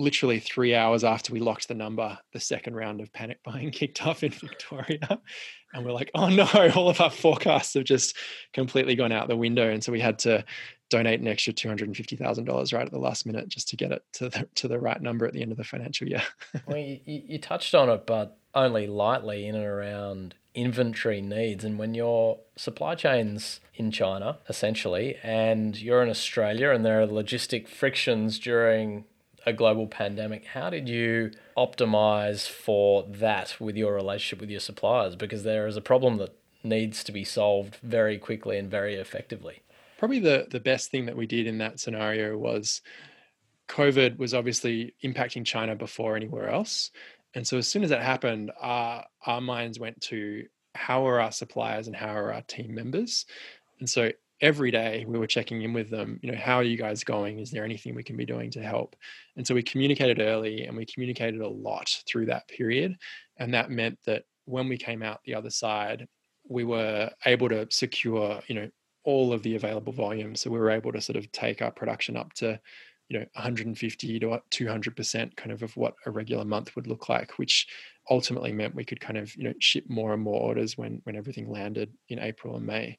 literally 0.00 0.40
three 0.40 0.74
hours 0.74 1.04
after 1.04 1.32
we 1.32 1.40
locked 1.40 1.68
the 1.68 1.74
number, 1.74 2.18
the 2.32 2.40
second 2.40 2.74
round 2.74 3.00
of 3.00 3.12
panic 3.12 3.38
buying 3.44 3.70
kicked 3.72 4.04
off 4.06 4.22
in 4.22 4.32
Victoria. 4.32 5.20
And 5.72 5.84
we're 5.84 5.92
like, 5.92 6.10
oh 6.14 6.28
no, 6.28 6.48
all 6.74 6.88
of 6.88 7.00
our 7.00 7.10
forecasts 7.10 7.74
have 7.74 7.84
just 7.84 8.16
completely 8.52 8.94
gone 8.94 9.12
out 9.12 9.28
the 9.28 9.36
window. 9.36 9.70
And 9.70 9.84
so 9.84 9.92
we 9.92 10.00
had 10.00 10.18
to 10.20 10.44
donate 10.88 11.20
an 11.20 11.28
extra 11.28 11.52
$250,000 11.52 12.72
right 12.72 12.86
at 12.86 12.90
the 12.90 12.98
last 12.98 13.26
minute 13.26 13.48
just 13.48 13.68
to 13.68 13.76
get 13.76 13.92
it 13.92 14.02
to 14.14 14.28
the, 14.28 14.48
to 14.56 14.66
the 14.66 14.80
right 14.80 15.00
number 15.00 15.26
at 15.26 15.32
the 15.32 15.42
end 15.42 15.52
of 15.52 15.58
the 15.58 15.64
financial 15.64 16.08
year. 16.08 16.22
well, 16.66 16.78
you, 16.78 16.98
you 17.04 17.38
touched 17.38 17.74
on 17.74 17.88
it, 17.88 18.06
but 18.06 18.38
only 18.54 18.88
lightly 18.88 19.46
in 19.46 19.54
and 19.54 19.64
around 19.64 20.34
inventory 20.54 21.20
needs. 21.20 21.64
And 21.64 21.78
when 21.78 21.94
your 21.94 22.40
supply 22.56 22.94
chain's 22.94 23.60
in 23.74 23.90
China, 23.90 24.38
essentially, 24.48 25.16
and 25.22 25.76
you're 25.80 26.02
in 26.02 26.10
Australia 26.10 26.70
and 26.70 26.84
there 26.84 27.00
are 27.00 27.06
logistic 27.06 27.68
frictions 27.68 28.38
during 28.38 29.04
a 29.46 29.52
global 29.52 29.86
pandemic, 29.86 30.46
how 30.46 30.70
did 30.70 30.88
you 30.88 31.30
optimize 31.56 32.48
for 32.48 33.04
that 33.08 33.56
with 33.58 33.76
your 33.76 33.94
relationship 33.94 34.40
with 34.40 34.50
your 34.50 34.60
suppliers? 34.60 35.16
Because 35.16 35.44
there 35.44 35.66
is 35.66 35.76
a 35.76 35.80
problem 35.80 36.18
that 36.18 36.36
needs 36.62 37.02
to 37.04 37.12
be 37.12 37.24
solved 37.24 37.76
very 37.76 38.18
quickly 38.18 38.58
and 38.58 38.70
very 38.70 38.96
effectively. 38.96 39.62
Probably 39.98 40.20
the, 40.20 40.46
the 40.50 40.60
best 40.60 40.90
thing 40.90 41.06
that 41.06 41.16
we 41.16 41.26
did 41.26 41.46
in 41.46 41.58
that 41.58 41.80
scenario 41.80 42.36
was 42.36 42.82
COVID 43.68 44.18
was 44.18 44.34
obviously 44.34 44.94
impacting 45.04 45.44
China 45.44 45.74
before 45.74 46.16
anywhere 46.16 46.48
else. 46.48 46.90
And 47.34 47.46
so 47.46 47.58
as 47.58 47.68
soon 47.68 47.84
as 47.84 47.90
that 47.90 48.02
happened, 48.02 48.50
our, 48.60 49.04
our 49.26 49.40
minds 49.40 49.78
went 49.78 50.00
to 50.02 50.44
how 50.74 51.06
are 51.06 51.20
our 51.20 51.32
suppliers 51.32 51.86
and 51.86 51.96
how 51.96 52.14
are 52.14 52.32
our 52.32 52.42
team 52.42 52.74
members? 52.74 53.26
And 53.78 53.88
so 53.88 54.10
every 54.40 54.70
day 54.70 55.04
we 55.06 55.18
were 55.18 55.26
checking 55.26 55.60
in 55.62 55.72
with 55.74 55.90
them 55.90 56.18
you 56.22 56.32
know 56.32 56.38
how 56.38 56.56
are 56.56 56.62
you 56.62 56.76
guys 56.76 57.04
going? 57.04 57.38
Is 57.38 57.50
there 57.50 57.64
anything 57.64 57.94
we 57.94 58.02
can 58.02 58.16
be 58.16 58.24
doing 58.24 58.50
to 58.52 58.62
help? 58.62 58.96
And 59.36 59.46
so 59.46 59.54
we 59.54 59.62
communicated 59.62 60.18
early 60.18 60.64
and 60.64 60.76
we 60.76 60.86
communicated 60.86 61.40
a 61.40 61.48
lot 61.48 61.90
through 62.06 62.26
that 62.26 62.48
period. 62.48 62.96
And 63.36 63.52
that 63.54 63.70
meant 63.70 63.98
that 64.06 64.24
when 64.46 64.68
we 64.68 64.78
came 64.78 65.02
out 65.02 65.20
the 65.24 65.34
other 65.34 65.50
side 65.50 66.06
we 66.48 66.64
were 66.64 67.10
able 67.26 67.48
to 67.48 67.66
secure 67.70 68.40
you 68.48 68.54
know 68.54 68.70
all 69.04 69.32
of 69.32 69.42
the 69.42 69.56
available 69.56 69.92
volume. 69.92 70.34
So 70.34 70.50
we 70.50 70.58
were 70.58 70.70
able 70.70 70.92
to 70.92 71.00
sort 71.00 71.16
of 71.16 71.30
take 71.32 71.62
our 71.62 71.70
production 71.70 72.16
up 72.16 72.32
to 72.34 72.60
you 73.10 73.18
know 73.18 73.26
150 73.34 74.18
to 74.20 74.40
200% 74.50 75.36
kind 75.36 75.52
of 75.52 75.62
of 75.62 75.76
what 75.76 75.94
a 76.06 76.10
regular 76.10 76.44
month 76.44 76.74
would 76.76 76.86
look 76.86 77.10
like 77.10 77.38
which 77.38 77.66
ultimately 78.08 78.52
meant 78.52 78.74
we 78.74 78.84
could 78.84 79.00
kind 79.00 79.18
of 79.18 79.36
you 79.36 79.44
know 79.44 79.54
ship 79.58 79.84
more 79.88 80.14
and 80.14 80.22
more 80.22 80.40
orders 80.40 80.78
when 80.78 81.00
when 81.04 81.16
everything 81.16 81.50
landed 81.50 81.92
in 82.08 82.18
april 82.18 82.56
and 82.56 82.64
may. 82.64 82.98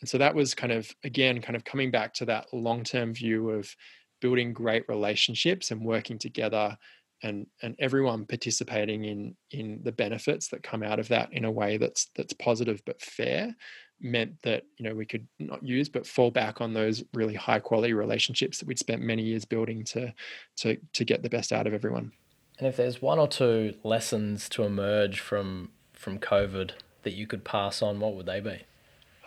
And 0.00 0.08
so 0.08 0.18
that 0.18 0.34
was 0.34 0.54
kind 0.54 0.72
of, 0.72 0.90
again, 1.04 1.40
kind 1.40 1.56
of 1.56 1.64
coming 1.64 1.90
back 1.90 2.12
to 2.14 2.26
that 2.26 2.52
long 2.52 2.84
term 2.84 3.14
view 3.14 3.50
of 3.50 3.74
building 4.20 4.52
great 4.52 4.84
relationships 4.88 5.70
and 5.70 5.84
working 5.84 6.18
together 6.18 6.76
and 7.22 7.46
and 7.62 7.74
everyone 7.78 8.26
participating 8.26 9.04
in 9.04 9.36
in 9.50 9.80
the 9.82 9.92
benefits 9.92 10.48
that 10.48 10.62
come 10.62 10.82
out 10.82 10.98
of 10.98 11.08
that 11.08 11.32
in 11.32 11.44
a 11.44 11.50
way 11.50 11.76
that's 11.76 12.10
that's 12.14 12.32
positive 12.34 12.82
but 12.84 13.00
fair 13.00 13.54
meant 14.00 14.30
that 14.42 14.64
you 14.76 14.88
know 14.88 14.94
we 14.94 15.06
could 15.06 15.26
not 15.38 15.62
use 15.62 15.88
but 15.88 16.06
fall 16.06 16.30
back 16.30 16.60
on 16.60 16.74
those 16.74 17.02
really 17.14 17.34
high 17.34 17.58
quality 17.58 17.94
relationships 17.94 18.58
that 18.58 18.68
we'd 18.68 18.78
spent 18.78 19.00
many 19.00 19.22
years 19.22 19.44
building 19.44 19.82
to 19.82 20.12
to 20.56 20.76
to 20.92 21.04
get 21.04 21.22
the 21.22 21.30
best 21.30 21.52
out 21.52 21.66
of 21.66 21.72
everyone. 21.72 22.12
And 22.58 22.66
if 22.66 22.76
there's 22.76 23.02
one 23.02 23.18
or 23.18 23.28
two 23.28 23.74
lessons 23.82 24.48
to 24.50 24.64
emerge 24.64 25.20
from 25.20 25.70
from 25.94 26.18
covid 26.18 26.72
that 27.02 27.14
you 27.14 27.26
could 27.26 27.44
pass 27.44 27.80
on 27.80 28.00
what 28.00 28.14
would 28.14 28.26
they 28.26 28.40
be? 28.40 28.64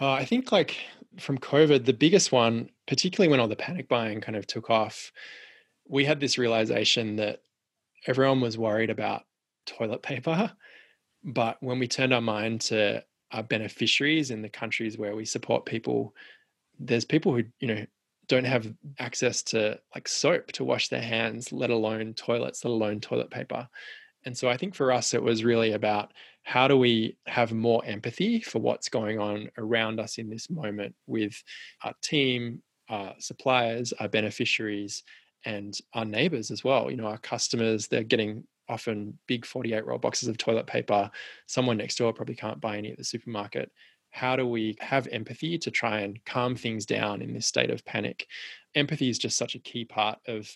Uh, 0.02 0.12
I 0.12 0.26
think 0.26 0.52
like 0.52 0.78
from 1.18 1.38
COVID, 1.38 1.86
the 1.86 1.94
biggest 1.94 2.32
one, 2.32 2.70
particularly 2.88 3.30
when 3.30 3.40
all 3.40 3.48
the 3.48 3.56
panic 3.56 3.88
buying 3.88 4.22
kind 4.22 4.36
of 4.36 4.48
took 4.48 4.70
off, 4.70 5.12
we 5.88 6.06
had 6.06 6.20
this 6.20 6.38
realization 6.38 7.16
that 7.18 7.42
everyone 8.08 8.42
was 8.42 8.58
worried 8.58 8.90
about 8.90 9.24
toilet 9.66 10.02
paper. 10.02 10.52
But 11.24 11.58
when 11.62 11.80
we 11.80 11.88
turned 11.88 12.14
our 12.14 12.22
mind 12.22 12.62
to 12.62 13.04
our 13.32 13.44
beneficiaries 13.44 14.32
in 14.32 14.42
the 14.42 14.50
countries 14.50 14.98
where 14.98 15.16
we 15.16 15.26
support 15.26 15.66
people, 15.66 16.16
there's 16.80 17.06
people 17.06 17.36
who, 17.36 17.44
you 17.60 17.68
know, 17.68 17.86
don't 18.28 18.46
have 18.46 18.72
access 19.00 19.42
to 19.42 19.80
like 19.94 20.08
soap 20.08 20.52
to 20.54 20.64
wash 20.64 20.88
their 20.88 21.02
hands, 21.02 21.52
let 21.52 21.72
alone 21.72 22.14
toilets, 22.14 22.64
let 22.64 22.72
alone 22.72 23.00
toilet 23.00 23.30
paper. 23.30 23.68
And 24.26 24.38
so 24.38 24.50
I 24.50 24.58
think 24.58 24.76
for 24.76 24.92
us, 24.92 25.14
it 25.14 25.24
was 25.24 25.44
really 25.44 25.74
about 25.74 26.14
how 26.44 26.68
do 26.68 26.78
we 26.78 27.18
have 27.26 27.52
more 27.52 27.84
empathy 27.86 28.42
for 28.42 28.60
what's 28.60 28.90
going 28.90 29.20
on 29.20 29.50
around 29.58 30.00
us 30.00 30.18
in 30.18 30.30
this 30.30 30.50
moment 30.50 30.96
with 31.08 31.42
our 31.84 31.94
team, 32.02 32.62
our 32.90 33.14
suppliers, 33.20 33.94
our 34.00 34.08
beneficiaries, 34.08 35.04
and 35.46 35.78
our 35.94 36.06
neighbors 36.06 36.52
as 36.52 36.64
well. 36.64 36.90
You 36.90 36.98
know, 36.98 37.08
our 37.08 37.18
customers, 37.18 37.88
they're 37.88 38.04
getting 38.04 38.44
often 38.68 39.18
big 39.28 39.46
48 39.46 39.86
roll 39.86 39.98
boxes 39.98 40.30
of 40.30 40.38
toilet 40.38 40.68
paper. 40.68 41.10
Someone 41.48 41.78
next 41.78 41.98
door 41.98 42.14
probably 42.14 42.36
can't 42.36 42.62
buy 42.62 42.78
any 42.78 42.92
at 42.92 42.98
the 42.98 43.04
supermarket. 43.04 43.72
How 44.12 44.36
do 44.36 44.48
we 44.48 44.76
have 44.80 45.08
empathy 45.08 45.58
to 45.60 45.72
try 45.72 46.02
and 46.02 46.24
calm 46.26 46.56
things 46.56 46.86
down 46.86 47.22
in 47.22 47.34
this 47.34 47.48
state 47.48 47.70
of 47.70 47.86
panic? 47.86 48.28
Empathy 48.76 49.10
is 49.10 49.20
just 49.20 49.38
such 49.38 49.56
a 49.56 49.60
key 49.60 49.86
part 49.86 50.20
of 50.28 50.50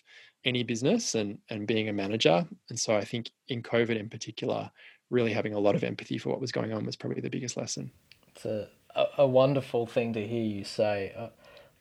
any 0.44 0.62
business 0.62 1.14
and 1.14 1.38
and 1.48 1.66
being 1.66 1.88
a 1.88 1.92
manager. 1.92 2.46
And 2.68 2.78
so 2.78 2.96
I 2.96 3.04
think 3.04 3.30
in 3.48 3.62
COVID 3.62 3.98
in 3.98 4.08
particular, 4.08 4.70
really 5.10 5.32
having 5.32 5.54
a 5.54 5.58
lot 5.58 5.74
of 5.74 5.84
empathy 5.84 6.18
for 6.18 6.30
what 6.30 6.40
was 6.40 6.52
going 6.52 6.72
on 6.72 6.84
was 6.84 6.96
probably 6.96 7.20
the 7.20 7.30
biggest 7.30 7.56
lesson. 7.56 7.90
It's 8.28 8.44
a, 8.44 8.68
a, 9.16 9.26
wonderful 9.26 9.86
thing 9.86 10.12
to 10.14 10.26
hear 10.26 10.42
you 10.42 10.64
say. 10.64 11.12
Uh, 11.16 11.26
I 11.26 11.30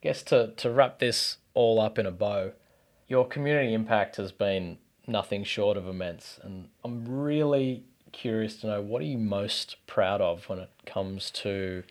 guess 0.01 0.21
to, 0.23 0.53
to 0.57 0.69
wrap 0.69 0.99
this 0.99 1.37
all 1.53 1.79
up 1.79 1.97
in 1.97 2.05
a 2.05 2.11
bow, 2.11 2.51
your 3.07 3.27
community 3.27 3.73
impact 3.73 4.15
has 4.17 4.31
been 4.31 4.77
nothing 5.07 5.43
short 5.43 5.77
of 5.77 5.87
immense. 5.87 6.39
And 6.43 6.69
I'm 6.83 7.05
really 7.07 7.83
curious 8.11 8.57
to 8.57 8.67
know 8.67 8.81
what 8.81 9.01
are 9.01 9.05
you 9.05 9.17
most 9.17 9.77
proud 9.87 10.21
of 10.21 10.47
when 10.47 10.59
it 10.59 10.69
comes 10.85 11.31
to 11.31 11.83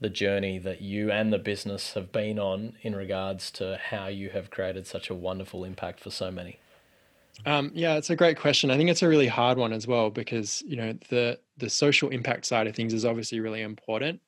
the 0.00 0.08
journey 0.08 0.58
that 0.58 0.80
you 0.80 1.10
and 1.10 1.32
the 1.32 1.38
business 1.38 1.94
have 1.94 2.10
been 2.10 2.38
on 2.38 2.74
in 2.82 2.94
regards 2.94 3.50
to 3.50 3.78
how 3.90 4.06
you 4.06 4.30
have 4.30 4.50
created 4.50 4.86
such 4.86 5.10
a 5.10 5.14
wonderful 5.14 5.64
impact 5.64 6.00
for 6.00 6.10
so 6.10 6.30
many? 6.30 6.58
Um, 7.46 7.70
yeah, 7.74 7.94
it's 7.96 8.10
a 8.10 8.16
great 8.16 8.38
question. 8.38 8.70
I 8.70 8.76
think 8.76 8.90
it's 8.90 9.02
a 9.02 9.08
really 9.08 9.26
hard 9.26 9.58
one 9.58 9.72
as 9.72 9.86
well 9.86 10.10
because 10.10 10.62
you 10.66 10.76
know 10.76 10.92
the 11.08 11.38
the 11.56 11.70
social 11.70 12.10
impact 12.10 12.44
side 12.46 12.66
of 12.66 12.74
things 12.74 12.92
is 12.92 13.04
obviously 13.04 13.40
really 13.40 13.62
important, 13.62 14.20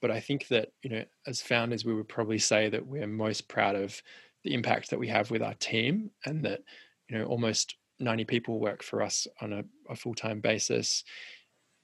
but 0.00 0.10
I 0.10 0.20
think 0.20 0.48
that 0.48 0.72
you 0.82 0.90
know 0.90 1.04
as 1.26 1.42
founders 1.42 1.84
we 1.84 1.94
would 1.94 2.08
probably 2.08 2.38
say 2.38 2.68
that 2.70 2.86
we're 2.86 3.06
most 3.06 3.48
proud 3.48 3.76
of 3.76 4.00
the 4.44 4.54
impact 4.54 4.90
that 4.90 4.98
we 4.98 5.08
have 5.08 5.30
with 5.30 5.42
our 5.42 5.54
team 5.54 6.10
and 6.24 6.44
that 6.44 6.60
you 7.08 7.18
know 7.18 7.24
almost 7.24 7.76
90 8.00 8.24
people 8.24 8.60
work 8.60 8.82
for 8.82 9.02
us 9.02 9.26
on 9.40 9.52
a, 9.52 9.64
a 9.88 9.96
full-time 9.96 10.40
basis 10.40 11.04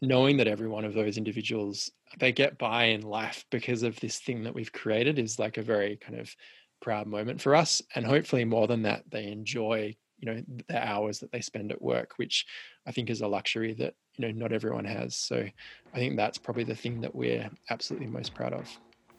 knowing 0.03 0.37
that 0.39 0.49
every 0.49 0.69
one 0.69 0.85
of 0.85 0.95
those 0.95 1.19
individuals 1.19 1.91
they 2.19 2.33
get 2.33 2.59
by 2.59 2.85
in 2.85 3.03
life 3.03 3.45
because 3.51 3.83
of 3.83 3.99
this 4.01 4.19
thing 4.19 4.43
that 4.43 4.55
we've 4.55 4.73
created 4.73 5.19
is 5.19 5.39
like 5.39 5.59
a 5.59 5.63
very 5.63 5.97
kind 5.97 6.19
of 6.19 6.35
proud 6.81 7.07
moment 7.07 7.41
for 7.41 7.55
us. 7.55 7.83
And 7.95 8.07
hopefully 8.07 8.45
more 8.45 8.67
than 8.67 8.83
that 8.83 9.05
they 9.11 9.27
enjoy 9.27 9.97
you 10.19 10.35
know 10.35 10.43
the 10.69 10.87
hours 10.87 11.19
that 11.21 11.33
they 11.33 11.41
spend 11.41 11.73
at 11.73 11.81
work 11.81 12.13
which 12.19 12.45
i 12.87 12.93
think 12.93 13.09
is 13.09 13.23
a 13.23 13.27
luxury 13.27 13.73
that 13.73 13.95
you 14.19 14.27
know 14.27 14.39
not 14.39 14.53
everyone 14.53 14.85
has. 14.85 15.17
So 15.17 15.47
i 15.95 15.99
think 15.99 16.17
that's 16.17 16.37
probably 16.37 16.65
the 16.65 16.75
thing 16.75 17.01
that 17.01 17.15
we're 17.15 17.51
absolutely 17.71 18.09
most 18.09 18.35
proud 18.35 18.53
of 18.53 18.69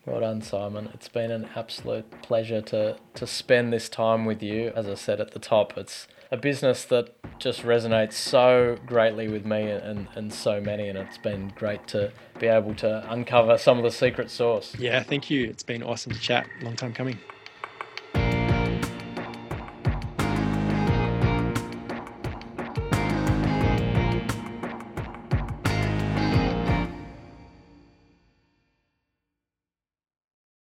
well 0.05 0.21
done 0.21 0.41
simon. 0.41 0.89
It's 0.93 1.07
been 1.07 1.31
an 1.31 1.47
absolute 1.55 2.09
pleasure 2.21 2.61
to 2.61 2.97
to 3.13 3.27
spend 3.27 3.71
this 3.71 3.89
time 3.89 4.25
with 4.25 4.41
you. 4.41 4.71
As 4.75 4.87
i 4.87 4.95
said 4.95 5.19
at 5.19 5.31
the 5.31 5.39
top 5.39 5.77
it's 5.77 6.07
a 6.31 6.37
business 6.37 6.85
that 6.85 7.13
just 7.39 7.63
resonates 7.63 8.13
so 8.13 8.77
greatly 8.85 9.27
with 9.27 9.45
me 9.45 9.69
and, 9.69 10.07
and 10.15 10.31
so 10.33 10.61
many 10.61 10.87
and 10.87 10.97
it's 10.97 11.17
been 11.17 11.51
great 11.55 11.85
to 11.89 12.09
be 12.39 12.47
able 12.47 12.73
to 12.75 13.05
uncover 13.11 13.57
some 13.57 13.77
of 13.77 13.83
the 13.83 13.91
secret 13.91 14.29
sauce. 14.29 14.75
Yeah 14.77 15.03
thank 15.03 15.29
you. 15.29 15.47
It's 15.49 15.63
been 15.63 15.83
awesome 15.83 16.13
to 16.13 16.19
chat. 16.19 16.47
Long 16.61 16.75
time 16.75 16.93
coming 16.93 17.19